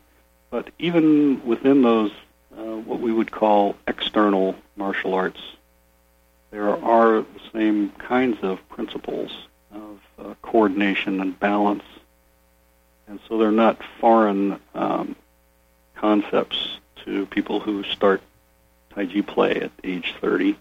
But 0.50 0.70
even 0.78 1.44
within 1.44 1.82
those, 1.82 2.12
uh, 2.57 2.62
what 2.62 3.00
we 3.00 3.12
would 3.12 3.30
call 3.30 3.76
external 3.88 4.55
martial 4.76 5.14
arts, 5.14 5.40
there 6.50 6.76
are 6.84 7.22
the 7.22 7.40
same 7.53 7.90
kinds 7.90 8.38
of 8.42 8.68
principles 8.68 9.32
of 9.72 10.00
uh, 10.18 10.34
coordination 10.42 11.20
and 11.20 11.38
balance 11.40 11.84
and 13.09 13.20
so 13.28 13.38
they're 13.38 13.50
not 13.50 13.80
foreign 14.00 14.59
um, 14.74 15.16
concepts 15.94 16.78
to 17.05 17.26
people 17.26 17.61
who 17.61 17.82
start 17.84 18.22
Tai 18.94 19.07
Chi 19.07 19.20
play 19.22 19.57
at 19.57 19.72
age 19.84 20.14
30. 20.20 20.57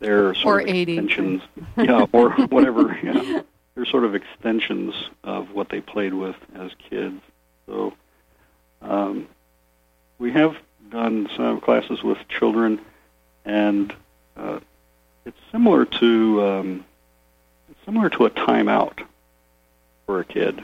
They're 0.00 0.34
sort 0.34 0.56
or 0.56 0.60
of 0.60 0.68
80. 0.68 0.92
extensions, 0.92 1.42
yeah, 1.76 2.06
or 2.12 2.30
whatever. 2.48 2.98
Yeah, 3.02 3.42
they're 3.74 3.86
sort 3.86 4.04
of 4.04 4.14
extensions 4.14 4.94
of 5.22 5.52
what 5.52 5.68
they 5.68 5.80
played 5.80 6.14
with 6.14 6.36
as 6.54 6.72
kids. 6.90 7.20
So 7.66 7.94
um, 8.82 9.28
we 10.18 10.32
have 10.32 10.56
done 10.90 11.28
some 11.36 11.60
classes 11.60 12.02
with 12.02 12.18
children, 12.28 12.80
and 13.44 13.94
uh, 14.36 14.60
it's 15.24 15.38
similar 15.50 15.84
to 15.86 16.42
um, 16.46 16.84
it's 17.70 17.84
similar 17.84 18.10
to 18.10 18.26
a 18.26 18.30
timeout 18.30 19.02
for 20.06 20.20
a 20.20 20.24
kid. 20.24 20.62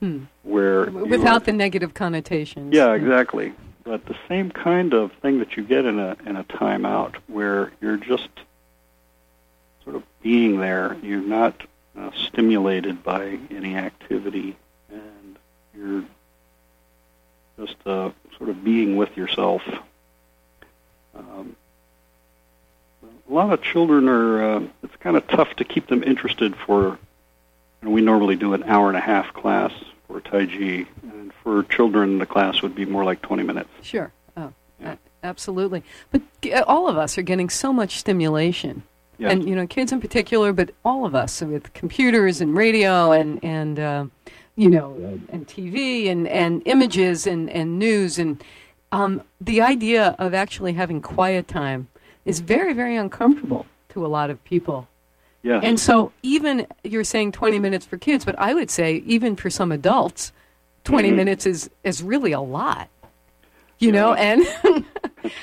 Hmm. 0.00 0.24
Where 0.42 0.90
without 0.90 1.44
the 1.44 1.52
negative 1.52 1.94
connotations. 1.94 2.74
Yeah, 2.74 2.92
exactly. 2.94 3.54
But 3.84 4.04
the 4.06 4.16
same 4.28 4.50
kind 4.50 4.92
of 4.94 5.12
thing 5.22 5.38
that 5.38 5.56
you 5.56 5.62
get 5.62 5.84
in 5.84 5.98
a 5.98 6.16
in 6.26 6.36
a 6.36 6.44
timeout, 6.44 7.14
where 7.28 7.72
you're 7.80 7.96
just 7.96 8.28
sort 9.84 9.96
of 9.96 10.02
being 10.22 10.58
there. 10.58 10.96
You're 11.02 11.20
not 11.20 11.62
uh, 11.96 12.10
stimulated 12.14 13.02
by 13.02 13.38
any 13.50 13.76
activity, 13.76 14.56
and 14.90 15.38
you're 15.74 16.04
just 17.58 17.76
uh, 17.86 18.10
sort 18.36 18.50
of 18.50 18.62
being 18.62 18.96
with 18.96 19.16
yourself. 19.16 19.62
Um, 21.14 21.56
a 23.28 23.32
lot 23.32 23.52
of 23.52 23.62
children 23.62 24.08
are. 24.08 24.56
Uh, 24.56 24.62
it's 24.82 24.96
kind 24.96 25.16
of 25.16 25.26
tough 25.28 25.54
to 25.56 25.64
keep 25.64 25.86
them 25.86 26.02
interested 26.02 26.54
for 26.54 26.98
and 27.82 27.92
we 27.92 28.00
normally 28.00 28.36
do 28.36 28.54
an 28.54 28.62
hour 28.64 28.88
and 28.88 28.96
a 28.96 29.00
half 29.00 29.32
class 29.34 29.72
for 30.06 30.20
Tai 30.20 30.46
Chi, 30.46 30.86
and 31.02 31.32
for 31.42 31.62
children, 31.64 32.18
the 32.18 32.26
class 32.26 32.62
would 32.62 32.74
be 32.74 32.84
more 32.84 33.04
like 33.04 33.22
20 33.22 33.42
minutes. 33.42 33.68
Sure. 33.82 34.12
Oh, 34.36 34.52
yeah. 34.80 34.96
absolutely. 35.22 35.82
But 36.10 36.22
uh, 36.52 36.64
all 36.66 36.88
of 36.88 36.96
us 36.96 37.18
are 37.18 37.22
getting 37.22 37.50
so 37.50 37.72
much 37.72 37.98
stimulation. 37.98 38.82
And, 39.18 39.48
you 39.48 39.56
know, 39.56 39.66
kids 39.66 39.92
in 39.92 40.00
particular, 40.00 40.52
but 40.52 40.72
all 40.84 41.06
of 41.06 41.14
us 41.14 41.40
with 41.40 41.72
computers 41.72 42.42
and 42.42 42.54
radio 42.54 43.12
and, 43.12 43.42
and 43.42 43.78
uh, 43.78 44.06
you 44.56 44.68
know, 44.68 44.94
and 45.30 45.46
TV 45.46 46.10
and, 46.10 46.28
and 46.28 46.62
images 46.66 47.26
and, 47.26 47.48
and 47.48 47.78
news. 47.78 48.18
And 48.18 48.42
um, 48.92 49.22
the 49.40 49.62
idea 49.62 50.16
of 50.18 50.34
actually 50.34 50.74
having 50.74 51.00
quiet 51.00 51.48
time 51.48 51.88
is 52.24 52.40
very, 52.40 52.74
very 52.74 52.96
uncomfortable 52.96 53.64
to 53.90 54.04
a 54.04 54.08
lot 54.08 54.30
of 54.30 54.42
people. 54.44 54.88
Yes. 55.46 55.62
And 55.64 55.78
so, 55.80 56.12
even 56.22 56.66
you're 56.84 57.04
saying 57.04 57.32
20 57.32 57.58
minutes 57.58 57.86
for 57.86 57.96
kids, 57.98 58.24
but 58.24 58.38
I 58.38 58.52
would 58.54 58.70
say 58.70 58.96
even 59.06 59.36
for 59.36 59.50
some 59.50 59.72
adults, 59.72 60.32
20 60.84 61.10
Mhm. 61.10 61.14
minutes 61.16 61.46
is, 61.46 61.70
is 61.84 62.02
really 62.02 62.32
a 62.32 62.40
lot. 62.40 62.88
You 63.78 63.92
know, 63.92 64.14
and 64.14 64.42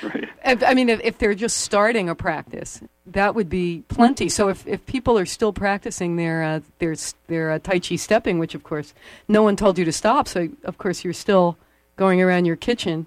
right. 0.02 0.28
I 0.44 0.74
mean, 0.74 0.88
if, 0.88 1.00
if 1.04 1.18
they're 1.18 1.36
just 1.36 1.58
starting 1.58 2.08
a 2.08 2.16
practice, 2.16 2.80
that 3.06 3.36
would 3.36 3.48
be 3.48 3.84
plenty. 3.86 4.28
So 4.28 4.48
if, 4.48 4.66
if 4.66 4.84
people 4.86 5.16
are 5.16 5.26
still 5.26 5.52
practicing 5.52 6.16
their 6.16 6.42
uh, 6.42 6.60
their 6.80 6.96
their 7.28 7.52
uh, 7.52 7.58
Tai 7.60 7.78
Chi 7.78 7.94
stepping, 7.94 8.40
which 8.40 8.56
of 8.56 8.64
course 8.64 8.92
no 9.28 9.44
one 9.44 9.54
told 9.54 9.78
you 9.78 9.84
to 9.84 9.92
stop, 9.92 10.26
so 10.26 10.48
of 10.64 10.78
course 10.78 11.04
you're 11.04 11.12
still 11.12 11.56
going 11.96 12.20
around 12.20 12.44
your 12.44 12.56
kitchen 12.56 13.06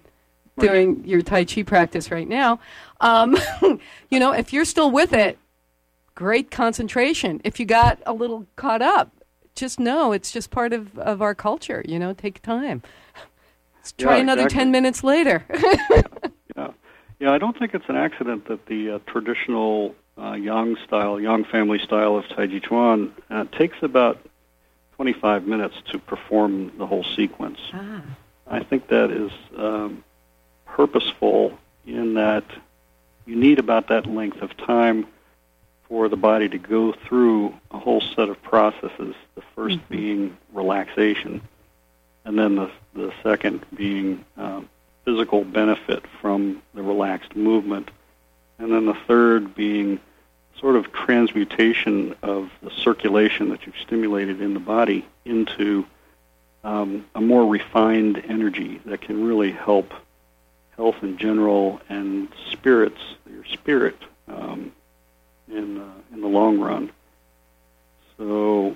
doing 0.60 1.04
your 1.06 1.22
Tai 1.22 1.44
Chi 1.44 1.64
practice 1.64 2.10
right 2.10 2.28
now. 2.30 2.60
Um, 3.02 3.38
you 4.10 4.20
know, 4.22 4.32
if 4.32 4.54
you're 4.54 4.64
still 4.66 4.92
with 4.92 5.12
it, 5.12 5.38
great 6.18 6.50
concentration. 6.50 7.40
If 7.44 7.60
you 7.60 7.66
got 7.68 8.02
a 8.08 8.12
little 8.12 8.48
caught 8.56 8.82
up, 8.82 9.12
just 9.54 9.80
know 9.80 10.14
it's 10.14 10.32
just 10.32 10.50
part 10.50 10.74
of, 10.74 10.98
of 10.98 11.22
our 11.22 11.36
culture. 11.36 11.84
You 11.88 12.00
know, 12.00 12.12
take 12.14 12.42
time. 12.42 12.82
Let's 13.76 13.92
try 13.92 14.16
Yeah, 14.16 14.22
another 14.24 14.42
exactly. 14.46 14.64
10 14.66 14.72
minutes 14.72 15.04
later. 15.04 15.46
Yeah, 16.58 16.72
yeah. 17.20 17.32
I 17.32 17.38
don't 17.38 17.56
think 17.60 17.76
it's 17.76 17.88
an 17.88 17.96
accident 17.98 18.48
that 18.48 18.66
the 18.66 18.94
uh, 18.96 19.00
traditional 19.06 19.94
uh, 20.20 20.32
Yang 20.34 20.78
style, 20.88 21.20
Yang 21.20 21.46
family 21.46 21.78
style 21.78 22.18
of 22.18 22.28
Tai 22.30 22.48
Chi 22.48 22.58
Chuan 22.58 23.14
uh, 23.30 23.46
takes 23.52 23.78
about 23.84 24.18
25 24.96 25.46
minutes 25.46 25.76
to 25.92 26.00
perform 26.00 26.72
the 26.80 26.88
whole 26.88 27.04
sequence. 27.16 27.60
ah. 27.74 28.02
I 28.48 28.64
think 28.64 28.88
that 28.88 29.12
is 29.12 29.32
um, 29.56 30.04
purposeful 30.66 31.56
in 31.86 32.16
that 32.16 32.46
you 33.28 33.36
need 33.36 33.60
about 33.60 33.90
that 33.90 34.08
length 34.08 34.42
of 34.42 34.58
time 34.58 35.06
for 35.88 36.10
the 36.10 36.18
body 36.18 36.50
to 36.50 36.58
go 36.58 36.92
through 36.92 37.54
a 37.72 37.78
whole 37.80 38.02
set 38.02 38.30
of 38.30 38.42
processes. 38.44 39.16
The 39.36 39.42
1st 39.56 39.78
Mhm. 39.80 39.90
being 39.90 40.38
relaxation, 40.54 41.42
and 42.26 42.38
then 42.38 42.56
the 42.56 42.70
the 42.94 43.14
second 43.24 43.64
being 43.76 44.26
um, 44.38 44.68
physical 45.06 45.44
benefit 45.44 46.04
from 46.20 46.62
the 46.74 46.82
relaxed 46.82 47.36
movement, 47.36 47.90
and 48.60 48.72
then 48.72 48.86
the 48.88 48.98
third 49.08 49.54
being 49.56 50.00
sort 50.60 50.76
of 50.76 50.92
transmutation 50.92 52.16
of 52.24 52.50
the 52.64 52.72
circulation 52.72 53.50
that 53.50 53.66
you've 53.66 53.78
stimulated 53.78 54.42
in 54.42 54.56
the 54.56 54.60
body 54.60 55.06
into 55.26 55.86
um, 56.64 57.06
a 57.14 57.22
more 57.22 57.46
refined 57.46 58.22
energy 58.28 58.82
that 58.86 59.00
can 59.02 59.24
really 59.26 59.52
help 59.52 59.94
health 60.76 60.96
in 61.04 61.18
general 61.18 61.80
and 61.90 62.28
spirits, 62.52 63.00
your 63.32 63.46
spirit, 63.46 63.96
um, 64.28 64.72
in 65.50 65.80
uh, 65.80 65.92
in 66.14 66.22
the 66.22 66.28
long 66.28 66.60
run. 66.60 66.92
So 68.18 68.76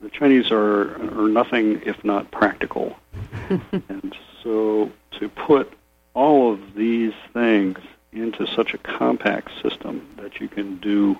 the 0.00 0.10
Chinese 0.10 0.50
are 0.50 0.94
are 0.96 1.28
nothing 1.28 1.82
if 1.84 2.04
not 2.04 2.30
practical, 2.30 2.96
and 3.88 4.16
so 4.42 4.90
to 5.12 5.28
put 5.28 5.72
all 6.14 6.52
of 6.52 6.74
these 6.74 7.12
things 7.32 7.78
into 8.12 8.46
such 8.46 8.72
a 8.72 8.78
compact 8.78 9.50
system 9.62 10.08
that 10.16 10.40
you 10.40 10.48
can 10.48 10.78
do 10.78 11.16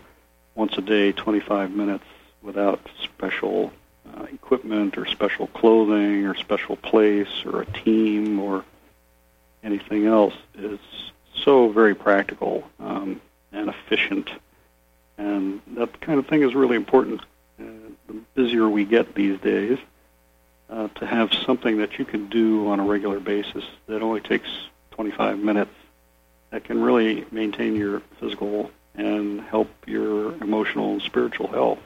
once 0.55 0.73
a 0.79 0.81
day, 0.81 1.13
25 1.13 1.71
minutes, 1.71 2.05
without 2.43 2.81
special 3.03 3.71
uh, 4.15 4.23
equipment 4.33 4.97
or 4.97 5.05
special 5.07 5.49
clothing 5.49 6.25
or 6.27 6.35
special 6.35 6.77
place 6.77 7.45
or 7.45 7.63
a 7.63 7.67
team 7.67 8.39
or 8.39 8.65
anything 9.63 10.07
else 10.07 10.35
is 10.55 10.79
so 11.45 11.69
very 11.69 11.95
practical 11.95 12.65
um, 12.81 13.21
and 13.53 13.69
efficient. 13.69 14.31
And 15.19 15.61
that 15.77 16.01
kind 16.01 16.19
of 16.19 16.27
thing 16.27 16.43
is 16.43 16.55
really 16.55 16.77
important. 16.77 17.21
Uh, 17.59 17.65
the 18.07 18.15
busier 18.35 18.69
we 18.69 18.85
get 18.85 19.15
these 19.15 19.39
days, 19.41 19.79
uh, 20.69 20.89
to 20.97 21.07
have 21.07 21.33
something 21.33 21.79
that 21.79 21.99
you 21.99 22.05
can 22.05 22.29
do 22.29 22.69
on 22.69 22.81
a 22.81 22.85
regular 22.85 23.21
basis 23.21 23.65
that 23.87 24.03
only 24.03 24.21
takes 24.21 24.49
25 24.93 25.39
minutes 25.39 25.71
that 26.51 26.65
can 26.65 26.83
really 26.83 27.25
maintain 27.31 27.77
your 27.77 28.01
physical 28.21 28.71
and 28.95 29.41
help 29.43 29.69
your 29.87 30.33
emotional 30.43 30.93
and 30.93 31.03
spiritual 31.03 31.49
health. 31.49 31.79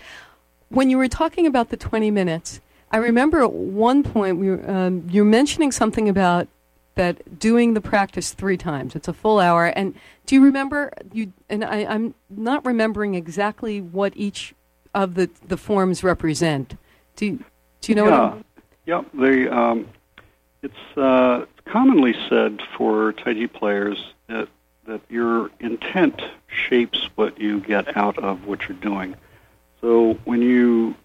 when 0.68 0.90
you 0.90 0.98
were 0.98 1.08
talking 1.08 1.46
about 1.46 1.70
the 1.70 1.76
20 1.76 2.10
minutes, 2.10 2.60
I 2.92 2.98
remember 2.98 3.42
at 3.42 3.52
one 3.52 4.02
point 4.02 4.38
we 4.38 4.50
were, 4.50 4.70
um, 4.70 5.06
you 5.10 5.22
were 5.22 5.30
mentioning 5.30 5.72
something 5.72 6.08
about 6.08 6.48
that 6.94 7.38
doing 7.38 7.74
the 7.74 7.80
practice 7.80 8.32
three 8.32 8.56
times. 8.56 8.94
It's 8.94 9.08
a 9.08 9.12
full 9.12 9.38
hour. 9.38 9.66
And 9.66 9.94
do 10.26 10.34
you 10.34 10.44
remember 10.44 10.92
you? 11.12 11.32
And 11.48 11.64
I, 11.64 11.84
I'm 11.84 12.14
not 12.28 12.64
remembering 12.64 13.14
exactly 13.14 13.80
what 13.80 14.12
each 14.16 14.54
of 14.94 15.14
the, 15.14 15.30
the 15.46 15.56
forms 15.56 16.02
represent. 16.02 16.76
Do 17.16 17.26
you, 17.26 17.44
do 17.80 17.92
you 17.92 17.96
know? 17.96 18.06
yeah. 18.06 18.34
What 18.34 18.44
Yep. 18.86 19.06
They, 19.14 19.48
um, 19.48 19.88
it's 20.62 20.96
uh, 20.96 21.44
commonly 21.64 22.14
said 22.28 22.60
for 22.76 23.12
Tai 23.12 23.34
Chi 23.34 23.46
players 23.46 23.98
that, 24.28 24.48
that 24.90 25.00
your 25.08 25.52
intent 25.60 26.20
shapes 26.48 27.08
what 27.14 27.40
you 27.40 27.60
get 27.60 27.96
out 27.96 28.18
of 28.18 28.44
what 28.44 28.68
you're 28.68 28.76
doing. 28.78 29.14
So 29.80 30.14
when 30.24 30.42
you 30.42 30.96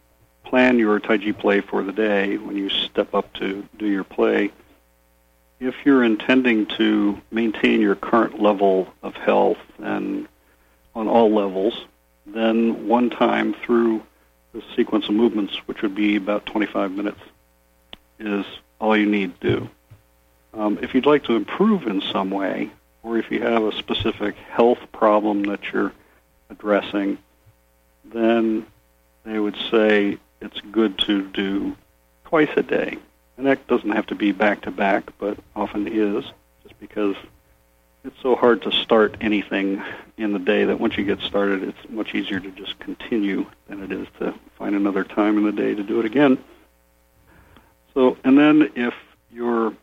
plan 0.43 0.79
your 0.79 0.99
Tai 0.99 1.19
Chi 1.19 1.31
play 1.33 1.61
for 1.61 1.83
the 1.83 1.91
day, 1.91 2.37
when 2.37 2.57
you 2.57 2.67
step 2.69 3.13
up 3.13 3.31
to 3.33 3.63
do 3.77 3.85
your 3.85 4.03
play, 4.03 4.51
if 5.59 5.75
you're 5.85 6.03
intending 6.03 6.65
to 6.77 7.21
maintain 7.29 7.79
your 7.79 7.95
current 7.95 8.41
level 8.41 8.91
of 9.03 9.13
health 9.13 9.59
and 9.77 10.27
on 10.95 11.07
all 11.07 11.31
levels, 11.31 11.85
then 12.25 12.87
one 12.87 13.11
time 13.11 13.53
through 13.53 14.01
the 14.53 14.63
sequence 14.75 15.07
of 15.07 15.13
movements, 15.13 15.57
which 15.67 15.83
would 15.83 15.93
be 15.93 16.15
about 16.15 16.47
25 16.47 16.91
minutes, 16.91 17.21
is 18.19 18.45
all 18.81 18.97
you 18.97 19.05
need 19.05 19.39
to 19.41 19.57
do. 19.57 19.69
Um, 20.55 20.79
if 20.81 20.95
you'd 20.95 21.05
like 21.05 21.25
to 21.25 21.35
improve 21.35 21.85
in 21.85 22.01
some 22.01 22.31
way, 22.31 22.71
or 23.05 23.19
if 23.19 23.29
you 23.29 23.39
have 23.39 23.63
a 23.63 23.71
specific 23.71 24.35
health 24.35 24.79
problem 24.91 25.43
that 25.43 25.71
you're 25.71 25.93
addressing, 26.49 27.19
then 28.03 28.65
they 29.23 29.37
would 29.37 29.55
say 29.69 30.17
it's 30.41 30.59
good 30.71 30.97
to 30.97 31.21
do 31.29 31.77
twice 32.25 32.49
a 32.57 32.63
day. 32.63 32.97
And 33.37 33.45
that 33.45 33.67
doesn't 33.67 33.91
have 33.91 34.07
to 34.07 34.15
be 34.15 34.31
back 34.31 34.61
to 34.61 34.71
back, 34.71 35.11
but 35.19 35.37
often 35.55 35.87
is, 35.87 36.25
just 36.63 36.79
because 36.79 37.15
it's 38.03 38.19
so 38.21 38.35
hard 38.35 38.63
to 38.63 38.71
start 38.71 39.17
anything 39.21 39.83
in 40.17 40.33
the 40.33 40.39
day 40.39 40.65
that 40.65 40.79
once 40.79 40.97
you 40.97 41.03
get 41.03 41.19
started, 41.21 41.63
it's 41.63 41.89
much 41.89 42.15
easier 42.15 42.39
to 42.39 42.51
just 42.51 42.79
continue 42.79 43.45
than 43.67 43.83
it 43.83 43.91
is 43.91 44.07
to 44.19 44.33
find 44.57 44.73
another 44.73 45.03
time 45.03 45.37
in 45.37 45.43
the 45.43 45.51
day 45.51 45.75
to 45.75 45.83
do 45.83 45.99
it 45.99 46.05
again. 46.05 46.39
So, 47.93 48.17
and 48.23 48.37
then 48.37 48.71
if 48.75 48.95
you're 49.31 49.73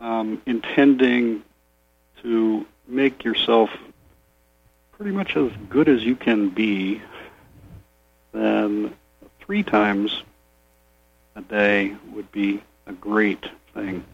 um, 0.00 0.40
intending 0.46 1.42
to 2.22 2.66
make 2.86 3.24
yourself 3.24 3.70
pretty 4.92 5.12
much 5.12 5.36
as 5.36 5.50
good 5.68 5.88
as 5.88 6.02
you 6.02 6.16
can 6.16 6.48
be, 6.48 7.00
then 8.32 8.92
three 9.40 9.62
times 9.62 10.22
a 11.36 11.40
day 11.42 11.94
would 12.12 12.30
be 12.32 12.60
a 12.86 12.92
great 12.92 13.44
thing 13.74 14.04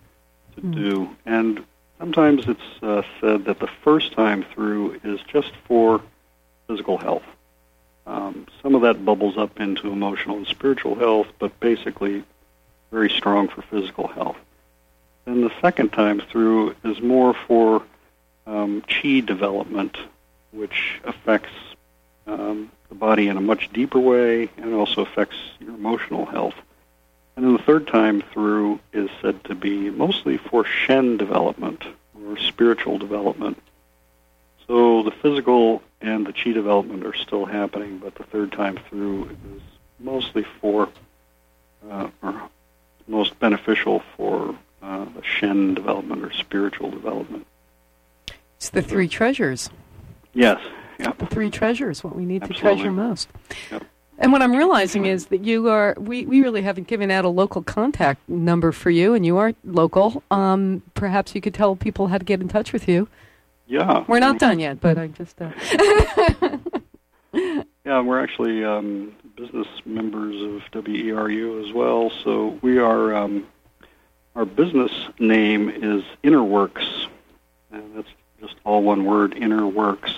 to 0.54 0.60
mm. 0.60 0.74
do. 0.74 1.16
And 1.24 1.64
sometimes 1.98 2.46
it's 2.46 2.82
uh, 2.82 3.02
said 3.20 3.46
that 3.46 3.60
the 3.60 3.70
first 3.82 4.12
time 4.12 4.44
through 4.54 5.00
is 5.02 5.20
just 5.26 5.52
for 5.66 6.02
physical 6.68 6.98
health. 6.98 7.24
Um, 8.06 8.46
some 8.62 8.74
of 8.74 8.82
that 8.82 9.04
bubbles 9.04 9.38
up 9.38 9.58
into 9.58 9.90
emotional 9.90 10.36
and 10.36 10.46
spiritual 10.46 10.94
health, 10.94 11.28
but 11.38 11.58
basically 11.60 12.22
very 12.90 13.08
strong 13.08 13.48
for 13.48 13.62
physical 13.62 14.06
health. 14.08 14.36
Then 15.24 15.40
the 15.40 15.52
second 15.62 15.90
time 15.92 16.20
through 16.20 16.76
is 16.84 17.00
more 17.00 17.34
for 17.46 17.82
um, 18.46 18.82
chi 18.82 19.20
development, 19.20 19.96
which 20.52 21.00
affects 21.04 21.52
um, 22.26 22.70
the 22.88 22.94
body 22.94 23.28
in 23.28 23.36
a 23.36 23.40
much 23.40 23.72
deeper 23.72 23.98
way 23.98 24.48
and 24.56 24.74
also 24.74 25.02
affects 25.02 25.36
your 25.60 25.74
emotional 25.74 26.26
health. 26.26 26.54
And 27.36 27.44
then 27.44 27.54
the 27.54 27.62
third 27.62 27.88
time 27.88 28.22
through 28.32 28.78
is 28.92 29.10
said 29.20 29.42
to 29.44 29.54
be 29.54 29.90
mostly 29.90 30.36
for 30.36 30.64
Shen 30.64 31.16
development 31.16 31.84
or 32.14 32.38
spiritual 32.38 32.98
development. 32.98 33.60
So 34.66 35.02
the 35.02 35.10
physical 35.10 35.82
and 36.00 36.26
the 36.26 36.32
chi 36.32 36.52
development 36.52 37.04
are 37.04 37.14
still 37.14 37.44
happening, 37.44 37.98
but 37.98 38.14
the 38.14 38.24
third 38.24 38.52
time 38.52 38.78
through 38.88 39.30
is 39.54 39.62
mostly 39.98 40.44
for, 40.60 40.88
uh, 41.90 42.08
or 42.22 42.48
most 43.08 43.38
beneficial 43.40 44.02
for 44.16 44.56
uh, 44.82 45.04
the 45.04 45.22
Shen 45.22 45.74
development 45.74 46.24
or 46.24 46.32
spiritual 46.32 46.90
development. 46.90 47.46
It's 48.64 48.70
the 48.70 48.80
three 48.80 49.08
treasures. 49.08 49.68
Yes. 50.32 50.58
Yep. 50.98 51.18
The 51.18 51.26
three 51.26 51.50
treasures, 51.50 52.02
what 52.02 52.16
we 52.16 52.24
need 52.24 52.44
Absolutely. 52.44 52.70
to 52.70 52.76
treasure 52.76 52.92
most. 52.92 53.28
Yep. 53.70 53.84
And 54.16 54.32
what 54.32 54.40
I'm 54.40 54.52
realizing 54.52 55.04
is 55.04 55.26
that 55.26 55.44
you 55.44 55.68
are, 55.68 55.94
we, 55.98 56.24
we 56.24 56.40
really 56.40 56.62
haven't 56.62 56.86
given 56.86 57.10
out 57.10 57.26
a 57.26 57.28
local 57.28 57.62
contact 57.62 58.26
number 58.26 58.72
for 58.72 58.88
you, 58.88 59.12
and 59.12 59.26
you 59.26 59.36
are 59.36 59.52
local. 59.64 60.22
Um, 60.30 60.82
perhaps 60.94 61.34
you 61.34 61.42
could 61.42 61.52
tell 61.52 61.76
people 61.76 62.06
how 62.06 62.16
to 62.16 62.24
get 62.24 62.40
in 62.40 62.48
touch 62.48 62.72
with 62.72 62.88
you. 62.88 63.06
Yeah. 63.66 64.02
We're 64.08 64.18
not 64.18 64.38
done 64.38 64.58
yet, 64.58 64.80
but 64.80 64.96
I 64.96 65.08
just. 65.08 65.42
Uh... 65.42 65.50
yeah, 67.84 68.00
we're 68.00 68.22
actually 68.22 68.64
um, 68.64 69.14
business 69.36 69.68
members 69.84 70.40
of 70.40 70.84
WERU 70.84 71.68
as 71.68 71.74
well. 71.74 72.10
So 72.22 72.58
we 72.62 72.78
are, 72.78 73.14
um, 73.14 73.46
our 74.34 74.46
business 74.46 74.90
name 75.18 75.68
is 75.68 76.02
Innerworks, 76.24 77.08
and 77.70 77.94
that's 77.94 78.08
just 78.44 78.56
all 78.64 78.82
one 78.82 79.04
word, 79.04 79.32
Innerworks. 79.32 80.14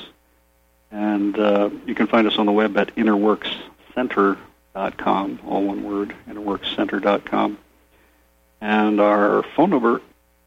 And 0.91 1.39
uh, 1.39 1.71
you 1.87 1.95
can 1.95 2.07
find 2.07 2.27
us 2.27 2.39
on 2.39 2.47
the 2.47 2.53
web 2.53 2.77
at 2.77 2.95
innerworkscenter.com, 2.97 5.41
all 5.47 5.65
one 5.65 5.85
word, 5.85 6.15
innerworkscenter.com. 6.29 7.59
And 8.61 9.01
our 9.01 9.43
phone 9.55 9.71
number, 9.71 10.03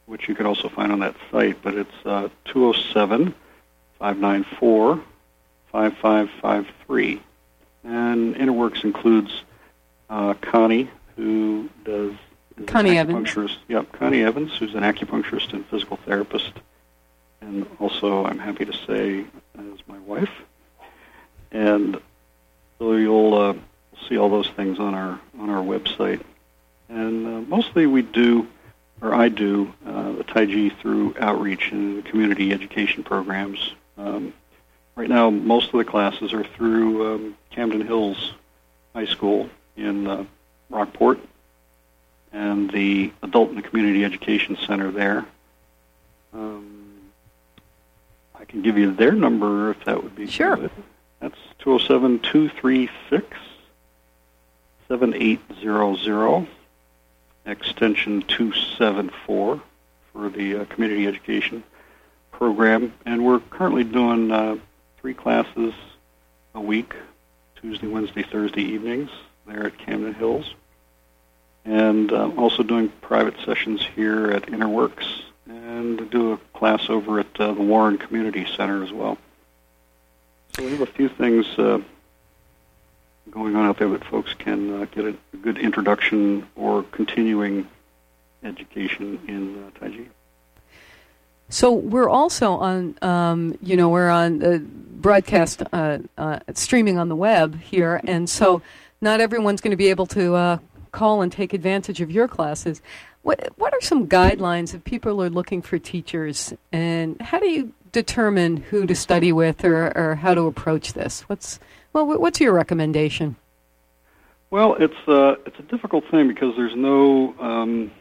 which 0.05 0.27
you 0.27 0.36
can 0.36 0.45
also 0.45 0.67
find 0.69 0.91
on 0.91 0.99
that 0.99 1.15
site, 1.32 1.61
but 1.61 1.75
it's 1.75 2.05
uh, 2.05 2.27
207 2.45 3.34
594 3.99 5.01
5553. 5.71 7.21
And 7.84 8.36
Innerworks 8.36 8.84
includes 8.84 9.32
uh, 10.09 10.34
Connie, 10.41 10.89
who 11.15 11.69
does 11.86 12.13
Connie 12.65 12.97
Evans. 12.97 13.38
Yep, 13.67 13.91
Connie 13.93 14.23
Evans, 14.23 14.57
who's 14.57 14.73
an 14.73 14.82
acupuncturist 14.82 15.53
and 15.53 15.63
physical 15.67 15.97
therapist, 15.97 16.51
and 17.41 17.65
also 17.79 18.25
I'm 18.25 18.39
happy 18.39 18.65
to 18.65 18.73
say 18.85 19.25
as 19.57 19.79
my 19.87 19.97
wife. 19.99 20.31
And 21.51 21.99
so 22.77 22.93
you'll 22.93 23.33
uh, 23.33 23.53
see 24.07 24.17
all 24.17 24.29
those 24.29 24.49
things 24.49 24.79
on 24.79 24.93
our 24.93 25.19
on 25.39 25.49
our 25.49 25.63
website. 25.63 26.21
And 26.89 27.25
uh, 27.25 27.41
mostly 27.47 27.85
we 27.85 28.01
do, 28.01 28.47
or 29.01 29.13
I 29.13 29.29
do, 29.29 29.73
uh, 29.85 30.13
the 30.13 30.23
Tai 30.23 30.45
Chi 30.45 30.69
through 30.81 31.15
outreach 31.19 31.71
and 31.71 32.03
community 32.05 32.51
education 32.51 33.03
programs. 33.03 33.73
Um, 33.97 34.33
right 34.95 35.09
now, 35.09 35.29
most 35.29 35.73
of 35.73 35.77
the 35.77 35.85
classes 35.85 36.33
are 36.33 36.43
through 36.43 37.13
um, 37.13 37.37
Camden 37.51 37.85
Hills 37.85 38.33
High 38.95 39.05
School 39.05 39.49
in 39.77 40.07
uh, 40.07 40.25
Rockport 40.69 41.19
and 42.31 42.69
the 42.71 43.11
Adult 43.23 43.51
and 43.51 43.63
Community 43.63 44.03
Education 44.03 44.57
Center 44.65 44.91
there. 44.91 45.25
Um, 46.33 46.78
I 48.39 48.45
can 48.45 48.61
give 48.61 48.77
you 48.77 48.93
their 48.93 49.11
number 49.11 49.71
if 49.71 49.83
that 49.85 50.01
would 50.01 50.15
be 50.15 50.27
sure. 50.27 50.55
Good. 50.55 50.71
That's 51.19 51.37
207 51.59 52.19
236 52.19 53.37
7800, 54.87 56.47
extension 57.45 58.21
274 58.23 59.61
for 60.11 60.29
the 60.29 60.61
uh, 60.61 60.65
community 60.65 61.05
education 61.05 61.63
program. 62.31 62.93
And 63.05 63.23
we're 63.23 63.39
currently 63.39 63.83
doing 63.83 64.31
uh, 64.31 64.57
three 64.99 65.13
classes 65.13 65.73
a 66.55 66.61
week 66.61 66.95
Tuesday, 67.57 67.87
Wednesday, 67.87 68.23
Thursday 68.23 68.61
evenings 68.61 69.11
there 69.45 69.67
at 69.67 69.77
Camden 69.77 70.13
Hills. 70.13 70.55
And 71.65 72.11
uh, 72.11 72.31
also 72.37 72.63
doing 72.63 72.89
private 73.01 73.35
sessions 73.45 73.85
here 73.95 74.31
at 74.31 74.43
Innerworks 74.43 75.21
and 75.49 76.09
do 76.09 76.33
a 76.33 76.37
class 76.57 76.89
over 76.89 77.19
at 77.19 77.39
uh, 77.39 77.53
the 77.53 77.61
Warren 77.61 77.97
Community 77.97 78.45
Center 78.55 78.83
as 78.83 78.91
well. 78.91 79.17
So 80.55 80.63
we 80.63 80.71
have 80.71 80.81
a 80.81 80.85
few 80.85 81.09
things 81.09 81.45
uh, 81.57 81.79
going 83.31 83.55
on 83.55 83.65
out 83.65 83.77
there 83.77 83.89
that 83.89 84.03
folks 84.05 84.33
can 84.33 84.81
uh, 84.81 84.85
get 84.85 85.05
a, 85.05 85.15
good 85.41 85.57
introduction 85.57 86.45
or 86.57 86.83
continuing 86.83 87.65
education 88.43 89.19
in 89.27 89.63
uh, 89.63 89.79
Tai 89.79 89.89
Chi. 89.89 90.03
So 91.47 91.71
we're 91.71 92.09
also 92.09 92.53
on, 92.53 92.97
um, 93.01 93.57
you 93.61 93.77
know, 93.77 93.87
we're 93.87 94.09
on 94.09 94.39
the 94.39 94.59
broadcast, 94.59 95.63
uh, 95.71 95.99
uh, 96.17 96.39
streaming 96.53 96.97
on 96.97 97.07
the 97.07 97.15
web 97.15 97.59
here, 97.61 98.01
and 98.03 98.29
so 98.29 98.61
not 99.01 99.21
everyone's 99.21 99.61
going 99.61 99.71
to 99.71 99.77
be 99.77 99.87
able 99.87 100.05
to 100.07 100.35
uh, 100.35 100.57
call 100.91 101.21
and 101.21 101.31
take 101.31 101.53
advantage 101.53 102.01
of 102.01 102.11
your 102.11 102.27
classes. 102.27 102.81
What 103.22 103.49
what 103.57 103.74
are 103.74 103.82
some 103.82 104.07
guidelines 104.07 104.74
if 104.74 104.84
people 104.84 105.22
are 105.22 105.30
looking 105.30 105.61
for 105.61 105.78
teachers, 105.78 106.53
and 106.72 107.22
how 107.22 107.39
do 107.39 107.49
you 107.49 107.74
determine 107.91 108.57
who 108.57 108.86
to 108.86 108.95
study 108.95 109.32
with 109.32 109.65
or, 109.65 109.97
or 109.97 110.15
how 110.15 110.34
to 110.34 110.43
approach 110.43 110.93
this? 110.93 111.22
What's 111.22 111.59
well, 111.93 112.05
what's 112.05 112.39
your 112.39 112.53
recommendation? 112.53 113.36
Well, 114.51 114.76
it's 114.76 115.07
uh, 115.07 115.36
it's 115.45 115.59
a 115.59 115.63
difficult 115.63 116.05
thing 116.09 116.28
because 116.28 116.55
there's 116.55 116.76
no 116.76 117.36
um, 117.39 117.91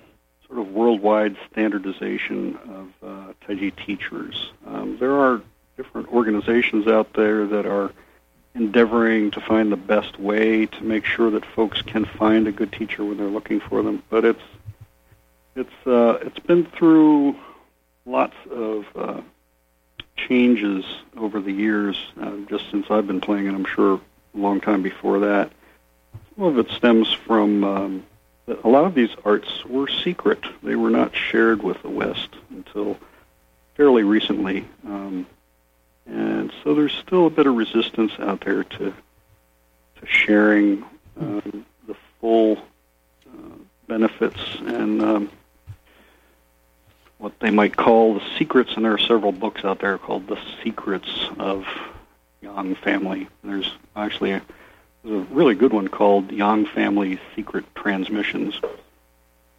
sort 0.46 0.60
of 0.60 0.72
worldwide 0.72 1.36
standardization 1.50 2.56
of 2.68 2.88
uh, 3.02 3.32
teachers. 3.84 4.52
Um, 4.66 4.98
there 4.98 5.12
are 5.12 5.42
different 5.76 6.08
organizations 6.08 6.86
out 6.86 7.12
there 7.14 7.46
that 7.46 7.66
are 7.66 7.92
endeavoring 8.54 9.30
to 9.32 9.40
find 9.40 9.70
the 9.70 9.76
best 9.76 10.18
way 10.18 10.66
to 10.66 10.82
make 10.82 11.04
sure 11.04 11.30
that 11.30 11.44
folks 11.44 11.82
can 11.82 12.04
find 12.04 12.48
a 12.48 12.52
good 12.52 12.72
teacher 12.72 13.04
when 13.04 13.16
they're 13.16 13.26
looking 13.26 13.60
for 13.60 13.82
them. 13.82 14.02
But 14.10 14.24
it's 14.24 14.42
it's 15.58 15.86
uh, 15.86 16.18
it's 16.22 16.38
been 16.38 16.64
through 16.64 17.36
lots 18.06 18.36
of 18.50 18.86
uh, 18.94 19.20
changes 20.16 20.84
over 21.16 21.40
the 21.40 21.52
years, 21.52 21.96
uh, 22.20 22.36
just 22.48 22.70
since 22.70 22.86
I've 22.90 23.06
been 23.06 23.20
playing, 23.20 23.48
and 23.48 23.56
I'm 23.56 23.64
sure 23.64 23.94
a 23.94 24.38
long 24.38 24.60
time 24.60 24.82
before 24.82 25.20
that. 25.20 25.50
Some 26.36 26.44
of 26.44 26.58
it 26.58 26.70
stems 26.70 27.12
from 27.12 27.64
um, 27.64 28.06
a 28.46 28.68
lot 28.68 28.84
of 28.84 28.94
these 28.94 29.10
arts 29.24 29.64
were 29.64 29.88
secret; 29.88 30.38
they 30.62 30.76
were 30.76 30.90
not 30.90 31.14
shared 31.14 31.62
with 31.62 31.82
the 31.82 31.90
West 31.90 32.36
until 32.50 32.96
fairly 33.74 34.04
recently. 34.04 34.64
Um, 34.86 35.26
and 36.06 36.52
so 36.62 36.74
there's 36.74 36.94
still 36.94 37.26
a 37.26 37.30
bit 37.30 37.46
of 37.46 37.56
resistance 37.56 38.12
out 38.20 38.42
there 38.44 38.62
to 38.64 38.94
to 39.96 40.06
sharing 40.06 40.84
um, 41.20 41.66
the 41.88 41.96
full 42.20 42.56
uh, 43.26 43.56
benefits 43.88 44.38
and 44.60 45.02
um, 45.02 45.30
what 47.18 47.38
they 47.40 47.50
might 47.50 47.76
call 47.76 48.14
the 48.14 48.22
secrets, 48.38 48.72
and 48.76 48.84
there 48.84 48.92
are 48.92 48.98
several 48.98 49.32
books 49.32 49.64
out 49.64 49.80
there 49.80 49.98
called 49.98 50.28
The 50.28 50.38
Secrets 50.62 51.08
of 51.38 51.66
Yang 52.40 52.76
Family. 52.76 53.28
There's 53.42 53.70
actually 53.96 54.32
a, 54.32 54.42
there's 55.04 55.22
a 55.22 55.34
really 55.34 55.54
good 55.54 55.72
one 55.72 55.88
called 55.88 56.30
Yang 56.30 56.66
Family 56.66 57.20
Secret 57.34 57.64
Transmissions. 57.74 58.60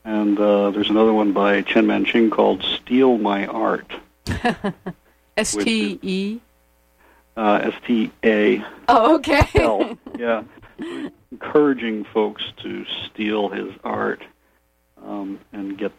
And 0.05 0.39
uh, 0.39 0.71
there's 0.71 0.89
another 0.89 1.13
one 1.13 1.33
by 1.33 1.61
Chen 1.61 1.85
Manching 1.85 2.31
called 2.31 2.63
Steal 2.63 3.17
My 3.17 3.45
Art. 3.45 3.91
S 5.37 5.55
T 5.55 5.99
E. 6.01 6.39
Uh, 7.35 7.59
S 7.63 7.73
T 7.85 8.11
A. 8.23 8.63
Oh, 8.87 9.15
okay. 9.15 9.47
L. 9.55 9.97
Yeah, 10.19 10.43
encouraging 11.31 12.03
folks 12.03 12.43
to 12.63 12.85
steal 13.05 13.47
his 13.47 13.71
art 13.85 14.21
um, 15.01 15.39
and 15.53 15.77
get 15.77 15.93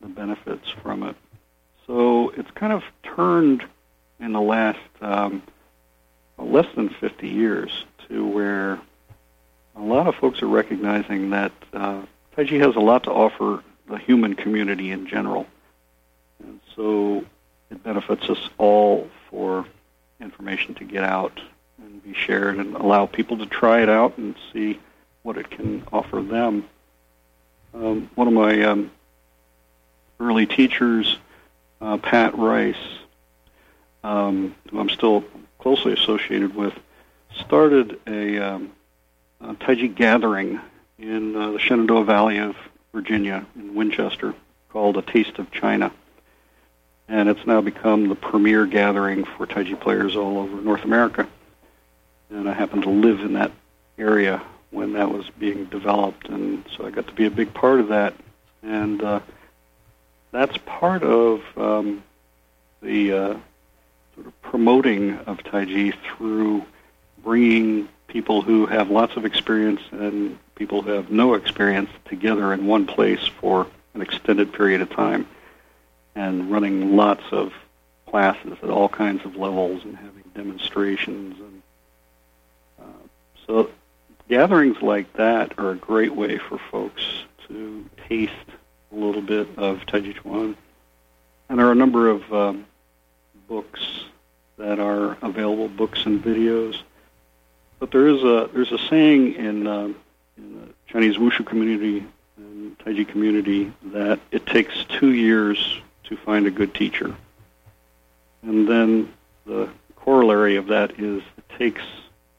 the 0.00 0.08
benefits 0.08 0.68
from 0.82 1.02
it. 1.02 1.16
So 1.86 2.30
it's 2.30 2.50
kind 2.52 2.72
of 2.72 2.82
turned 3.02 3.64
in 4.18 4.32
the 4.32 4.40
last 4.40 4.78
um, 5.00 5.42
less 6.38 6.66
than 6.74 6.88
50 6.88 7.28
years 7.28 7.84
to 8.08 8.26
where 8.26 8.80
a 9.76 9.80
lot 9.80 10.06
of 10.06 10.14
folks 10.16 10.42
are 10.42 10.48
recognizing 10.48 11.30
that 11.30 11.52
uh, 11.72 12.02
Taiji 12.36 12.60
has 12.60 12.76
a 12.76 12.80
lot 12.80 13.04
to 13.04 13.10
offer 13.10 13.62
the 13.88 13.98
human 13.98 14.34
community 14.34 14.90
in 14.90 15.06
general. 15.06 15.46
And 16.42 16.60
so 16.74 17.24
it 17.70 17.82
benefits 17.82 18.28
us 18.28 18.48
all 18.58 19.08
for 19.30 19.66
information 20.20 20.74
to 20.74 20.84
get 20.84 21.04
out 21.04 21.40
and 21.78 22.02
be 22.02 22.14
shared 22.14 22.56
and 22.56 22.74
allow 22.74 23.06
people 23.06 23.38
to 23.38 23.46
try 23.46 23.82
it 23.82 23.88
out 23.88 24.16
and 24.18 24.34
see 24.52 24.78
what 25.22 25.36
it 25.36 25.50
can 25.50 25.84
offer 25.92 26.22
them. 26.22 26.68
Um, 27.74 28.10
one 28.14 28.28
of 28.28 28.32
my 28.32 28.62
um, 28.62 28.90
early 30.20 30.46
teachers, 30.46 31.18
uh, 31.80 31.98
Pat 31.98 32.36
Rice, 32.36 32.76
um, 34.02 34.54
who 34.70 34.80
I'm 34.80 34.90
still 34.90 35.24
closely 35.58 35.92
associated 35.92 36.54
with, 36.54 36.74
started 37.40 38.00
a, 38.06 38.38
um, 38.38 38.72
a 39.40 39.54
Taiji 39.54 39.94
gathering 39.94 40.60
in 40.98 41.36
uh, 41.36 41.52
the 41.52 41.58
Shenandoah 41.58 42.04
Valley 42.04 42.38
of 42.38 42.56
Virginia 42.92 43.44
in 43.56 43.74
Winchester 43.74 44.34
called 44.70 44.96
A 44.96 45.02
Taste 45.02 45.38
of 45.38 45.50
China. 45.50 45.92
And 47.08 47.28
it's 47.28 47.46
now 47.46 47.60
become 47.60 48.08
the 48.08 48.14
premier 48.14 48.66
gathering 48.66 49.24
for 49.24 49.46
Taiji 49.46 49.78
players 49.80 50.16
all 50.16 50.38
over 50.38 50.60
North 50.60 50.84
America. 50.84 51.28
And 52.30 52.48
I 52.48 52.52
happened 52.52 52.82
to 52.82 52.90
live 52.90 53.20
in 53.20 53.34
that 53.34 53.52
area 53.98 54.42
when 54.70 54.92
that 54.94 55.10
was 55.10 55.28
being 55.38 55.64
developed, 55.66 56.28
and 56.28 56.64
so 56.76 56.86
I 56.86 56.90
got 56.90 57.06
to 57.06 57.12
be 57.12 57.26
a 57.26 57.30
big 57.30 57.54
part 57.54 57.80
of 57.80 57.88
that. 57.88 58.14
And 58.62 59.02
uh, 59.02 59.20
that's 60.36 60.58
part 60.58 61.02
of 61.02 61.40
um, 61.56 62.02
the 62.82 63.12
uh, 63.12 63.36
sort 64.14 64.26
of 64.26 64.42
promoting 64.42 65.16
of 65.20 65.38
Taiji 65.38 65.94
through 66.04 66.62
bringing 67.24 67.88
people 68.06 68.42
who 68.42 68.66
have 68.66 68.90
lots 68.90 69.16
of 69.16 69.24
experience 69.24 69.80
and 69.92 70.38
people 70.54 70.82
who 70.82 70.90
have 70.90 71.10
no 71.10 71.34
experience 71.34 71.88
together 72.04 72.52
in 72.52 72.66
one 72.66 72.86
place 72.86 73.26
for 73.40 73.66
an 73.94 74.02
extended 74.02 74.52
period 74.52 74.82
of 74.82 74.90
time 74.90 75.26
and 76.14 76.50
running 76.50 76.96
lots 76.96 77.24
of 77.30 77.54
classes 78.06 78.58
at 78.62 78.68
all 78.68 78.90
kinds 78.90 79.24
of 79.24 79.36
levels 79.36 79.84
and 79.84 79.96
having 79.96 80.24
demonstrations 80.34 81.38
and 81.40 81.62
uh, 82.80 83.06
so 83.46 83.70
gatherings 84.28 84.80
like 84.82 85.10
that 85.14 85.58
are 85.58 85.70
a 85.70 85.76
great 85.76 86.14
way 86.14 86.36
for 86.36 86.58
folks 86.70 87.02
to 87.48 87.84
taste 88.06 88.32
a 88.92 88.94
little 88.94 89.22
bit 89.22 89.48
of 89.56 89.80
Taiji 89.86 90.14
Chuan. 90.22 90.56
And 91.48 91.58
there 91.58 91.66
are 91.66 91.72
a 91.72 91.76
number 91.76 92.08
of 92.08 92.32
um, 92.32 92.66
books 93.48 93.80
that 94.58 94.78
are 94.78 95.16
available, 95.22 95.68
books 95.68 96.06
and 96.06 96.22
videos. 96.22 96.80
But 97.78 97.90
there 97.90 98.08
is 98.08 98.22
a 98.22 98.48
there's 98.52 98.72
a 98.72 98.78
saying 98.78 99.34
in, 99.34 99.66
uh, 99.66 99.92
in 100.36 100.60
the 100.60 100.68
Chinese 100.86 101.16
Wushu 101.16 101.44
community 101.44 102.04
and 102.36 102.78
Taiji 102.78 103.06
community 103.06 103.72
that 103.92 104.18
it 104.30 104.46
takes 104.46 104.84
two 104.88 105.12
years 105.12 105.80
to 106.04 106.16
find 106.16 106.46
a 106.46 106.50
good 106.50 106.74
teacher. 106.74 107.14
And 108.42 108.68
then 108.68 109.12
the 109.44 109.68
corollary 109.96 110.56
of 110.56 110.68
that 110.68 110.98
is 110.98 111.22
it 111.36 111.58
takes 111.58 111.82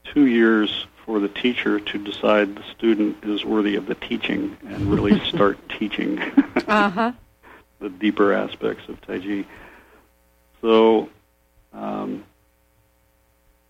two 0.04 0.26
years 0.26 0.86
for 1.08 1.20
the 1.20 1.28
teacher 1.30 1.80
to 1.80 1.96
decide 1.96 2.54
the 2.54 2.62
student 2.76 3.16
is 3.24 3.42
worthy 3.42 3.76
of 3.76 3.86
the 3.86 3.94
teaching 3.94 4.54
and 4.68 4.92
really 4.92 5.18
start 5.30 5.58
teaching 5.70 6.18
uh-huh. 6.20 7.12
the 7.80 7.88
deeper 7.88 8.34
aspects 8.34 8.86
of 8.90 9.00
Taiji. 9.00 9.46
So, 10.60 11.08
um, 11.72 12.24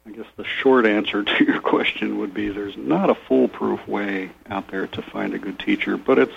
I 0.04 0.10
guess 0.10 0.26
the 0.34 0.42
short 0.42 0.84
answer 0.84 1.22
to 1.38 1.44
your 1.44 1.60
question 1.60 2.18
would 2.18 2.34
be 2.34 2.48
there's 2.48 2.76
not 2.76 3.08
a 3.08 3.14
foolproof 3.14 3.86
way 3.86 4.32
out 4.50 4.66
there 4.66 4.88
to 4.88 5.00
find 5.00 5.32
a 5.32 5.38
good 5.38 5.60
teacher, 5.60 5.96
but 5.96 6.18
it's 6.18 6.34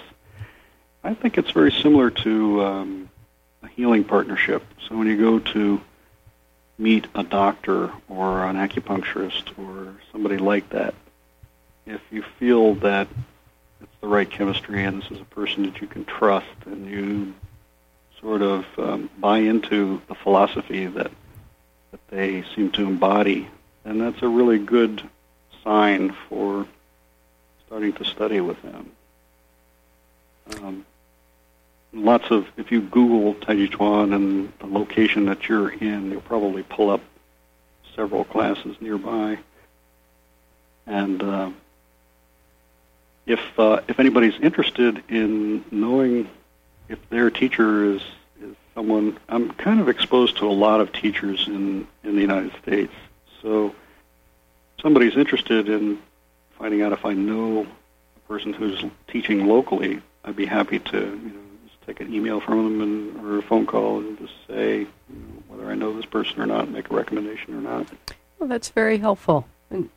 I 1.04 1.16
think 1.16 1.40
it's 1.40 1.50
very 1.50 1.72
similar 1.72 2.12
to 2.12 2.64
um, 2.64 3.10
a 3.64 3.68
healing 3.70 4.04
partnership. 4.04 4.64
So 4.88 4.96
when 4.96 5.08
you 5.08 5.18
go 5.18 5.40
to 5.40 5.82
meet 6.82 7.08
a 7.14 7.24
doctor 7.24 7.92
or 8.10 8.46
an 8.46 8.56
acupuncturist 8.56 9.58
or 9.58 9.94
somebody 10.12 10.38
like 10.38 10.68
that, 10.70 10.96
if 11.86 12.02
you 12.10 12.24
feel 12.40 12.74
that 12.76 13.08
it's 13.82 13.96
the 14.02 14.08
right 14.08 14.30
chemistry 14.30 14.84
and 14.84 15.02
this 15.02 15.12
is 15.12 15.22
a 15.22 15.26
person 15.26 15.64
that 15.64 15.80
you 15.80 15.88
can 15.88 16.04
trust 16.06 16.48
and 16.66 16.88
you 16.88 17.34
sort 18.20 18.42
of 18.42 18.66
um, 18.78 19.10
buy 19.20 19.38
into 19.40 20.02
the 20.08 20.16
philosophy 20.16 20.88
that 20.88 21.12
that 21.92 22.08
they 22.08 22.44
seem 22.56 22.72
to 22.72 22.84
embody, 22.84 23.48
then 23.84 24.00
that's 24.00 24.22
a 24.22 24.28
really 24.28 24.58
good 24.58 25.04
sign 25.64 26.16
for 26.30 26.66
starting 27.68 27.92
to 27.94 28.06
study 28.06 28.40
with 28.40 28.62
them. 28.62 28.92
Um, 30.62 30.86
lots 31.94 32.32
of 32.32 32.48
if 32.58 32.72
you 32.72 32.82
Google 32.82 33.36
Taiji 33.36 33.70
Chuan 33.70 34.14
and 34.14 34.52
the 34.60 34.68
location 34.68 35.26
that 35.26 35.48
you're 35.48 35.70
in, 35.70 36.12
you'll 36.12 36.22
probably 36.22 36.64
pull 36.64 36.90
up 36.90 37.02
several 37.96 38.24
classes 38.24 38.76
nearby. 38.80 39.38
And 40.88 41.22
uh, 41.22 41.52
if 43.26 43.40
uh, 43.60 43.82
if 43.88 44.00
anybody's 44.00 44.40
interested 44.40 45.04
in 45.10 45.64
knowing 45.72 46.30
if 46.90 47.00
their 47.10 47.30
teacher 47.30 47.86
is 47.86 48.02
is 48.42 48.56
someone, 48.74 49.20
I'm 49.30 49.52
kind 49.52 49.80
of 49.80 49.90
exposed 49.90 50.38
to 50.38 50.48
a 50.48 50.52
lot 50.52 50.82
of 50.82 50.92
teachers 50.92 51.48
in 51.48 51.88
in 52.04 52.16
the 52.16 52.22
United 52.22 52.54
States. 52.62 52.94
So, 53.42 53.68
if 53.68 54.82
somebody's 54.82 55.16
interested 55.16 55.70
in 55.70 56.00
finding 56.58 56.82
out 56.82 56.94
if 56.94 57.06
I 57.06 57.14
know 57.14 57.66
a 58.16 58.28
person 58.28 58.54
who's 58.54 58.84
teaching 59.08 59.48
locally, 59.48 60.02
I'd 60.24 60.36
be 60.36 60.46
happy 60.46 60.80
to 60.80 60.98
you 60.98 61.32
know 61.34 61.51
take 61.86 62.00
an 62.00 62.14
email 62.14 62.40
from 62.40 62.64
them 62.64 62.82
and, 62.82 63.26
or 63.26 63.40
a 63.40 63.42
phone 63.42 63.66
call 63.66 64.00
and 64.00 64.18
just 64.20 64.34
say 64.48 64.80
you 64.80 64.88
know, 65.10 65.44
whether 65.48 65.70
I 65.70 65.76
know 65.76 65.94
this 65.96 66.06
person 66.06 66.42
or 66.42 66.46
not, 66.46 66.70
make 66.70 66.90
a 66.90 66.96
recommendation 66.96 67.56
or 67.56 67.62
not. 67.62 67.88
Well, 68.40 68.50
that's 68.50 68.70
very 68.70 68.98
helpful. 68.98 69.48
And 69.70 69.90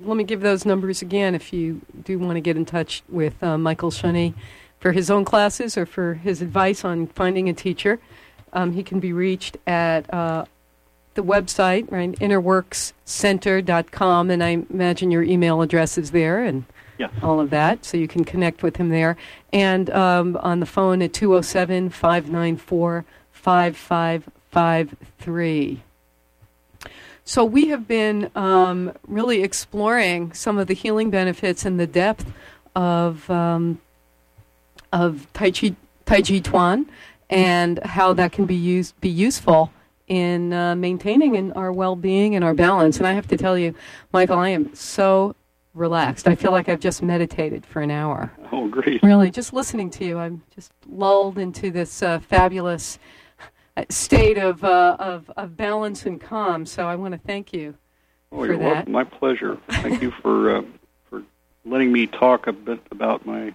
let 0.00 0.16
me 0.16 0.24
give 0.24 0.40
those 0.40 0.66
numbers 0.66 1.02
again 1.02 1.34
if 1.34 1.52
you 1.52 1.82
do 2.04 2.18
want 2.18 2.36
to 2.36 2.40
get 2.40 2.56
in 2.56 2.64
touch 2.64 3.02
with 3.08 3.42
uh, 3.42 3.58
Michael 3.58 3.90
Shunny 3.90 4.34
for 4.80 4.92
his 4.92 5.10
own 5.10 5.24
classes 5.24 5.76
or 5.76 5.86
for 5.86 6.14
his 6.14 6.42
advice 6.42 6.84
on 6.84 7.06
finding 7.08 7.48
a 7.48 7.52
teacher. 7.52 7.98
Um, 8.52 8.72
he 8.72 8.82
can 8.82 9.00
be 9.00 9.12
reached 9.12 9.56
at 9.66 10.12
uh, 10.12 10.44
the 11.14 11.22
website, 11.22 11.90
right, 11.90 12.12
innerworkscenter.com, 12.12 14.30
and 14.30 14.42
I 14.42 14.48
imagine 14.70 15.10
your 15.10 15.22
email 15.22 15.62
address 15.62 15.96
is 15.96 16.10
there 16.10 16.44
and 16.44 16.64
Yes. 17.02 17.10
all 17.20 17.40
of 17.40 17.50
that, 17.50 17.84
so 17.84 17.96
you 17.96 18.06
can 18.06 18.24
connect 18.24 18.62
with 18.62 18.76
him 18.76 18.90
there. 18.90 19.16
And 19.52 19.90
um, 19.90 20.36
on 20.36 20.60
the 20.60 20.66
phone 20.66 21.02
at 21.02 21.12
207 21.12 21.90
594 21.90 23.04
5553. 23.32 25.82
So 27.24 27.44
we 27.44 27.68
have 27.68 27.86
been 27.88 28.30
um, 28.36 28.92
really 29.08 29.42
exploring 29.42 30.32
some 30.32 30.58
of 30.58 30.68
the 30.68 30.74
healing 30.74 31.10
benefits 31.10 31.64
and 31.64 31.80
the 31.80 31.88
depth 31.88 32.32
of 32.76 33.28
um, 33.28 33.80
of 34.92 35.26
Tai 35.32 35.50
Chi 35.50 35.74
Tai 36.04 36.22
Chi 36.22 36.38
Chuan 36.38 36.88
and 37.28 37.80
how 37.84 38.12
that 38.12 38.30
can 38.30 38.46
be 38.46 38.54
used 38.54 39.00
be 39.00 39.08
useful 39.08 39.72
in 40.06 40.52
uh, 40.52 40.76
maintaining 40.76 41.34
in 41.34 41.50
our 41.52 41.72
well-being 41.72 42.36
and 42.36 42.44
our 42.44 42.54
balance. 42.54 42.98
And 42.98 43.08
I 43.08 43.12
have 43.12 43.26
to 43.28 43.36
tell 43.36 43.56
you, 43.58 43.74
Michael, 44.12 44.38
I 44.38 44.50
am 44.50 44.72
so 44.74 45.34
relaxed. 45.74 46.28
I 46.28 46.34
feel 46.34 46.52
like 46.52 46.68
I've 46.68 46.80
just 46.80 47.02
meditated 47.02 47.64
for 47.64 47.80
an 47.80 47.90
hour. 47.90 48.32
Oh, 48.52 48.68
great. 48.68 49.02
Really, 49.02 49.30
just 49.30 49.52
listening 49.52 49.90
to 49.90 50.04
you, 50.04 50.18
I'm 50.18 50.42
just 50.54 50.72
lulled 50.88 51.38
into 51.38 51.70
this 51.70 52.02
uh, 52.02 52.18
fabulous 52.20 52.98
uh, 53.76 53.84
state 53.88 54.36
of, 54.38 54.62
uh, 54.64 54.96
of 54.98 55.30
of 55.36 55.56
balance 55.56 56.04
and 56.04 56.20
calm. 56.20 56.66
So 56.66 56.86
I 56.86 56.94
want 56.96 57.12
to 57.12 57.18
thank 57.18 57.52
you 57.52 57.74
Oh, 58.30 58.38
for 58.38 58.46
you're 58.46 58.58
that. 58.58 58.64
welcome. 58.64 58.92
My 58.92 59.04
pleasure. 59.04 59.58
Thank 59.70 60.02
you 60.02 60.10
for 60.10 60.56
uh, 60.58 60.62
for 61.08 61.22
letting 61.64 61.90
me 61.92 62.06
talk 62.06 62.46
a 62.46 62.52
bit 62.52 62.80
about 62.90 63.24
my 63.24 63.54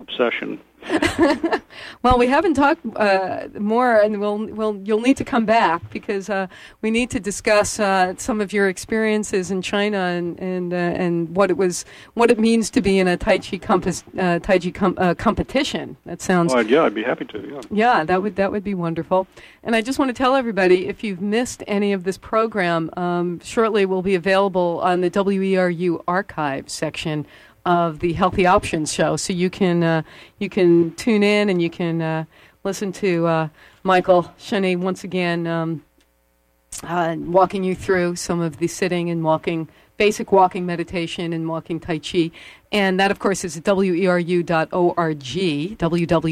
obsession. 0.00 0.60
well, 2.02 2.18
we 2.18 2.26
haven't 2.26 2.54
talked 2.54 2.80
uh, 2.96 3.48
more, 3.58 3.96
and 3.96 4.20
we'll, 4.20 4.38
we'll, 4.46 4.76
you'll 4.84 5.00
need 5.00 5.16
to 5.16 5.24
come 5.24 5.44
back 5.44 5.90
because 5.90 6.30
uh, 6.30 6.46
we 6.80 6.90
need 6.90 7.10
to 7.10 7.20
discuss 7.20 7.80
uh, 7.80 8.14
some 8.16 8.40
of 8.40 8.52
your 8.52 8.68
experiences 8.68 9.50
in 9.50 9.62
China 9.62 9.98
and 9.98 10.38
and 10.38 10.72
uh, 10.72 10.76
and 10.76 11.34
what 11.34 11.50
it 11.50 11.56
was, 11.56 11.84
what 12.14 12.30
it 12.30 12.38
means 12.38 12.70
to 12.70 12.80
be 12.80 12.98
in 12.98 13.08
a 13.08 13.16
Tai 13.16 13.38
Chi, 13.38 13.58
compass, 13.58 14.04
uh, 14.18 14.38
tai 14.38 14.58
chi 14.58 14.70
com- 14.70 14.96
uh, 14.98 15.14
competition. 15.14 15.96
That 16.04 16.20
sounds. 16.22 16.52
Oh, 16.54 16.60
yeah, 16.60 16.84
I'd 16.84 16.94
be 16.94 17.02
happy 17.02 17.24
to. 17.26 17.48
Yeah. 17.48 17.60
Yeah, 17.70 18.04
that 18.04 18.22
would 18.22 18.36
that 18.36 18.52
would 18.52 18.64
be 18.64 18.74
wonderful. 18.74 19.26
And 19.62 19.74
I 19.74 19.82
just 19.82 19.98
want 19.98 20.08
to 20.10 20.14
tell 20.14 20.34
everybody 20.34 20.86
if 20.86 21.02
you've 21.02 21.20
missed 21.20 21.64
any 21.66 21.92
of 21.92 22.04
this 22.04 22.18
program, 22.18 22.90
um, 22.96 23.40
shortly 23.40 23.84
will 23.86 24.02
be 24.02 24.14
available 24.14 24.80
on 24.82 25.00
the 25.00 25.10
WERU 25.10 26.02
archive 26.06 26.68
section 26.70 27.26
of 27.66 27.98
the 27.98 28.14
Healthy 28.14 28.46
Options 28.46 28.92
show, 28.92 29.16
so 29.16 29.32
you 29.32 29.50
can 29.50 29.82
uh, 29.82 30.02
you 30.38 30.48
can 30.48 30.94
tune 30.94 31.24
in 31.24 31.50
and 31.50 31.60
you 31.60 31.68
can 31.68 32.00
uh, 32.00 32.24
listen 32.62 32.92
to 32.92 33.26
uh, 33.26 33.48
Michael 33.82 34.32
Shunny 34.38 34.76
once 34.76 35.02
again 35.04 35.46
um, 35.48 35.84
uh, 36.84 37.16
walking 37.18 37.64
you 37.64 37.74
through 37.74 38.16
some 38.16 38.40
of 38.40 38.58
the 38.58 38.68
sitting 38.68 39.10
and 39.10 39.24
walking, 39.24 39.68
basic 39.96 40.30
walking 40.30 40.64
meditation 40.64 41.32
and 41.32 41.48
walking 41.48 41.80
Tai 41.80 41.98
Chi, 41.98 42.30
and 42.70 43.00
that 43.00 43.10
of 43.10 43.18
course 43.18 43.44
is 43.44 43.60
weru.org, 43.60 45.18
www.weru.org. 45.18 46.24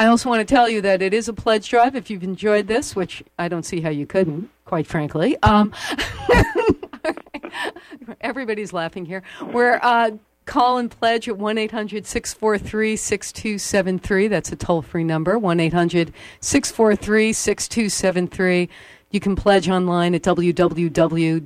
I 0.00 0.06
also 0.06 0.28
want 0.28 0.46
to 0.46 0.54
tell 0.54 0.68
you 0.68 0.80
that 0.80 1.02
it 1.02 1.12
is 1.12 1.28
a 1.28 1.32
pledge 1.32 1.68
drive. 1.68 1.96
If 1.96 2.08
you've 2.08 2.22
enjoyed 2.22 2.68
this, 2.68 2.94
which 2.94 3.24
I 3.36 3.48
don't 3.48 3.64
see 3.64 3.80
how 3.80 3.90
you 3.90 4.06
couldn't, 4.06 4.48
quite 4.64 4.86
frankly. 4.86 5.36
Um, 5.42 5.74
Everybody's 8.20 8.72
laughing 8.72 9.04
here. 9.04 9.22
We're 9.52 9.78
uh, 9.82 10.12
call 10.48 10.78
and 10.78 10.90
pledge 10.90 11.28
at 11.28 11.36
1 11.36 11.58
800 11.58 12.06
643 12.06 12.96
6273. 12.96 14.28
That's 14.28 14.50
a 14.50 14.56
toll 14.56 14.82
free 14.82 15.04
number 15.04 15.38
1 15.38 15.60
800 15.60 16.12
643 16.40 17.32
6273. 17.32 18.68
You 19.10 19.20
can 19.20 19.36
pledge 19.36 19.68
online 19.68 20.14
at 20.14 20.22
www.weru.org. 20.22 21.44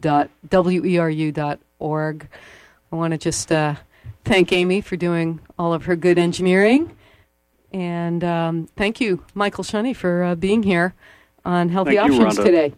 I 2.92 2.96
want 2.96 3.12
to 3.12 3.18
just 3.18 3.52
uh, 3.52 3.74
thank 4.24 4.52
Amy 4.52 4.80
for 4.80 4.96
doing 4.96 5.40
all 5.58 5.72
of 5.72 5.84
her 5.84 5.96
good 5.96 6.18
engineering. 6.18 6.96
And 7.72 8.22
um, 8.22 8.68
thank 8.76 9.00
you, 9.00 9.24
Michael 9.34 9.64
Shunny, 9.64 9.96
for 9.96 10.22
uh, 10.24 10.34
being 10.34 10.62
here 10.62 10.94
on 11.44 11.68
Healthy 11.70 11.96
Thank 11.96 12.12
Options 12.12 12.38
Rhonda. 12.38 12.44
today. 12.44 12.74